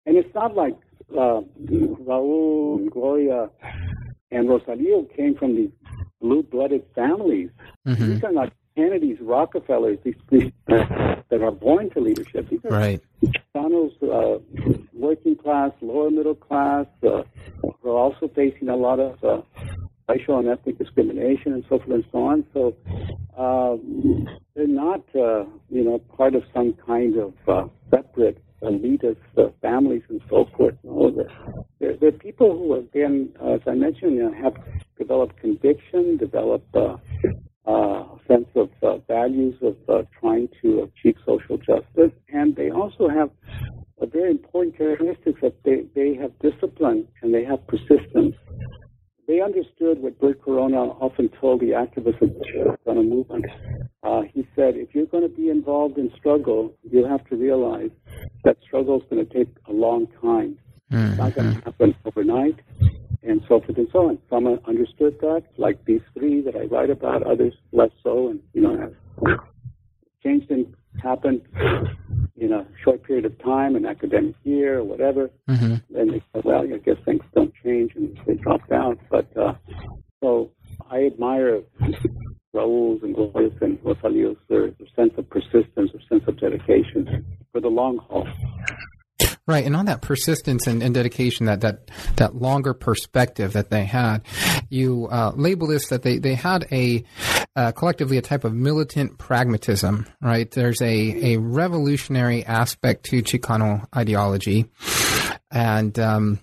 and 0.06 0.16
it's 0.16 0.34
not 0.34 0.54
like 0.54 0.76
uh, 1.12 1.40
Raul, 2.08 2.76
and 2.78 2.90
Gloria, 2.90 3.50
and 4.30 4.48
Rosalio 4.48 5.14
came 5.16 5.34
from 5.34 5.56
these 5.56 5.70
blue-blooded 6.20 6.84
families. 6.94 7.50
hmm 7.84 7.94
These 7.94 8.24
are 8.24 8.32
not 8.32 8.52
Kennedys, 8.78 9.18
Rockefellers, 9.20 9.98
these, 10.04 10.14
these 10.30 10.52
that 10.68 11.42
are 11.42 11.50
born 11.50 11.90
to 11.90 12.00
leadership. 12.00 12.48
These 12.48 12.64
are 12.64 12.70
Right. 12.70 13.00
Chicanos, 13.24 13.92
uh, 14.04 14.38
working 14.92 15.34
class, 15.34 15.72
lower 15.80 16.10
middle 16.12 16.36
class, 16.36 16.86
uh, 17.02 17.24
are 17.84 17.90
also 17.90 18.28
facing 18.36 18.68
a 18.68 18.76
lot 18.76 19.00
of 19.00 19.24
uh, 19.24 19.42
racial 20.08 20.38
and 20.38 20.48
ethnic 20.48 20.78
discrimination 20.78 21.54
and 21.54 21.64
so 21.68 21.80
forth 21.80 21.90
and 21.90 22.04
so 22.12 22.22
on. 22.22 22.46
So 22.54 22.76
uh, 23.36 23.76
they're 24.54 24.68
not, 24.68 25.02
uh, 25.12 25.44
you 25.70 25.82
know, 25.82 25.98
part 26.16 26.36
of 26.36 26.44
some 26.54 26.74
kind 26.86 27.16
of 27.16 27.34
uh, 27.48 27.66
separate 27.90 28.40
elitist 28.62 29.16
uh, 29.36 29.48
families 29.60 30.02
and 30.08 30.20
so 30.30 30.48
forth. 30.56 30.76
No, 30.84 31.26
they're, 31.80 31.96
they're, 31.96 32.12
people 32.12 32.56
who, 32.56 32.74
again, 32.74 33.30
uh, 33.42 33.54
as 33.54 33.60
I 33.66 33.74
mentioned, 33.74 34.14
you 34.14 34.22
know, 34.22 34.32
have 34.40 34.54
developed 34.96 35.36
conviction, 35.40 36.16
developed 36.16 36.76
uh, 36.76 36.96
uh, 37.68 38.04
sense 38.26 38.48
of 38.56 38.70
uh, 38.82 38.96
values 39.06 39.54
of 39.60 39.76
uh, 39.88 40.02
trying 40.18 40.48
to 40.62 40.88
achieve 40.88 41.16
social 41.26 41.58
justice, 41.58 42.12
and 42.32 42.56
they 42.56 42.70
also 42.70 43.08
have 43.08 43.30
a 44.00 44.06
very 44.06 44.30
important 44.30 44.76
characteristic 44.76 45.38
that 45.42 45.54
they, 45.64 45.84
they 45.94 46.14
have 46.14 46.32
discipline 46.38 47.06
and 47.20 47.34
they 47.34 47.44
have 47.44 47.60
persistence. 47.66 48.34
They 49.26 49.42
understood 49.42 50.00
what 50.00 50.18
Bert 50.18 50.42
Corona 50.42 50.78
often 50.78 51.28
told 51.40 51.60
the 51.60 51.72
activists 51.84 52.22
of 52.22 52.32
the 52.38 52.44
Chicano 52.86 53.06
movement. 53.06 53.44
Uh, 54.02 54.22
he 54.22 54.48
said, 54.56 54.76
if 54.76 54.94
you're 54.94 55.04
going 55.04 55.28
to 55.28 55.36
be 55.36 55.50
involved 55.50 55.98
in 55.98 56.10
struggle, 56.16 56.72
you 56.90 57.04
have 57.04 57.26
to 57.28 57.36
realize 57.36 57.90
that 58.44 58.56
struggle 58.62 59.00
is 59.00 59.06
going 59.10 59.26
to 59.26 59.34
take 59.34 59.54
a 59.68 59.72
long 59.72 60.06
time. 60.22 60.58
It's 61.10 61.18
not 61.18 61.34
going 61.34 61.54
to 61.54 61.60
happen 61.60 61.94
overnight, 62.06 62.58
and 63.28 63.42
so 63.48 63.60
forth 63.60 63.76
and 63.76 63.88
so 63.92 64.08
on. 64.08 64.18
Some 64.30 64.46
understood 64.66 65.18
that, 65.20 65.44
like 65.56 65.84
these 65.84 66.00
three 66.14 66.40
that 66.40 66.56
I 66.56 66.64
write 66.64 66.90
about, 66.90 67.22
others 67.22 67.54
less 67.72 67.90
so, 68.02 68.28
and, 68.28 68.40
you 68.54 68.62
know, 68.62 68.76
have 68.78 69.40
change 70.22 70.48
didn't 70.48 70.74
happen 71.02 71.42
in 72.36 72.52
a 72.52 72.66
short 72.82 73.02
period 73.04 73.24
of 73.24 73.38
time, 73.42 73.76
an 73.76 73.86
academic 73.86 74.34
year 74.44 74.78
or 74.78 74.84
whatever. 74.84 75.30
hmm 75.46 75.76
Then 75.90 76.08
they 76.08 76.22
said, 76.32 76.44
well, 76.44 76.62
I 76.62 76.78
guess 76.78 76.96
things 77.04 77.22
don't 77.34 77.52
change, 77.62 77.92
and 77.94 78.18
they 78.26 78.34
dropped 78.34 78.72
out. 78.72 78.98
But 79.10 79.36
uh, 79.36 79.54
so 80.20 80.50
I 80.90 81.04
admire 81.06 81.62
Raul's 82.52 83.02
and 83.02 83.14
Gloria's 83.14 83.52
and 83.60 83.78
Rosalio's 83.82 84.38
their, 84.48 84.70
their 84.70 84.88
sense 84.96 85.12
of 85.18 85.28
persistence, 85.28 85.92
their 85.92 86.02
sense 86.08 86.24
of 86.26 86.40
dedication 86.40 87.24
for 87.52 87.60
the 87.60 87.68
long 87.68 87.98
haul. 87.98 88.26
Right, 89.48 89.64
and 89.64 89.74
on 89.74 89.86
that 89.86 90.02
persistence 90.02 90.66
and, 90.66 90.82
and 90.82 90.94
dedication, 90.94 91.46
that, 91.46 91.62
that 91.62 91.90
that 92.16 92.34
longer 92.34 92.74
perspective 92.74 93.54
that 93.54 93.70
they 93.70 93.86
had, 93.86 94.18
you 94.68 95.08
uh, 95.10 95.32
label 95.34 95.66
this 95.66 95.88
that 95.88 96.02
they, 96.02 96.18
they 96.18 96.34
had 96.34 96.66
a 96.70 97.02
uh, 97.56 97.72
collectively 97.72 98.18
a 98.18 98.22
type 98.22 98.44
of 98.44 98.52
militant 98.52 99.16
pragmatism. 99.16 100.06
Right, 100.20 100.50
there's 100.50 100.82
a, 100.82 101.34
a 101.34 101.36
revolutionary 101.38 102.44
aspect 102.44 103.06
to 103.06 103.22
Chicano 103.22 103.86
ideology, 103.96 104.66
and 105.50 105.98
um, 105.98 106.40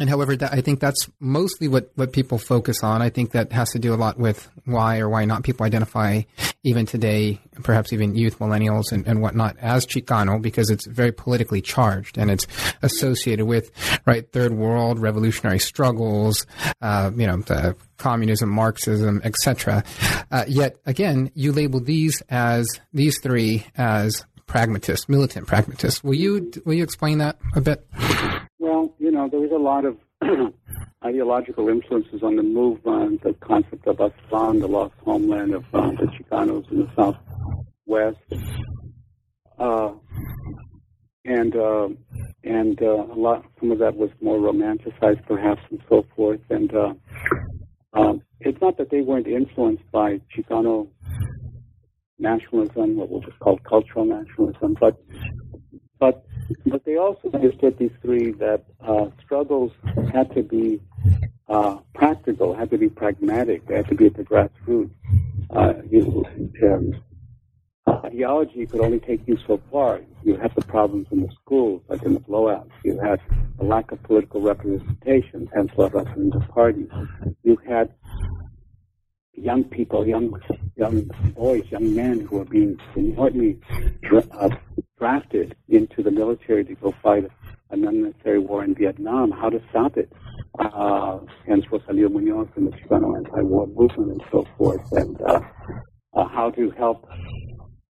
and 0.00 0.08
however, 0.08 0.34
that, 0.34 0.52
I 0.52 0.62
think 0.62 0.80
that's 0.80 1.08
mostly 1.20 1.68
what, 1.68 1.92
what 1.94 2.12
people 2.12 2.38
focus 2.38 2.82
on. 2.82 3.02
I 3.02 3.10
think 3.10 3.32
that 3.32 3.52
has 3.52 3.70
to 3.72 3.78
do 3.78 3.92
a 3.92 3.96
lot 3.96 4.18
with 4.18 4.48
why 4.64 4.98
or 4.98 5.10
why 5.10 5.26
not 5.26 5.42
people 5.42 5.66
identify 5.66 6.22
even 6.64 6.86
today, 6.86 7.38
perhaps 7.62 7.92
even 7.92 8.14
youth, 8.16 8.38
millennials, 8.38 8.92
and, 8.92 9.06
and 9.06 9.20
whatnot 9.20 9.58
as 9.58 9.84
Chicano 9.84 10.40
because 10.40 10.70
it's 10.70 10.86
very 10.86 11.12
politically 11.12 11.60
charged 11.60 12.16
and 12.16 12.30
it's 12.30 12.46
associated 12.80 13.44
with 13.44 13.70
right 14.06 14.32
third 14.32 14.54
world 14.54 14.98
revolutionary 14.98 15.58
struggles, 15.58 16.46
uh, 16.80 17.10
you 17.14 17.26
know, 17.26 17.42
communism, 17.98 18.48
Marxism, 18.48 19.20
etc. 19.22 19.84
Uh, 20.30 20.44
yet 20.48 20.76
again, 20.86 21.30
you 21.34 21.52
label 21.52 21.78
these 21.78 22.22
as 22.30 22.66
these 22.94 23.20
three 23.20 23.66
as 23.76 24.24
pragmatists, 24.46 25.10
militant 25.10 25.46
pragmatists. 25.46 26.02
Will 26.02 26.14
you 26.14 26.50
will 26.64 26.74
you 26.74 26.84
explain 26.84 27.18
that 27.18 27.38
a 27.54 27.60
bit? 27.60 27.86
Know, 29.20 29.28
there 29.28 29.40
was 29.40 29.50
a 29.50 29.56
lot 29.56 29.84
of 29.84 29.96
ideological 31.04 31.68
influences 31.68 32.22
on 32.22 32.36
the 32.36 32.42
movement, 32.42 33.22
the 33.22 33.34
concept 33.40 33.86
of 33.86 33.96
Aztlan, 33.96 34.60
the 34.60 34.68
lost 34.68 34.94
homeland 35.04 35.54
of 35.54 35.64
uh, 35.72 35.90
the 35.92 36.08
Chicanos 36.18 36.70
in 36.70 36.80
the 36.80 36.90
southwest, 36.96 38.18
uh, 39.58 39.92
and 41.24 41.56
uh, 41.56 41.88
and 42.44 42.80
uh, 42.82 43.12
a 43.12 43.16
lot. 43.16 43.44
Some 43.58 43.72
of 43.72 43.78
that 43.78 43.96
was 43.96 44.10
more 44.20 44.38
romanticized, 44.38 45.26
perhaps, 45.26 45.60
and 45.70 45.80
so 45.88 46.06
forth. 46.16 46.40
And 46.48 46.74
uh, 46.74 46.94
um, 47.92 48.22
it's 48.40 48.60
not 48.60 48.78
that 48.78 48.90
they 48.90 49.02
weren't 49.02 49.26
influenced 49.26 49.90
by 49.92 50.20
Chicano 50.34 50.88
nationalism, 52.18 52.96
what 52.96 53.10
was 53.10 53.24
called 53.40 53.62
cultural 53.64 54.04
nationalism, 54.04 54.76
but 54.78 55.02
understood 57.34 57.78
these 57.78 57.90
three 58.02 58.32
that 58.32 58.64
uh, 58.80 59.06
struggles 59.24 59.72
had 60.12 60.34
to 60.34 60.42
be 60.42 60.80
uh, 61.48 61.78
practical, 61.94 62.54
had 62.54 62.70
to 62.70 62.78
be 62.78 62.88
pragmatic, 62.88 63.66
they 63.66 63.76
had 63.76 63.88
to 63.88 63.94
be 63.94 64.06
at 64.06 64.14
the 64.14 64.22
grassroots. 64.22 64.90
Uh, 65.50 65.74
you, 65.90 66.24
um, 66.62 67.02
ideology 68.04 68.66
could 68.66 68.80
only 68.80 69.00
take 69.00 69.26
you 69.26 69.36
so 69.46 69.60
far. 69.70 70.00
You 70.22 70.36
had 70.36 70.54
the 70.54 70.62
problems 70.62 71.08
in 71.10 71.22
the 71.22 71.32
schools, 71.42 71.82
like 71.88 72.02
in 72.02 72.14
the 72.14 72.20
blowouts. 72.20 72.70
You 72.84 73.00
had 73.00 73.20
a 73.58 73.64
lack 73.64 73.90
of 73.90 74.02
political 74.04 74.40
representation, 74.40 75.48
hence 75.54 75.70
led 75.76 75.94
us 75.94 76.06
into 76.16 76.40
parties. 76.40 76.88
You 77.42 77.58
had 77.66 77.92
young 79.34 79.64
people, 79.64 80.06
young 80.06 80.40
young 80.76 81.10
boys, 81.34 81.64
young 81.70 81.94
men 81.94 82.20
who 82.20 82.38
were 82.38 82.44
being 82.44 82.78
inordinately 82.94 83.58
uh, 84.32 84.50
drafted 85.00 85.56
into 85.68 86.02
the 86.02 86.10
military 86.10 86.64
to 86.64 86.74
go 86.74 86.94
fight 87.02 87.24
a 87.24 87.30
an 87.72 87.86
unnecessary 87.86 88.38
war 88.38 88.64
in 88.64 88.74
Vietnam. 88.74 89.30
How 89.30 89.48
to 89.48 89.62
stop 89.70 89.96
it? 89.96 90.12
Uh, 90.58 91.20
hence 91.46 91.64
Rosalio 91.66 92.10
Munoz 92.10 92.48
and 92.56 92.66
the 92.66 92.72
Chicano 92.72 93.16
anti-war 93.16 93.66
movement 93.68 94.10
and 94.12 94.22
so 94.30 94.46
forth, 94.58 94.80
and 94.92 95.20
uh, 95.22 95.40
uh, 96.14 96.24
how 96.26 96.50
to 96.50 96.70
help 96.70 97.08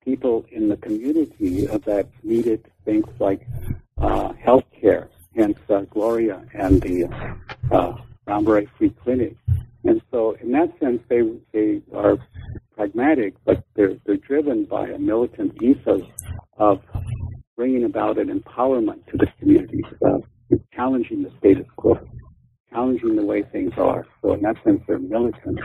people 0.04 0.46
in 0.52 0.70
the 0.70 0.78
community 0.78 1.66
that 1.66 2.08
needed 2.24 2.66
things 2.86 3.06
like 3.20 3.46
uh, 3.98 4.32
health 4.34 4.64
care, 4.80 5.10
hence 5.36 5.60
uh, 5.70 5.82
Gloria 5.82 6.42
and 6.54 6.82
the 6.82 7.06
uh, 7.72 7.94
Brown 8.26 8.46
Beret 8.46 8.70
Free 8.78 8.92
Clinic, 9.04 9.36
and 9.86 10.02
so, 10.12 10.36
in 10.42 10.52
that 10.52 10.78
sense, 10.80 11.02
they 11.10 11.22
they 11.54 11.82
are 11.94 12.18
pragmatic, 12.76 13.36
but 13.46 13.64
they're 13.76 13.96
they're 14.06 14.18
driven 14.18 14.66
by 14.66 14.88
a 14.90 14.98
militant 14.98 15.62
ethos 15.62 16.02
of 16.58 16.82
bringing 17.56 17.84
about 17.84 18.18
an 18.18 18.28
empowerment 18.28 19.06
to 19.08 19.18
the 19.18 19.28
communities, 19.40 19.86
of 20.02 20.24
challenging 20.74 21.24
the 21.24 21.32
status 21.38 21.68
quo, 21.76 22.00
challenging 22.72 23.16
the 23.16 23.24
way 23.24 23.44
things 23.44 23.74
are. 23.78 24.06
So, 24.22 24.34
in 24.34 24.42
that 24.42 24.56
sense, 24.64 24.82
they're 24.88 25.00
militant. 25.00 25.60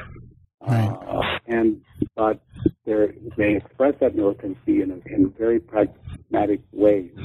Right. 0.60 0.88
Uh, 0.88 1.38
and 1.46 1.80
but 2.14 2.40
they 2.84 3.12
they 3.38 3.56
express 3.56 3.94
that 4.00 4.14
militancy 4.14 4.82
in, 4.82 4.90
a, 4.90 5.14
in 5.14 5.32
very 5.38 5.60
pragmatic 5.60 6.60
ways, 6.72 7.16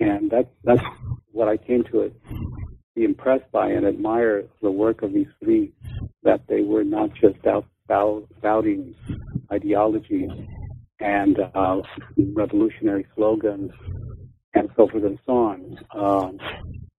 and 0.00 0.30
that's 0.30 0.48
that's 0.64 0.82
what 1.32 1.48
I 1.48 1.58
came 1.58 1.84
to 1.84 2.00
it, 2.00 2.16
be 2.94 3.04
impressed 3.04 3.50
by 3.52 3.68
and 3.68 3.86
admire 3.86 4.44
the 4.62 4.70
work 4.70 5.02
of 5.02 5.12
these 5.12 5.28
three 5.42 5.72
that 6.22 6.46
they 6.48 6.62
were 6.62 6.84
not 6.84 7.10
just 7.14 7.46
out 7.46 7.66
spouting 8.38 8.94
ideologies 9.52 10.30
and 11.00 11.38
uh, 11.54 11.80
revolutionary 12.34 13.06
slogans 13.16 13.72
and 14.54 14.68
so 14.76 14.88
forth 14.88 15.04
and 15.04 15.18
so 15.26 15.32
on. 15.32 15.78
Um, 15.92 16.38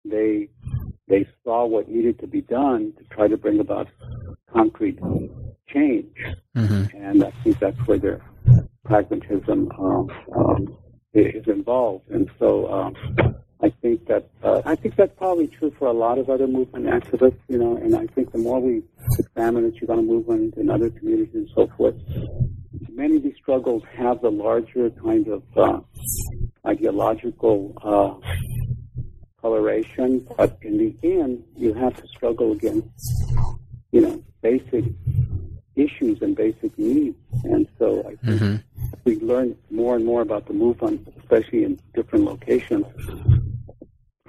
they 0.05 0.49
they 1.09 1.28
saw 1.45 1.66
what 1.66 1.88
needed 1.88 2.18
to 2.20 2.26
be 2.26 2.41
done 2.41 2.93
to 2.99 3.05
try 3.14 3.28
to 3.28 3.36
bring 3.36 3.61
about 3.61 3.88
concrete 4.53 4.99
change, 5.68 6.16
mm-hmm. 6.57 6.97
and 6.97 7.24
I 7.24 7.32
think 7.43 7.59
that's 7.59 7.78
where 7.86 7.99
their 7.99 8.20
pragmatism 8.84 9.70
um, 9.78 10.11
um, 10.34 10.76
is 11.12 11.47
involved. 11.47 12.09
And 12.11 12.30
so 12.38 12.72
um, 12.72 12.95
I 13.63 13.71
think 13.83 14.07
that 14.07 14.31
uh, 14.43 14.63
I 14.65 14.75
think 14.75 14.97
that's 14.97 15.13
probably 15.19 15.47
true 15.47 15.73
for 15.79 15.89
a 15.89 15.93
lot 15.93 16.19
of 16.19 16.31
other 16.31 16.47
movement 16.47 16.87
activists, 16.87 17.41
you 17.49 17.59
know. 17.59 17.77
And 17.77 17.95
I 17.95 18.07
think 18.07 18.33
the 18.33 18.39
more 18.39 18.61
we 18.61 18.83
examine 19.19 19.65
the 19.65 19.79
Chicano 19.79 20.05
movement 20.05 20.55
in 20.57 20.71
other 20.71 20.89
communities 20.89 21.35
and 21.35 21.49
so 21.55 21.71
forth, 21.77 21.95
many 22.89 23.17
of 23.17 23.23
these 23.23 23.37
struggles 23.37 23.83
have 23.97 24.23
the 24.23 24.31
larger 24.31 24.91
kind 24.91 25.29
of 25.29 25.43
uh, 25.57 25.81
ideological 26.67 27.75
uh, 27.83 28.15
coloration, 29.41 30.27
but 30.37 30.59
in 30.63 30.79
the 30.79 30.95
end, 31.03 31.43
you 31.57 31.73
have 31.75 31.95
to 31.97 32.07
struggle 32.09 32.53
against, 32.53 32.89
you 33.93 34.01
know, 34.01 34.23
basic 34.43 34.85
issues 35.77 36.21
and 36.21 36.37
basic 36.37 36.77
needs. 36.79 37.17
And 37.45 37.67
so 37.79 38.01
I 38.01 38.27
think 38.27 38.41
mm-hmm. 38.41 38.57
we 39.05 39.19
learn 39.21 39.57
more 39.71 39.97
and 39.97 40.05
more 40.05 40.23
about 40.23 40.47
the 40.47 40.53
movement, 40.53 41.09
especially 41.19 41.65
in 41.65 41.81
different 41.95 42.25
locations, 42.25 42.87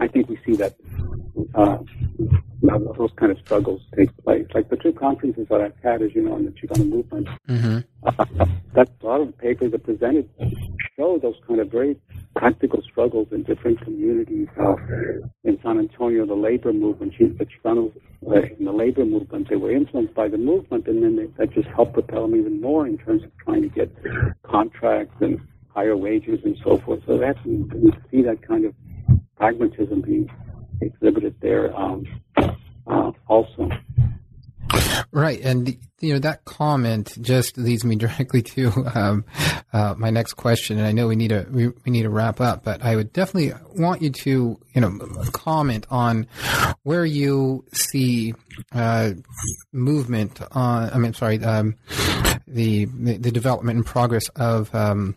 I 0.02 0.08
think 0.08 0.30
we 0.30 0.40
see 0.44 0.56
that 0.56 0.74
uh, 1.54 1.78
those 2.98 3.12
kind 3.18 3.32
of 3.32 3.38
struggles 3.38 3.82
take 3.96 4.10
place. 4.24 4.48
Like 4.54 4.68
the 4.70 4.78
two 4.78 4.94
conferences 4.94 5.48
that 5.50 5.62
I've 5.62 5.76
had, 5.84 6.02
as 6.02 6.16
you 6.16 6.24
know, 6.24 6.38
in 6.38 6.46
the 6.46 6.52
Chicano 6.52 6.90
movement, 6.90 7.28
mm-hmm. 7.48 7.80
uh, 8.04 8.26
that 8.74 8.90
a 9.02 9.06
lot 9.06 9.22
of 9.22 9.28
the 9.28 9.34
papers 9.34 9.72
that 9.72 9.84
presented 9.84 10.28
show 10.98 11.20
those 11.20 11.36
kind 11.48 11.60
of 11.60 11.70
very 11.70 11.98
practical 12.36 12.82
struggles 12.82 13.28
in 13.32 13.44
different 13.44 13.80
communities. 13.82 14.48
Uh, 14.60 14.76
in 15.44 15.60
San 15.62 15.78
Antonio, 15.78 16.26
the 16.26 16.34
labor 16.34 16.74
movement, 16.74 17.14
the 17.20 17.46
Chicanos 17.46 17.94
uh, 18.28 18.42
in 18.58 18.66
the 18.66 18.72
labor 18.72 19.06
movement, 19.06 19.50
they 19.50 19.56
were 19.56 19.72
influenced 19.72 20.16
by 20.16 20.28
the 20.28 20.38
movement, 20.38 20.88
and 20.88 21.04
then 21.04 21.16
they, 21.16 21.28
that 21.38 21.54
just 21.54 21.68
helped 21.70 21.94
propel 21.94 22.28
them 22.28 22.40
even 22.40 22.60
more 22.60 22.88
in 22.88 22.98
terms 22.98 23.24
of 23.24 23.32
trying 23.38 23.62
to 23.62 23.70
get 23.70 23.96
contracts 24.42 25.16
and 25.22 25.40
higher 25.76 25.96
wages 25.96 26.40
and 26.44 26.58
so 26.64 26.80
forth. 26.80 27.02
So 27.06 27.20
that's 27.20 27.40
you 27.46 27.94
see 28.10 28.24
that 28.24 28.42
kind 28.42 28.66
of 28.66 28.74
pragmatism 29.42 30.02
being 30.02 30.30
exhibited 30.82 31.34
there 31.42 31.76
um, 31.76 32.06
uh, 32.38 33.12
also. 33.28 33.72
Right, 35.12 35.42
and 35.42 35.76
you 36.00 36.14
know 36.14 36.20
that 36.20 36.46
comment 36.46 37.18
just 37.20 37.58
leads 37.58 37.84
me 37.84 37.96
directly 38.06 38.44
to 38.44 38.72
um, 38.94 39.26
uh, 39.74 39.96
my 39.98 40.12
next 40.12 40.36
question, 40.36 40.78
and 40.78 40.86
I 40.86 40.92
know 40.92 41.08
we 41.08 41.16
need 41.16 41.30
to 41.30 41.48
we, 41.50 41.70
we, 41.70 41.92
need 41.92 42.04
to 42.04 42.12
wrap 42.12 42.40
up, 42.40 42.64
but 42.64 42.84
I 42.84 42.96
would 42.96 43.12
definitely 43.14 43.54
want 43.76 44.04
you 44.04 44.12
to 44.12 44.60
you 44.74 44.82
know 44.82 45.00
comment 45.34 45.88
on 45.90 46.28
where 46.84 47.04
you 47.04 47.66
see 47.74 48.36
uh, 48.74 49.14
movement 49.74 50.40
on. 50.52 50.92
I 50.92 50.98
mean, 51.00 51.14
sorry, 51.14 51.44
um, 51.44 51.76
the, 52.54 52.86
the 52.86 53.32
development 53.32 53.78
and 53.78 53.86
progress 53.86 54.30
of 54.36 54.74
um, 54.76 55.16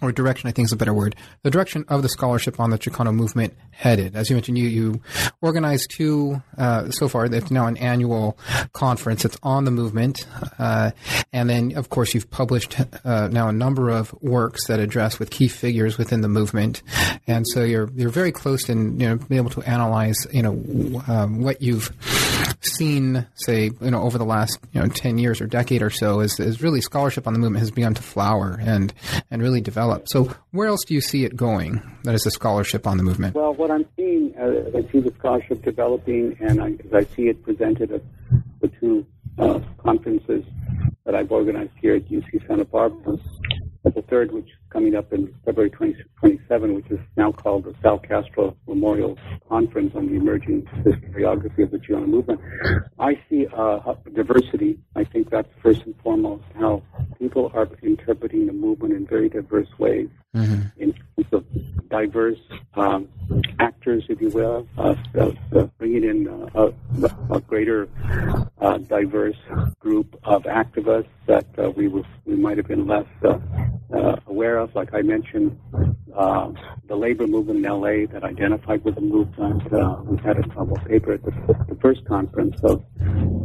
or 0.00 0.12
direction, 0.12 0.48
I 0.48 0.52
think 0.52 0.66
is 0.66 0.72
a 0.72 0.76
better 0.76 0.94
word, 0.94 1.14
the 1.42 1.50
direction 1.50 1.84
of 1.88 2.02
the 2.02 2.08
scholarship 2.08 2.58
on 2.58 2.70
the 2.70 2.78
Chicano 2.78 3.14
movement 3.14 3.54
headed. 3.70 4.16
As 4.16 4.28
you 4.28 4.36
mentioned, 4.36 4.58
you, 4.58 4.68
you 4.68 5.00
organized 5.40 5.90
two, 5.90 6.42
uh, 6.58 6.90
so 6.90 7.08
far, 7.08 7.26
it's 7.26 7.50
now 7.50 7.66
an 7.66 7.76
annual 7.76 8.38
conference. 8.72 9.24
It's 9.24 9.38
on 9.42 9.64
the 9.64 9.70
movement. 9.70 10.26
Uh, 10.58 10.90
and 11.32 11.48
then, 11.48 11.76
of 11.76 11.88
course, 11.88 12.14
you've 12.14 12.30
published 12.30 12.76
uh, 13.04 13.28
now 13.28 13.48
a 13.48 13.52
number 13.52 13.90
of 13.90 14.12
works 14.22 14.66
that 14.66 14.80
address 14.80 15.18
with 15.18 15.30
key 15.30 15.48
figures 15.48 15.98
within 15.98 16.20
the 16.20 16.28
movement. 16.28 16.82
And 17.26 17.46
so 17.46 17.62
you're, 17.62 17.90
you're 17.94 18.10
very 18.10 18.32
close 18.32 18.68
in, 18.68 18.98
you 18.98 19.08
know, 19.08 19.16
being 19.16 19.38
able 19.38 19.50
to 19.50 19.62
analyze, 19.62 20.26
you 20.32 20.42
know, 20.42 21.02
um, 21.06 21.40
what 21.40 21.62
you've 21.62 21.92
seen, 22.64 23.26
say, 23.34 23.70
you 23.80 23.90
know, 23.90 24.02
over 24.02 24.18
the 24.18 24.24
last, 24.24 24.58
you 24.72 24.80
know, 24.80 24.88
10 24.88 25.18
years 25.18 25.40
or 25.40 25.46
decade 25.46 25.82
or 25.82 25.90
so 25.90 26.20
is, 26.20 26.38
is 26.38 26.62
really 26.62 26.80
scholarship 26.80 27.26
on 27.26 27.32
the 27.32 27.38
movement 27.38 27.60
has 27.60 27.70
begun 27.70 27.94
to 27.94 28.02
flower 28.02 28.58
and, 28.60 28.92
and 29.30 29.42
really 29.42 29.60
develop. 29.60 30.08
So 30.08 30.34
where 30.50 30.68
else 30.68 30.84
do 30.86 30.94
you 30.94 31.00
see 31.00 31.24
it 31.24 31.36
going? 31.36 31.82
That 32.04 32.14
is 32.14 32.22
the 32.22 32.30
scholarship 32.30 32.86
on 32.86 32.96
the 32.96 33.02
movement. 33.02 33.34
Well, 33.34 33.54
what 33.54 33.70
I'm 33.70 33.86
seeing, 33.96 34.34
uh, 34.38 34.78
I 34.78 34.90
see 34.92 35.00
the 35.00 35.12
scholarship 35.18 35.62
developing, 35.62 36.36
and 36.40 36.62
I, 36.62 36.70
as 36.84 36.92
I 36.94 37.04
see 37.14 37.28
it 37.28 37.42
presented 37.42 37.92
at 37.92 38.02
the 38.60 38.68
two 38.68 39.06
uh, 39.38 39.60
conferences 39.78 40.44
that 41.04 41.14
I've 41.14 41.32
organized 41.32 41.72
here 41.80 41.96
at 41.96 42.08
UC 42.08 42.46
Santa 42.46 42.64
Barbara, 42.64 43.18
the 43.84 44.02
third, 44.02 44.32
which 44.32 44.46
is 44.46 44.56
coming 44.70 44.94
up 44.94 45.12
in 45.12 45.34
February 45.44 45.70
2027, 45.70 46.74
which 46.74 46.90
is 46.90 47.00
now 47.16 47.32
called 47.32 47.64
the 47.64 47.74
Sal 47.82 47.98
Castro 47.98 48.56
Memorial 48.66 49.18
Conference 49.48 49.92
on 49.94 50.06
the 50.06 50.14
Emerging 50.14 50.62
Historiography 50.84 51.64
of 51.64 51.70
the 51.70 51.78
Chicano 51.78 52.06
Movement. 52.06 52.40
I 52.98 53.20
see 53.28 53.46
uh, 53.54 53.94
diversity. 54.14 54.78
I 54.94 55.04
think 55.04 55.30
that's 55.30 55.48
first 55.62 55.82
and 55.82 55.94
foremost 56.02 56.44
how 56.58 56.82
people 57.18 57.50
are 57.54 57.68
interpreting 57.82 58.46
the 58.46 58.52
movement 58.52 58.94
in 58.94 59.06
very 59.06 59.28
diverse 59.28 59.68
ways, 59.78 60.08
mm-hmm. 60.34 60.82
in 60.82 60.92
terms 60.92 61.32
of 61.32 61.88
diverse 61.88 62.38
um, 62.74 63.08
actors, 63.58 64.04
if 64.08 64.20
you 64.20 64.30
will, 64.30 64.66
uh, 64.78 64.94
bringing 65.78 66.04
in 66.04 66.28
uh, 66.28 66.72
a, 67.00 67.34
a, 67.34 67.40
greater 67.40 67.88
uh, 68.60 68.78
diverse 68.78 69.36
group 69.78 70.18
of 70.24 70.42
activists 70.44 71.08
that 71.26 71.46
uh, 71.58 71.70
we 71.70 71.88
was, 71.88 72.04
we 72.24 72.34
might 72.34 72.56
have 72.56 72.66
been 72.66 72.86
less 72.86 73.06
aware 74.26 74.56
of. 74.58 74.74
Like 74.74 74.94
I 74.94 75.02
mentioned, 75.02 75.58
the 76.88 76.96
labor 76.96 77.26
movement 77.26 77.64
in 77.64 77.70
LA 77.70 78.06
that 78.12 78.22
identified 78.24 78.84
with 78.84 78.94
the 78.94 79.00
movement. 79.00 79.62
we 80.06 80.16
had 80.22 80.38
a 80.38 80.48
couple 80.48 80.76
paper 80.86 81.12
at 81.12 81.22
the, 81.22 81.30
the 81.68 81.78
first 81.80 82.04
conference 82.06 82.58
of 82.62 82.84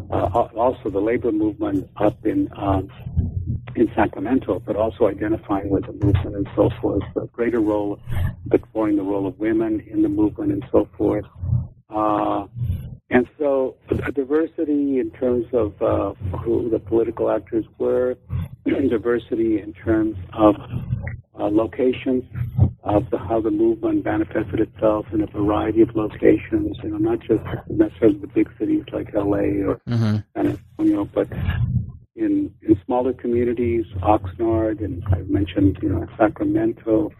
also 0.09 0.89
the 0.89 0.99
labor 0.99 1.31
movement 1.31 1.89
up 1.97 2.25
in 2.25 2.49
um, 2.55 2.89
in 3.75 3.91
Sacramento, 3.95 4.61
but 4.65 4.75
also 4.75 5.07
identifying 5.07 5.69
with 5.69 5.85
the 5.85 5.93
movement 5.93 6.35
and 6.35 6.49
so 6.55 6.69
forth. 6.81 7.03
the 7.13 7.27
greater 7.27 7.59
role, 7.59 7.99
exploring 8.51 8.95
the 8.95 9.03
role 9.03 9.27
of 9.27 9.37
women 9.39 9.81
in 9.87 10.01
the 10.01 10.09
movement 10.09 10.51
and 10.51 10.65
so 10.71 10.87
forth. 10.97 11.25
Uh, 11.89 12.45
and 13.09 13.27
so, 13.39 13.75
a 13.89 14.11
diversity 14.11 14.99
in 14.99 15.11
terms 15.11 15.45
of 15.53 15.81
uh, 15.81 16.13
who 16.39 16.69
the 16.69 16.79
political 16.79 17.29
actors 17.29 17.65
were, 17.77 18.17
diversity 18.65 19.61
in 19.61 19.73
terms 19.73 20.17
of 20.33 20.55
uh, 21.39 21.45
locations, 21.45 22.25
of 22.83 23.09
the, 23.09 23.17
how 23.17 23.39
the 23.39 23.51
movement 23.51 24.03
manifested 24.03 24.59
itself 24.59 25.05
in 25.13 25.21
a 25.21 25.27
variety 25.27 25.81
of 25.81 25.95
locations. 25.95 26.77
You 26.83 26.89
know, 26.89 26.97
not 26.97 27.19
just 27.19 27.43
necessarily 27.69 28.17
the 28.17 28.27
big 28.27 28.49
cities 28.59 28.83
like 28.91 29.13
LA 29.13 29.63
or 29.65 29.79
mm-hmm. 29.87 30.17
San 30.35 30.59
Antonio, 30.77 31.05
but 31.05 31.29
in, 32.17 32.53
in 32.63 32.79
smaller 32.85 33.13
communities, 33.13 33.85
Oxnard, 34.01 34.83
and 34.83 35.03
I've 35.11 35.29
mentioned, 35.29 35.77
you 35.81 35.89
know, 35.89 36.07
Sacramento. 36.17 37.11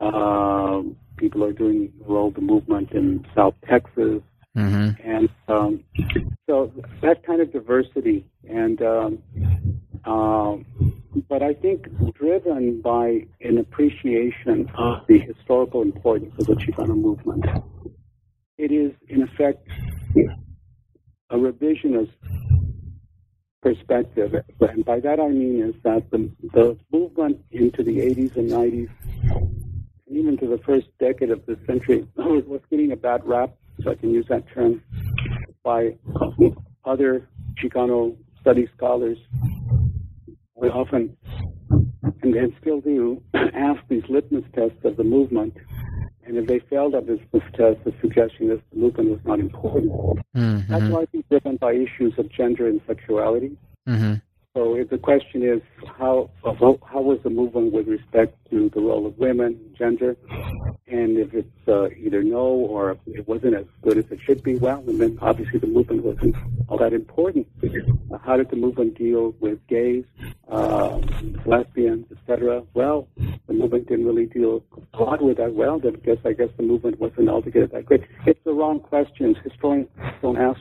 Uh, 0.00 0.82
people 1.16 1.44
are 1.44 1.52
doing 1.52 1.92
role 2.00 2.30
the 2.30 2.40
movement 2.40 2.92
in 2.92 3.26
South 3.34 3.54
Texas, 3.68 4.22
mm-hmm. 4.56 4.90
and 5.04 5.28
um, 5.48 5.84
so 6.46 6.72
that 7.02 7.26
kind 7.26 7.40
of 7.40 7.52
diversity. 7.52 8.24
And 8.48 8.80
um, 8.82 9.18
um, 10.04 10.64
but 11.28 11.42
I 11.42 11.54
think 11.54 11.86
driven 12.14 12.80
by 12.80 13.26
an 13.40 13.58
appreciation 13.58 14.70
of 14.76 15.06
the 15.08 15.18
historical 15.18 15.82
importance 15.82 16.34
of 16.38 16.46
the 16.46 16.54
Chicano 16.54 16.96
movement. 16.96 17.44
It 18.56 18.70
is, 18.70 18.92
in 19.08 19.22
effect, 19.22 19.66
a 21.30 21.36
revisionist 21.36 22.12
perspective. 23.64 24.34
And 24.60 24.84
by 24.84 25.00
that 25.00 25.18
I 25.18 25.28
mean 25.28 25.62
is 25.62 25.74
that 25.82 26.10
the, 26.10 26.30
the 26.52 26.76
movement 26.92 27.42
into 27.50 27.82
the 27.82 27.96
80s 27.98 28.36
and 28.36 28.50
90s, 28.50 28.90
and 30.06 30.16
even 30.16 30.36
to 30.36 30.46
the 30.46 30.58
first 30.58 30.86
decade 31.00 31.30
of 31.30 31.44
the 31.46 31.58
century, 31.66 32.06
was 32.16 32.60
getting 32.70 32.92
a 32.92 32.96
bad 32.96 33.26
rap, 33.26 33.54
so 33.82 33.90
I 33.90 33.94
can 33.94 34.10
use 34.10 34.26
that 34.28 34.44
term, 34.52 34.82
by 35.62 35.96
other 36.84 37.26
Chicano 37.58 38.14
study 38.42 38.68
scholars. 38.76 39.16
We 40.54 40.68
often, 40.68 41.16
and, 41.70 42.34
and 42.34 42.52
still 42.60 42.82
do, 42.82 43.22
ask 43.34 43.80
these 43.88 44.04
litmus 44.10 44.44
tests 44.54 44.84
of 44.84 44.98
the 44.98 45.04
movement 45.04 45.56
and 46.26 46.36
if 46.36 46.46
they 46.46 46.58
failed 46.58 46.94
at 46.94 47.06
this, 47.06 47.20
this 47.32 47.42
test, 47.54 47.84
the 47.84 47.92
suggestion 48.00 48.50
is 48.50 48.60
the 48.72 48.78
movement 48.78 49.10
was 49.10 49.20
not 49.24 49.40
important. 49.40 49.92
Mm-hmm. 50.34 50.72
That's 50.72 50.84
largely 50.84 51.24
driven 51.28 51.56
by 51.56 51.74
issues 51.74 52.14
of 52.18 52.30
gender 52.30 52.66
and 52.66 52.80
sexuality. 52.86 53.56
Mm-hmm. 53.88 54.14
So 54.54 54.76
if 54.76 54.88
the 54.88 54.98
question 54.98 55.42
is 55.42 55.60
how 55.98 56.30
how 56.46 57.00
was 57.00 57.18
the 57.24 57.30
movement 57.30 57.72
with 57.72 57.88
respect 57.88 58.36
to 58.54 58.70
the 58.70 58.80
role 58.80 59.06
of 59.06 59.18
women, 59.18 59.58
gender, 59.76 60.16
and 60.86 61.18
if 61.18 61.34
it's 61.34 61.68
uh, 61.68 61.88
either 61.90 62.22
no 62.22 62.38
or 62.38 62.96
it 63.06 63.26
wasn't 63.26 63.54
as 63.54 63.64
good 63.82 63.98
as 63.98 64.04
it 64.10 64.18
should 64.24 64.42
be, 64.42 64.56
well, 64.56 64.82
then 64.86 65.18
obviously 65.20 65.58
the 65.58 65.66
movement 65.66 66.02
wasn't 66.02 66.36
all 66.68 66.78
that 66.78 66.92
important. 66.92 67.46
Uh, 67.62 68.18
how 68.18 68.36
did 68.36 68.50
the 68.50 68.56
movement 68.56 68.96
deal 68.96 69.34
with 69.40 69.58
gays, 69.66 70.04
uh, 70.50 70.98
lesbians, 71.46 72.06
etc.? 72.12 72.62
Well, 72.74 73.08
the 73.46 73.52
movement 73.52 73.88
didn't 73.88 74.06
really 74.06 74.26
deal 74.26 74.62
a 74.94 75.02
lot 75.02 75.22
with 75.22 75.38
that. 75.38 75.54
Well, 75.54 75.78
then 75.78 75.96
I 75.96 76.06
guess 76.06 76.18
I 76.24 76.32
guess 76.32 76.50
the 76.56 76.62
movement 76.62 77.00
wasn't 77.00 77.28
altogether 77.28 77.66
that 77.68 77.86
great. 77.86 78.04
It's 78.26 78.40
the 78.44 78.52
wrong 78.52 78.80
questions. 78.80 79.36
Historians 79.42 79.88
don't 80.22 80.38
ask 80.38 80.60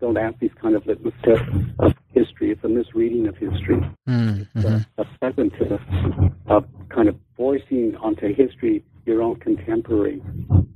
don't 0.00 0.16
ask 0.16 0.38
these 0.38 0.54
kind 0.60 0.74
of 0.74 0.86
litmus 0.86 1.14
tests 1.24 1.44
of 1.78 1.94
history. 2.12 2.52
It's 2.52 2.64
a 2.64 2.68
misreading 2.68 3.26
of 3.26 3.36
history. 3.36 3.80
Mm-hmm. 4.08 4.76
a 4.98 5.04
present 5.18 5.52
of 6.46 6.64
kind 6.90 7.08
of 7.08 7.16
forcing 7.36 7.96
onto 7.96 8.34
history 8.34 8.84
your 9.06 9.22
own 9.22 9.36
contemporary 9.36 10.22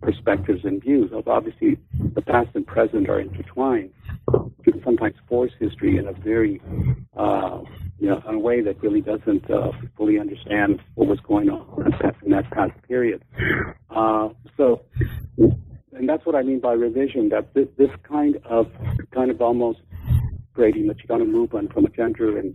perspectives 0.02 0.64
and 0.64 0.82
views. 0.82 1.10
Obviously, 1.26 1.78
the 2.14 2.22
past 2.22 2.48
and 2.54 2.66
present 2.66 3.08
are 3.08 3.20
intertwined. 3.20 3.90
You 4.32 4.72
can 4.72 4.82
sometimes 4.84 5.14
force 5.28 5.52
history 5.58 5.96
in 5.96 6.06
a 6.06 6.12
very, 6.12 6.60
uh, 7.16 7.62
you 7.98 8.08
know, 8.08 8.22
in 8.28 8.34
a 8.34 8.38
way 8.38 8.60
that 8.60 8.82
really 8.82 9.00
doesn't 9.00 9.50
uh, 9.50 9.72
fully 9.96 10.18
understand 10.18 10.80
what 10.94 11.08
was 11.08 11.20
going 11.20 11.48
on 11.48 11.92
in 12.22 12.30
that 12.32 12.50
past 12.50 12.72
period. 12.86 13.22
Uh, 13.90 14.28
so, 14.56 14.82
and 15.36 16.08
that's 16.08 16.24
what 16.26 16.34
I 16.34 16.42
mean 16.42 16.60
by 16.60 16.72
revision. 16.72 17.30
That 17.30 17.54
this, 17.54 17.68
this 17.76 17.90
kind 18.02 18.38
of, 18.44 18.70
kind 19.12 19.30
of 19.30 19.40
almost 19.40 19.80
grading 20.52 20.88
the 20.88 20.94
Chicano 20.94 21.26
movement 21.26 21.72
from 21.72 21.86
a 21.86 21.90
gender 21.90 22.38
and 22.38 22.54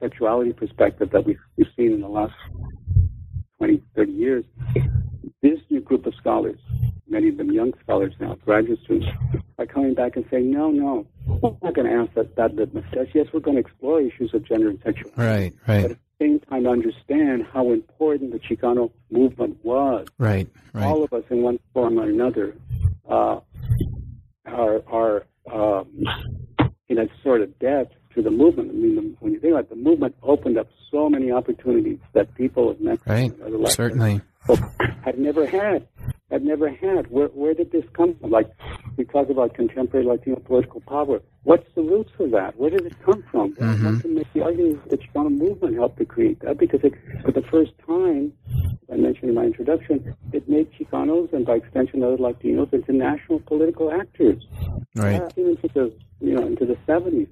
sexuality 0.00 0.52
perspective 0.52 1.10
that 1.10 1.24
we've, 1.24 1.38
we've 1.56 1.66
seen 1.76 1.92
in 1.92 2.00
the 2.00 2.08
last 2.08 2.34
20, 3.62 3.80
30 3.94 4.12
years, 4.12 4.44
this 5.40 5.60
new 5.70 5.80
group 5.80 6.04
of 6.04 6.14
scholars, 6.16 6.58
many 7.06 7.28
of 7.28 7.36
them 7.36 7.52
young 7.52 7.72
scholars 7.80 8.12
now, 8.18 8.34
graduate 8.44 8.80
students, 8.82 9.08
are 9.56 9.66
coming 9.66 9.94
back 9.94 10.16
and 10.16 10.24
saying, 10.32 10.50
no, 10.50 10.72
no, 10.72 11.06
we're 11.28 11.54
not 11.62 11.72
going 11.72 11.86
to 11.86 11.92
ask 11.92 12.12
that, 12.14 12.34
that 12.34 12.56
litmus 12.56 12.84
test. 12.92 13.10
Yes, 13.14 13.28
we're 13.32 13.38
going 13.38 13.54
to 13.54 13.60
explore 13.60 14.00
issues 14.00 14.34
of 14.34 14.44
gender 14.44 14.68
and 14.68 14.80
sexuality. 14.82 15.14
Right, 15.16 15.52
right. 15.68 15.82
But 15.82 15.90
at 15.92 15.98
the 16.18 16.24
same 16.24 16.40
time, 16.40 16.66
understand 16.66 17.46
how 17.52 17.70
important 17.70 18.32
the 18.32 18.40
Chicano 18.40 18.90
movement 19.12 19.56
was. 19.62 20.08
Right, 20.18 20.48
right. 20.72 20.84
All 20.84 21.04
of 21.04 21.12
us, 21.12 21.22
in 21.30 21.42
one 21.42 21.60
form 21.72 22.00
or 22.00 22.08
another, 22.08 22.56
uh, 23.08 23.38
are, 24.44 24.82
are 24.88 25.26
um, 25.52 26.04
sort 27.32 27.40
of 27.40 27.58
depth 27.58 27.94
to 28.14 28.20
the 28.20 28.30
movement. 28.30 28.68
I 28.68 28.74
mean, 28.74 28.94
the, 28.96 29.16
when 29.20 29.32
you 29.32 29.40
think 29.40 29.52
about 29.52 29.64
it, 29.64 29.70
the 29.70 29.76
movement 29.76 30.14
opened 30.22 30.58
up 30.58 30.68
so 30.90 31.08
many 31.08 31.32
opportunities 31.32 31.98
that 32.12 32.34
people 32.34 32.68
of 32.70 32.78
Mexico 32.78 33.10
right. 33.10 33.72
certainly 33.72 34.20
had 35.02 35.18
never 35.18 35.46
had. 35.46 35.88
Had 36.30 36.44
never 36.44 36.68
had. 36.68 37.10
Where 37.10 37.28
where 37.28 37.54
did 37.54 37.72
this 37.72 37.84
come 37.94 38.14
from? 38.16 38.30
Like 38.30 38.50
we 38.96 39.04
talk 39.04 39.30
about 39.30 39.54
contemporary 39.54 40.04
Latino 40.04 40.36
political 40.36 40.80
power. 40.80 41.20
What's 41.44 41.66
the 41.74 41.82
roots 41.82 42.12
of 42.18 42.30
that? 42.32 42.58
Where 42.58 42.70
did 42.70 42.84
it 42.84 42.94
come 43.02 43.22
from? 43.30 43.54
Mm-hmm. 43.54 43.84
One 43.84 44.00
can 44.00 44.14
make 44.14 44.32
the 44.32 44.42
argument 44.42 44.82
that 44.82 44.90
the 44.90 45.06
Chicano 45.06 45.30
movement 45.30 45.76
helped 45.76 45.98
to 45.98 46.04
create 46.04 46.40
that 46.40 46.58
because 46.58 46.80
it, 46.84 46.94
for 47.22 47.32
the 47.32 47.42
first 47.42 47.72
time, 47.86 48.32
I 48.92 48.96
mentioned 48.96 49.30
in 49.30 49.34
my 49.34 49.44
introduction, 49.44 50.14
Chicanos 51.02 51.32
and 51.32 51.46
by 51.46 51.56
extension 51.56 52.02
other 52.02 52.16
Latinos 52.16 52.72
into 52.72 52.92
national 52.92 53.40
political 53.40 53.90
actors. 53.92 54.42
Right. 54.94 55.20
Uh, 55.20 55.28
into 55.36 55.68
the 55.68 55.94
you 56.20 56.34
know 56.34 56.46
into 56.46 56.66
the 56.66 56.76
70s. 56.86 57.28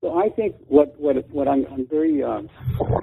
So 0.00 0.18
I 0.18 0.28
think 0.30 0.56
what 0.68 0.98
what 0.98 1.28
what 1.30 1.48
I'm, 1.48 1.66
I'm 1.70 1.86
very 1.86 2.22
uh, 2.22 2.42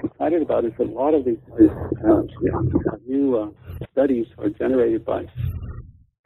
excited 0.04 0.42
about 0.42 0.66
is 0.66 0.74
that 0.78 0.88
a 0.88 0.92
lot 0.92 1.14
of 1.14 1.26
these 1.26 1.38
uh, 1.60 2.22
new 3.06 3.38
uh, 3.38 3.50
studies 3.92 4.28
are 4.38 4.50
generated 4.50 5.06
by 5.06 5.26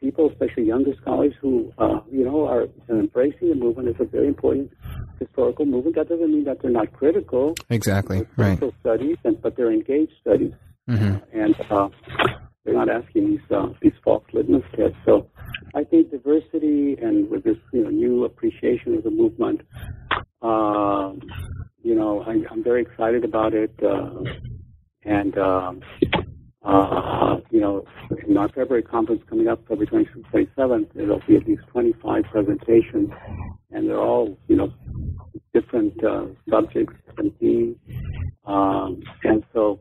people, 0.00 0.30
especially 0.30 0.64
younger 0.64 0.94
scholars, 1.00 1.34
who 1.40 1.72
uh, 1.78 2.00
you 2.10 2.24
know 2.24 2.46
are 2.46 2.68
embracing 2.88 3.48
the 3.48 3.54
movement 3.54 3.88
It's 3.88 4.00
a 4.00 4.04
very 4.04 4.28
important 4.28 4.72
historical 5.18 5.66
movement. 5.66 5.96
That 5.96 6.08
doesn't 6.08 6.30
mean 6.30 6.44
that 6.44 6.62
they're 6.62 6.70
not 6.70 6.92
critical. 6.92 7.54
Exactly. 7.70 8.26
Right. 8.36 8.58
Studies, 8.80 9.16
and, 9.24 9.40
but 9.42 9.56
they're 9.56 9.72
engaged 9.72 10.12
studies, 10.20 10.52
mm-hmm. 10.88 11.16
and 11.38 11.54
uh, 11.70 11.88
they're 12.68 12.76
not 12.76 12.90
asking 12.90 13.30
these 13.30 13.50
uh, 13.50 13.68
these 13.80 13.94
false 14.04 14.24
litmus 14.34 14.62
tests. 14.76 14.98
So 15.06 15.26
I 15.74 15.84
think 15.84 16.10
diversity 16.10 16.98
and 17.00 17.30
with 17.30 17.42
this 17.42 17.56
you 17.72 17.82
know 17.82 17.88
new 17.88 18.24
appreciation 18.26 18.94
of 18.94 19.04
the 19.04 19.10
movement, 19.10 19.62
uh, 20.42 21.12
you 21.82 21.94
know, 21.94 22.22
I, 22.26 22.42
I'm 22.50 22.62
very 22.62 22.82
excited 22.82 23.24
about 23.24 23.54
it, 23.54 23.72
uh, 23.82 24.22
and. 25.04 25.38
Um, 25.38 25.82
uh, 26.62 27.38
you 27.50 27.60
know, 27.60 27.86
in 28.26 28.36
our 28.36 28.48
February 28.48 28.82
conference 28.82 29.22
coming 29.30 29.48
up, 29.48 29.60
February 29.66 29.86
26th, 29.86 30.48
27th, 30.58 30.88
there'll 30.94 31.22
be 31.26 31.36
at 31.36 31.46
least 31.46 31.62
25 31.72 32.24
presentations, 32.30 33.08
and 33.70 33.88
they're 33.88 33.98
all, 33.98 34.36
you 34.48 34.56
know, 34.56 34.70
different 35.54 35.94
uh, 36.04 36.26
subjects 36.50 36.94
and 37.16 37.32
themes. 37.38 37.76
Um, 38.44 39.02
and 39.24 39.42
so 39.54 39.80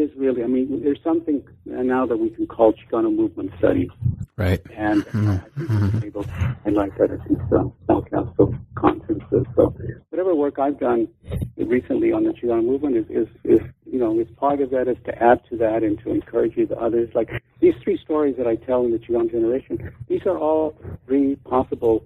is 0.00 0.10
really, 0.16 0.42
I 0.42 0.46
mean, 0.46 0.82
there's 0.82 1.02
something 1.02 1.42
now 1.64 2.06
that 2.06 2.16
we 2.16 2.30
can 2.30 2.46
call 2.46 2.72
Chicano 2.72 3.14
movement 3.14 3.52
studies. 3.58 3.90
Right. 4.36 4.60
And 4.76 5.02
mm-hmm. 5.06 5.30
I 5.30 5.38
think 5.38 5.70
mm-hmm. 5.70 6.04
able 6.04 6.24
to 6.24 6.30
highlight 6.30 6.98
that 6.98 7.10
at 7.10 7.26
these 7.26 7.38
uh, 7.52 7.64
Sal 7.86 8.02
Castro 8.02 8.54
conferences. 8.74 9.46
So 9.54 9.74
whatever 10.10 10.34
work 10.34 10.58
I've 10.58 10.78
done 10.78 11.08
recently 11.56 12.12
on 12.12 12.24
the 12.24 12.32
Chicano 12.32 12.62
movement 12.62 12.96
is, 12.96 13.06
is, 13.08 13.28
is, 13.44 13.60
you 13.90 13.98
know, 13.98 14.18
is 14.20 14.28
part 14.36 14.60
of 14.60 14.70
that 14.70 14.88
is 14.88 14.98
to 15.06 15.22
add 15.22 15.40
to 15.48 15.56
that 15.56 15.82
and 15.82 15.98
to 16.00 16.10
encourage 16.10 16.54
the 16.56 16.76
others. 16.76 17.08
Like 17.14 17.30
these 17.60 17.74
three 17.82 17.98
stories 18.04 18.36
that 18.36 18.46
I 18.46 18.56
tell 18.56 18.84
in 18.84 18.92
the 18.92 18.98
Chicano 18.98 19.30
generation, 19.30 19.90
these 20.08 20.26
are 20.26 20.36
all 20.36 20.76
three 21.06 21.36
possible 21.36 22.04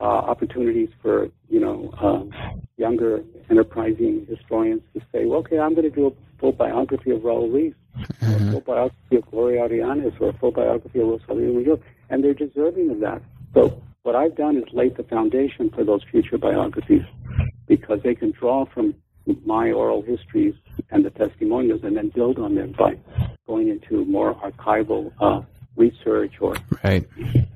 uh, 0.00 0.04
opportunities 0.04 0.88
for, 1.00 1.28
you 1.48 1.60
know, 1.60 1.94
um, 2.00 2.32
younger 2.76 3.22
enterprising 3.50 4.26
historians 4.28 4.82
to 4.94 5.00
say, 5.12 5.26
well, 5.26 5.40
okay, 5.40 5.58
I'm 5.58 5.74
going 5.74 5.88
to 5.88 5.94
do 5.94 6.06
a 6.08 6.10
full 6.38 6.52
biography 6.52 7.10
of 7.10 7.20
Raul 7.22 7.52
Ruiz, 7.52 7.74
mm-hmm. 7.98 8.48
a 8.48 8.52
full 8.52 8.60
biography 8.60 9.16
of 9.16 9.30
Gloria 9.30 9.68
Arellanes, 9.68 10.20
or 10.20 10.30
a 10.30 10.32
full 10.34 10.52
biography 10.52 11.00
of 11.00 11.08
Rosalio 11.08 11.52
Muñoz, 11.52 11.82
and 12.10 12.22
they're 12.22 12.34
deserving 12.34 12.90
of 12.90 13.00
that. 13.00 13.22
So 13.54 13.82
what 14.02 14.14
I've 14.14 14.36
done 14.36 14.56
is 14.56 14.64
laid 14.72 14.96
the 14.96 15.02
foundation 15.02 15.70
for 15.70 15.84
those 15.84 16.02
future 16.10 16.38
biographies 16.38 17.04
because 17.66 18.00
they 18.02 18.14
can 18.14 18.30
draw 18.32 18.64
from 18.64 18.94
my 19.44 19.70
oral 19.70 20.02
histories 20.02 20.54
and 20.90 21.04
the 21.04 21.10
testimonials 21.10 21.82
and 21.84 21.96
then 21.96 22.08
build 22.08 22.38
on 22.38 22.54
them 22.54 22.72
by 22.72 22.96
going 23.46 23.68
into 23.68 24.04
more 24.06 24.34
archival 24.36 25.12
uh, 25.20 25.42
research 25.76 26.34
or 26.40 26.56
right. 26.82 27.06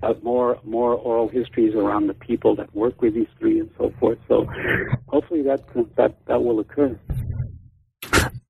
uh, 0.03 0.15
more 0.23 0.59
more 0.65 0.95
oral 0.95 1.29
histories 1.29 1.75
around 1.75 2.07
the 2.07 2.15
people 2.15 2.55
that 2.55 2.75
work 2.75 3.01
with 3.03 3.15
these 3.15 3.27
three 3.39 3.59
and 3.59 3.71
so 3.79 3.93
forth. 3.99 4.19
So 4.29 4.47
hopefully 5.09 5.43
that 5.43 5.63
that 5.97 6.15
that 6.27 6.43
will 6.43 6.61
occur. 6.61 6.99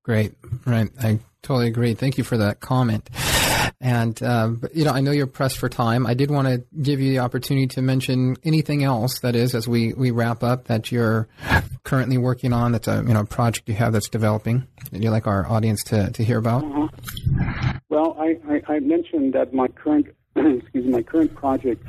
Great, 0.04 0.34
right? 0.66 0.90
I 1.00 1.20
totally 1.42 1.68
agree. 1.68 1.94
Thank 1.94 2.18
you 2.18 2.24
for 2.24 2.36
that 2.38 2.60
comment. 2.60 3.08
And 3.80 4.20
uh, 4.22 4.52
you 4.74 4.84
know, 4.84 4.92
I 4.92 5.00
know 5.00 5.10
you're 5.10 5.26
pressed 5.26 5.58
for 5.58 5.68
time. 5.68 6.06
I 6.06 6.14
did 6.14 6.30
want 6.30 6.48
to 6.48 6.64
give 6.80 7.00
you 7.00 7.10
the 7.10 7.18
opportunity 7.20 7.66
to 7.68 7.82
mention 7.82 8.36
anything 8.44 8.84
else 8.84 9.20
that 9.20 9.34
is, 9.34 9.54
as 9.54 9.66
we, 9.66 9.92
we 9.92 10.10
wrap 10.10 10.42
up, 10.42 10.64
that 10.64 10.92
you're 10.92 11.28
currently 11.84 12.18
working 12.18 12.52
on. 12.52 12.72
That's 12.72 12.88
a 12.88 13.04
you 13.06 13.14
know 13.14 13.24
project 13.24 13.68
you 13.68 13.74
have 13.74 13.92
that's 13.92 14.08
developing. 14.08 14.66
That 14.90 15.02
you'd 15.02 15.10
like 15.10 15.26
our 15.26 15.46
audience 15.46 15.82
to, 15.84 16.10
to 16.10 16.24
hear 16.24 16.38
about. 16.38 16.64
Uh-huh. 16.64 17.78
Well, 17.88 18.16
I, 18.18 18.38
I, 18.48 18.74
I 18.74 18.80
mentioned 18.80 19.32
that 19.34 19.52
my 19.52 19.68
current 19.68 20.06
excuse 20.36 20.84
me, 20.84 20.90
my 20.90 21.02
current 21.02 21.34
project 21.34 21.84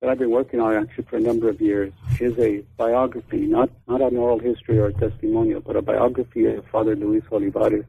that 0.00 0.08
I've 0.08 0.18
been 0.18 0.30
working 0.30 0.60
on 0.60 0.74
actually 0.74 1.04
for 1.04 1.16
a 1.16 1.20
number 1.20 1.50
of 1.50 1.60
years 1.60 1.92
is 2.20 2.38
a 2.38 2.64
biography, 2.78 3.40
not 3.40 3.68
not 3.86 4.00
an 4.00 4.16
oral 4.16 4.38
history 4.38 4.78
or 4.78 4.86
a 4.86 4.94
testimonial, 4.94 5.60
but 5.60 5.76
a 5.76 5.82
biography 5.82 6.46
of 6.46 6.64
Father 6.72 6.96
Luis 6.96 7.22
Olivares, 7.30 7.84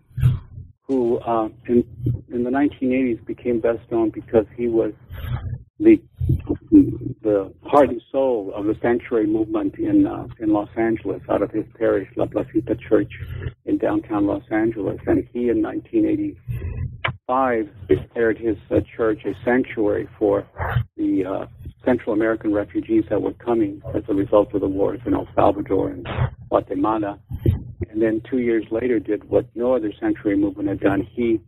who 0.81 1.19
uh, 1.19 1.47
in 1.67 1.85
in 2.29 2.43
the 2.43 2.49
1980s 2.49 3.25
became 3.25 3.61
best 3.61 3.89
known 3.91 4.09
because 4.09 4.45
he 4.57 4.67
was 4.67 4.91
the 5.79 6.01
the 7.21 7.53
heart 7.63 7.89
and 7.89 8.01
soul 8.11 8.51
of 8.53 8.65
the 8.65 8.75
sanctuary 8.81 9.27
movement 9.27 9.75
in 9.75 10.05
uh, 10.05 10.27
in 10.39 10.51
Los 10.51 10.67
Angeles, 10.75 11.21
out 11.29 11.41
of 11.41 11.51
his 11.51 11.63
parish, 11.79 12.09
La 12.17 12.25
Placita 12.25 12.75
Church, 12.75 13.13
in 13.65 13.77
downtown 13.77 14.27
Los 14.27 14.43
Angeles, 14.51 14.99
and 15.07 15.25
he 15.31 15.47
in 15.47 15.61
1985 15.61 17.69
declared 17.87 18.37
his 18.37 18.57
uh, 18.69 18.81
church 18.97 19.23
a 19.23 19.33
sanctuary 19.45 20.09
for 20.19 20.45
the 20.97 21.25
uh, 21.25 21.45
Central 21.85 22.13
American 22.13 22.53
refugees 22.53 23.05
that 23.09 23.21
were 23.21 23.33
coming 23.33 23.81
as 23.93 24.03
a 24.07 24.13
result 24.13 24.53
of 24.53 24.61
the 24.61 24.67
wars 24.67 24.99
in 25.05 25.13
El 25.13 25.27
Salvador 25.35 25.89
and 25.89 26.07
Guatemala. 26.49 27.19
And 27.89 28.01
then 28.01 28.21
two 28.29 28.39
years 28.39 28.65
later 28.71 28.99
did 28.99 29.29
what 29.29 29.45
no 29.55 29.75
other 29.75 29.91
sanctuary 29.99 30.37
movement 30.37 30.69
had 30.69 30.79
done. 30.79 31.01
He 31.01 31.41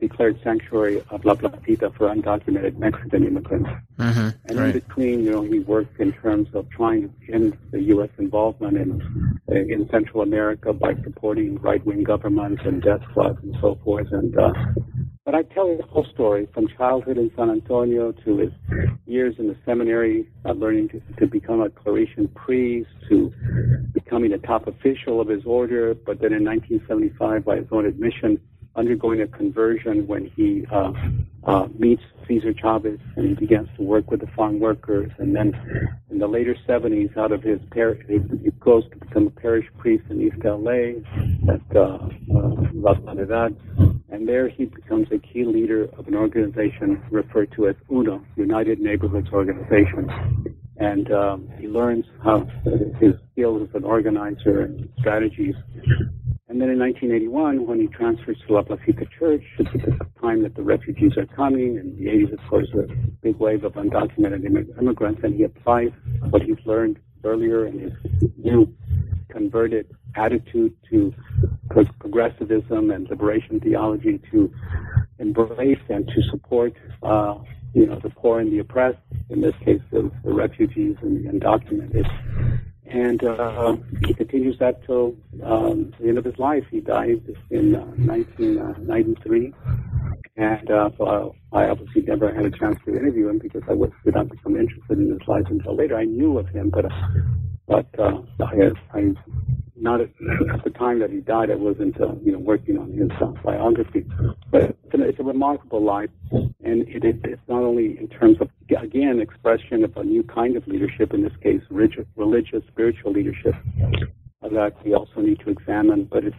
declared 0.00 0.40
sanctuary 0.42 1.02
of 1.10 1.24
La 1.24 1.34
Placita 1.34 1.90
for 1.90 2.08
undocumented 2.08 2.78
Mexican 2.78 3.26
immigrants. 3.26 3.68
Mm-hmm, 3.98 4.28
and 4.46 4.58
right. 4.58 4.66
in 4.66 4.72
between, 4.72 5.24
you 5.24 5.30
know, 5.30 5.42
he 5.42 5.60
worked 5.60 6.00
in 6.00 6.12
terms 6.12 6.48
of 6.54 6.68
trying 6.70 7.14
to 7.26 7.32
end 7.32 7.58
the 7.70 7.82
U.S. 7.94 8.08
involvement 8.18 8.78
in 8.78 9.38
in 9.48 9.88
Central 9.90 10.22
America 10.22 10.72
by 10.72 10.94
supporting 11.02 11.58
right-wing 11.58 12.04
governments 12.04 12.62
and 12.64 12.82
death 12.82 13.00
squads 13.10 13.38
and 13.42 13.54
so 13.60 13.78
forth. 13.84 14.06
And 14.12 14.36
uh, 14.38 14.52
but 15.30 15.38
I 15.38 15.54
tell 15.54 15.76
the 15.76 15.84
whole 15.84 16.06
story 16.12 16.48
from 16.52 16.66
childhood 16.66 17.16
in 17.16 17.30
San 17.36 17.50
Antonio 17.50 18.10
to 18.10 18.38
his 18.38 18.50
years 19.06 19.36
in 19.38 19.46
the 19.46 19.56
seminary, 19.64 20.28
uh, 20.44 20.50
learning 20.50 20.88
to, 20.88 21.00
to 21.20 21.26
become 21.28 21.60
a 21.60 21.68
Claretian 21.68 22.34
priest, 22.34 22.88
to 23.08 23.32
becoming 23.92 24.32
a 24.32 24.38
top 24.38 24.66
official 24.66 25.20
of 25.20 25.28
his 25.28 25.44
order, 25.46 25.94
but 25.94 26.20
then 26.20 26.32
in 26.32 26.44
1975, 26.44 27.44
by 27.44 27.56
his 27.58 27.66
own 27.70 27.86
admission, 27.86 28.40
undergoing 28.74 29.20
a 29.20 29.28
conversion 29.28 30.04
when 30.08 30.26
he 30.34 30.66
uh, 30.72 30.92
uh, 31.44 31.68
meets 31.78 32.02
Cesar 32.26 32.52
Chavez 32.52 32.98
and 33.16 33.28
he 33.28 33.34
begins 33.34 33.68
to 33.76 33.82
work 33.82 34.10
with 34.10 34.20
the 34.20 34.28
farm 34.36 34.58
workers. 34.58 35.10
And 35.18 35.34
then 35.34 35.52
in 36.10 36.18
the 36.18 36.26
later 36.26 36.56
70s, 36.68 37.16
out 37.16 37.30
of 37.30 37.42
his 37.42 37.60
parish, 37.70 38.04
he, 38.08 38.18
he 38.42 38.50
goes 38.58 38.82
to 38.90 38.96
become 38.96 39.28
a 39.28 39.30
parish 39.30 39.66
priest 39.78 40.04
in 40.10 40.20
East 40.22 40.36
LA 40.44 40.98
at 41.52 41.76
uh, 41.76 41.80
uh, 41.80 42.66
La 42.74 42.94
Soledad. 43.04 43.56
And 44.20 44.28
there 44.28 44.50
he 44.50 44.66
becomes 44.66 45.08
a 45.12 45.18
key 45.18 45.46
leader 45.46 45.84
of 45.96 46.06
an 46.06 46.14
organization 46.14 47.02
referred 47.10 47.52
to 47.56 47.68
as 47.68 47.74
UNO, 47.90 48.22
United 48.36 48.78
Neighborhoods 48.78 49.28
Organization. 49.32 50.10
And 50.76 51.10
um, 51.10 51.48
he 51.58 51.66
learns 51.66 52.04
how 52.22 52.46
his 53.00 53.14
skills 53.32 53.66
as 53.66 53.74
an 53.74 53.84
organizer 53.84 54.60
and 54.60 54.90
strategies 54.98 55.54
and 56.48 56.60
then 56.60 56.68
in 56.68 56.80
1981, 56.80 57.64
when 57.64 57.80
he 57.80 57.86
transfers 57.86 58.36
to 58.48 58.54
La 58.54 58.62
Placita 58.62 59.06
Church, 59.16 59.44
it's 59.58 59.70
at 59.72 59.98
the 59.98 60.20
time 60.20 60.42
that 60.42 60.56
the 60.56 60.62
refugees 60.62 61.12
are 61.16 61.24
coming, 61.26 61.78
and 61.78 61.96
the 61.96 62.06
80s, 62.06 62.32
of 62.32 62.40
course, 62.50 62.66
a 62.74 62.92
big 63.22 63.36
wave 63.36 63.62
of 63.62 63.74
undocumented 63.74 64.44
immigrants, 64.76 65.20
and 65.22 65.36
he 65.36 65.44
applies 65.44 65.90
what 66.30 66.42
he's 66.42 66.58
learned 66.64 66.98
earlier 67.22 67.66
in 67.66 67.78
his 67.78 67.92
new 68.36 68.66
converted 69.30 69.86
attitude 70.16 70.74
to 70.90 71.14
progressivism 71.98 72.90
and 72.90 73.08
liberation 73.08 73.60
theology 73.60 74.20
to 74.30 74.52
embrace 75.18 75.78
and 75.88 76.06
to 76.08 76.22
support, 76.30 76.74
uh, 77.02 77.36
you 77.74 77.86
know, 77.86 77.98
the 78.02 78.10
poor 78.10 78.40
and 78.40 78.52
the 78.52 78.58
oppressed, 78.58 78.98
in 79.28 79.40
this 79.40 79.54
case, 79.64 79.80
the, 79.90 80.10
the 80.24 80.32
refugees 80.32 80.96
and 81.02 81.24
the 81.24 81.30
undocumented 81.30 82.06
and 82.90 83.22
uh, 83.24 83.76
he 84.06 84.14
continues 84.14 84.58
that 84.58 84.84
till 84.84 85.14
um, 85.44 85.92
the 86.00 86.08
end 86.08 86.18
of 86.18 86.24
his 86.24 86.38
life. 86.38 86.64
He 86.70 86.80
died 86.80 87.22
in 87.50 87.76
uh, 87.76 87.84
1993, 87.96 89.54
and 90.36 90.70
uh, 90.70 90.90
so 90.98 91.34
I, 91.52 91.62
I 91.62 91.68
obviously 91.68 92.02
never 92.02 92.34
had 92.34 92.44
a 92.44 92.50
chance 92.50 92.78
to 92.84 92.96
interview 92.96 93.28
him 93.28 93.38
because 93.38 93.62
I 93.68 93.74
was, 93.74 93.90
did 94.04 94.14
not 94.14 94.28
become 94.28 94.56
interested 94.56 94.98
in 94.98 95.10
his 95.10 95.28
life 95.28 95.44
until 95.48 95.76
later. 95.76 95.96
I 95.96 96.04
knew 96.04 96.38
of 96.38 96.48
him, 96.48 96.70
but 96.70 96.86
but 97.70 97.86
uh, 98.00 98.20
I, 98.44 98.98
I 98.98 99.14
not 99.76 100.00
at, 100.00 100.10
at 100.52 100.64
the 100.64 100.70
time 100.70 100.98
that 100.98 101.10
he 101.10 101.20
died, 101.20 101.50
I 101.50 101.54
wasn't, 101.54 101.98
uh, 102.00 102.14
you 102.22 102.32
know, 102.32 102.38
working 102.38 102.76
on 102.76 102.90
his 102.92 103.10
uh, 103.22 103.26
biography. 103.44 104.04
But 104.50 104.62
it's, 104.62 104.92
an, 104.92 105.02
it's 105.02 105.20
a 105.20 105.22
remarkable 105.22 105.82
life, 105.82 106.10
and 106.32 106.86
it, 106.88 107.04
it, 107.04 107.20
it's 107.24 107.40
not 107.48 107.62
only 107.62 107.96
in 107.98 108.08
terms 108.08 108.38
of 108.40 108.50
again 108.76 109.20
expression 109.20 109.84
of 109.84 109.96
a 109.96 110.04
new 110.04 110.24
kind 110.24 110.56
of 110.56 110.66
leadership, 110.66 111.14
in 111.14 111.22
this 111.22 111.32
case, 111.42 111.62
religious, 111.70 112.06
religious 112.16 112.62
spiritual 112.68 113.12
leadership, 113.12 113.54
that 114.42 114.74
we 114.84 114.92
also 114.92 115.20
need 115.20 115.38
to 115.40 115.50
examine. 115.50 116.04
But 116.04 116.24
it's, 116.24 116.36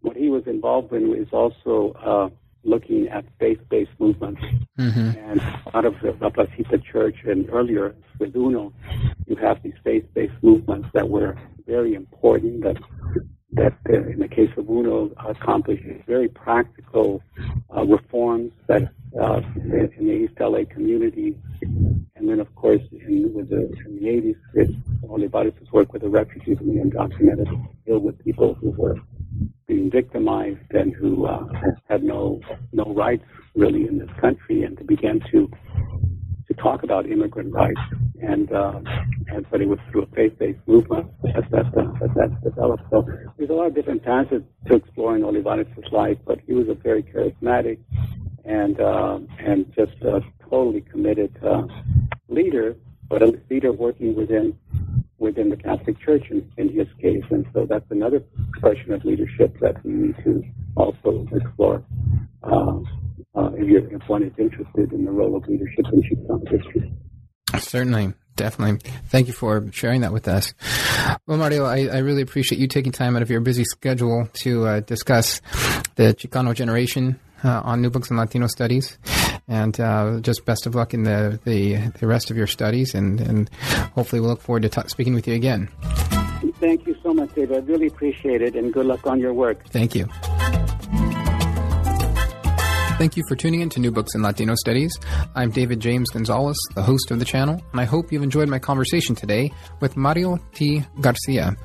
what 0.00 0.16
he 0.16 0.28
was 0.30 0.44
involved 0.46 0.92
in 0.92 1.12
is 1.14 1.28
also 1.32 1.92
uh, 2.06 2.28
looking 2.64 3.08
at 3.08 3.24
faith-based 3.38 3.90
movements. 3.98 4.40
Mm-hmm. 4.78 5.18
And 5.30 5.40
out 5.74 5.84
of 5.84 5.94
the 6.00 6.16
La 6.20 6.30
Placita 6.30 6.78
Church 6.78 7.16
and 7.24 7.48
earlier 7.50 7.94
with 8.18 8.34
UNO, 8.34 8.72
you 9.26 9.36
have 9.36 9.62
these 9.62 9.74
faith-based 9.84 10.42
movements 10.42 10.88
that 10.94 11.08
were 11.08 11.36
very 11.66 11.94
important 11.94 12.62
that 12.62 12.76
that 13.54 13.74
uh, 13.90 13.92
in 13.92 14.18
the 14.18 14.28
case 14.28 14.50
of 14.56 14.68
UNO 14.70 15.10
accomplished 15.18 15.84
very 16.06 16.28
practical 16.28 17.22
uh, 17.76 17.84
reforms 17.84 18.50
that 18.66 18.90
uh, 19.20 19.42
in 19.54 20.06
the 20.06 20.12
East 20.12 20.34
LA 20.40 20.64
community. 20.70 21.36
And 21.60 22.28
then, 22.28 22.40
of 22.40 22.54
course, 22.54 22.80
in, 22.92 23.32
with 23.34 23.50
the, 23.50 23.70
in 23.86 23.96
the 23.96 24.06
80s, 24.06 24.36
it, 24.54 24.70
Olivares' 25.08 25.52
work 25.70 25.92
with 25.92 26.02
the 26.02 26.08
refugees 26.08 26.58
and 26.60 26.70
the 26.70 26.82
undocumented, 26.82 27.68
deal 27.84 27.98
with 27.98 28.18
people 28.24 28.54
who 28.54 28.70
were 28.70 28.96
being 29.72 29.90
victimized 29.90 30.70
and 30.70 30.94
who 30.94 31.26
uh, 31.26 31.44
had 31.88 32.02
no 32.02 32.40
no 32.72 32.84
rights 33.04 33.24
really 33.54 33.86
in 33.86 33.98
this 33.98 34.10
country, 34.20 34.62
and 34.64 34.76
to 34.78 34.84
begin 34.84 35.20
to 35.30 35.50
to 36.48 36.54
talk 36.54 36.82
about 36.82 37.02
immigrant 37.06 37.52
rights. 37.52 37.80
And 38.20 38.52
uh, 38.52 38.80
and 39.32 39.46
but 39.50 39.60
it 39.60 39.68
was 39.68 39.78
through 39.90 40.02
a 40.02 40.10
faith-based 40.18 40.60
movement 40.66 41.06
that 41.22 41.50
that, 41.50 41.66
that 41.74 42.10
that's 42.16 42.38
developed. 42.44 42.84
So 42.90 43.06
there's 43.36 43.50
a 43.50 43.54
lot 43.60 43.66
of 43.66 43.74
different 43.74 44.04
facets 44.04 44.44
to 44.66 44.74
exploring 44.74 45.24
Olivares' 45.24 45.66
life, 45.90 46.18
but 46.28 46.38
he 46.46 46.52
was 46.54 46.68
a 46.68 46.74
very 46.74 47.02
charismatic 47.02 47.78
and 48.44 48.80
uh, 48.80 49.18
and 49.38 49.72
just 49.74 49.96
a 50.02 50.20
totally 50.50 50.82
committed 50.82 51.32
uh, 51.42 51.62
leader, 52.28 52.76
but 53.08 53.22
a 53.22 53.28
leader 53.50 53.72
working 53.72 54.14
within 54.14 54.46
within 55.22 55.48
the 55.48 55.56
Catholic 55.56 55.98
Church 56.00 56.24
in, 56.30 56.50
in 56.58 56.68
his 56.68 56.88
case. 57.00 57.24
And 57.30 57.46
so 57.54 57.66
that's 57.68 57.86
another 57.90 58.22
expression 58.50 58.92
of 58.92 59.04
leadership 59.04 59.56
that 59.60 59.82
we 59.84 59.92
need 59.92 60.16
to 60.24 60.42
also 60.76 61.26
explore. 61.32 61.84
Uh, 62.42 62.80
uh, 63.34 63.50
if, 63.54 63.90
if, 63.92 64.08
one 64.08 64.24
is 64.24 64.32
interested 64.36 64.92
in 64.92 65.04
the 65.04 65.10
role 65.10 65.36
of 65.36 65.46
leadership 65.48 65.86
in 65.92 66.02
Chicano 66.02 66.42
history. 66.50 66.92
Certainly. 67.58 68.14
Definitely. 68.34 68.90
Thank 69.08 69.26
you 69.26 69.34
for 69.34 69.70
sharing 69.72 70.00
that 70.00 70.12
with 70.12 70.26
us. 70.26 70.54
Well, 71.26 71.36
Mario, 71.36 71.64
I, 71.64 71.86
I 71.86 71.98
really 71.98 72.22
appreciate 72.22 72.58
you 72.58 72.66
taking 72.66 72.90
time 72.90 73.14
out 73.14 73.20
of 73.20 73.30
your 73.30 73.40
busy 73.40 73.64
schedule 73.64 74.26
to 74.32 74.66
uh, 74.66 74.80
discuss 74.80 75.42
the 75.96 76.14
Chicano 76.14 76.54
generation 76.54 77.20
uh, 77.44 77.60
on 77.62 77.82
New 77.82 77.90
Books 77.90 78.10
in 78.10 78.16
Latino 78.16 78.46
Studies. 78.46 78.96
And 79.48 79.78
uh, 79.80 80.20
just 80.20 80.44
best 80.44 80.66
of 80.66 80.74
luck 80.74 80.94
in 80.94 81.02
the, 81.02 81.40
the, 81.44 81.76
the, 81.98 82.06
rest 82.06 82.30
of 82.30 82.36
your 82.36 82.46
studies. 82.46 82.94
And, 82.94 83.20
and 83.20 83.50
hopefully 83.94 84.20
we'll 84.20 84.30
look 84.30 84.40
forward 84.40 84.62
to 84.62 84.68
ta- 84.68 84.86
speaking 84.86 85.14
with 85.14 85.26
you 85.26 85.34
again. 85.34 85.68
Thank 86.60 86.86
you 86.86 86.96
so 87.02 87.12
much, 87.12 87.34
David. 87.34 87.56
I 87.56 87.60
really 87.66 87.88
appreciate 87.88 88.40
it. 88.40 88.54
And 88.54 88.72
good 88.72 88.86
luck 88.86 89.06
on 89.06 89.18
your 89.18 89.34
work. 89.34 89.66
Thank 89.68 89.94
you. 89.94 90.08
Thank 93.02 93.16
you 93.16 93.24
for 93.26 93.34
tuning 93.34 93.62
in 93.62 93.68
to 93.70 93.80
New 93.80 93.90
Books 93.90 94.14
in 94.14 94.22
Latino 94.22 94.54
Studies. 94.54 94.96
I'm 95.34 95.50
David 95.50 95.80
James 95.80 96.08
Gonzalez, 96.10 96.56
the 96.76 96.84
host 96.84 97.10
of 97.10 97.18
the 97.18 97.24
channel, 97.24 97.60
and 97.72 97.80
I 97.80 97.82
hope 97.82 98.12
you've 98.12 98.22
enjoyed 98.22 98.48
my 98.48 98.60
conversation 98.60 99.16
today 99.16 99.50
with 99.80 99.96
Mario 99.96 100.38
T. 100.54 100.84
Garcia, 101.00 101.56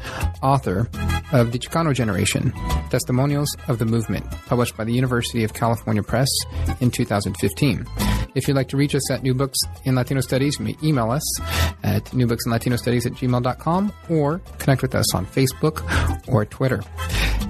author 0.41 0.89
of 1.31 1.51
The 1.51 1.59
Chicano 1.59 1.93
Generation 1.93 2.51
Testimonials 2.89 3.55
of 3.67 3.77
the 3.77 3.85
Movement, 3.85 4.25
published 4.47 4.75
by 4.75 4.83
the 4.83 4.93
University 4.93 5.43
of 5.43 5.53
California 5.53 6.01
Press 6.01 6.27
in 6.79 6.89
2015. 6.89 7.85
If 8.33 8.47
you'd 8.47 8.55
like 8.55 8.69
to 8.69 8.77
reach 8.77 8.95
us 8.95 9.11
at 9.11 9.21
New 9.21 9.35
Books 9.35 9.59
in 9.83 9.93
Latino 9.93 10.21
Studies, 10.21 10.57
you 10.57 10.65
may 10.65 10.75
email 10.81 11.11
us 11.11 11.39
at 11.83 12.03
newbooksinlatinostudies 12.05 13.05
at 13.05 13.11
gmail.com 13.11 13.93
or 14.09 14.39
connect 14.57 14.81
with 14.81 14.95
us 14.95 15.13
on 15.13 15.27
Facebook 15.27 15.83
or 16.27 16.45
Twitter. 16.45 16.81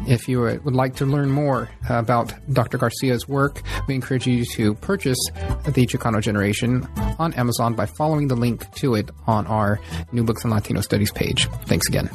If 0.07 0.29
you 0.29 0.45
uh, 0.45 0.57
would 0.63 0.75
like 0.75 0.95
to 0.97 1.05
learn 1.05 1.29
more 1.29 1.69
about 1.89 2.33
Dr. 2.53 2.77
Garcia's 2.77 3.27
work, 3.27 3.61
we 3.87 3.95
encourage 3.95 4.27
you 4.27 4.45
to 4.55 4.73
purchase 4.75 5.17
The 5.65 5.85
Chicano 5.85 6.21
Generation 6.21 6.87
on 7.19 7.33
Amazon 7.33 7.73
by 7.73 7.85
following 7.85 8.27
the 8.27 8.35
link 8.35 8.69
to 8.75 8.95
it 8.95 9.09
on 9.25 9.47
our 9.47 9.79
New 10.11 10.23
Books 10.23 10.43
in 10.43 10.49
Latino 10.49 10.81
Studies 10.81 11.11
page. 11.11 11.47
Thanks 11.65 11.87
again. 11.87 12.09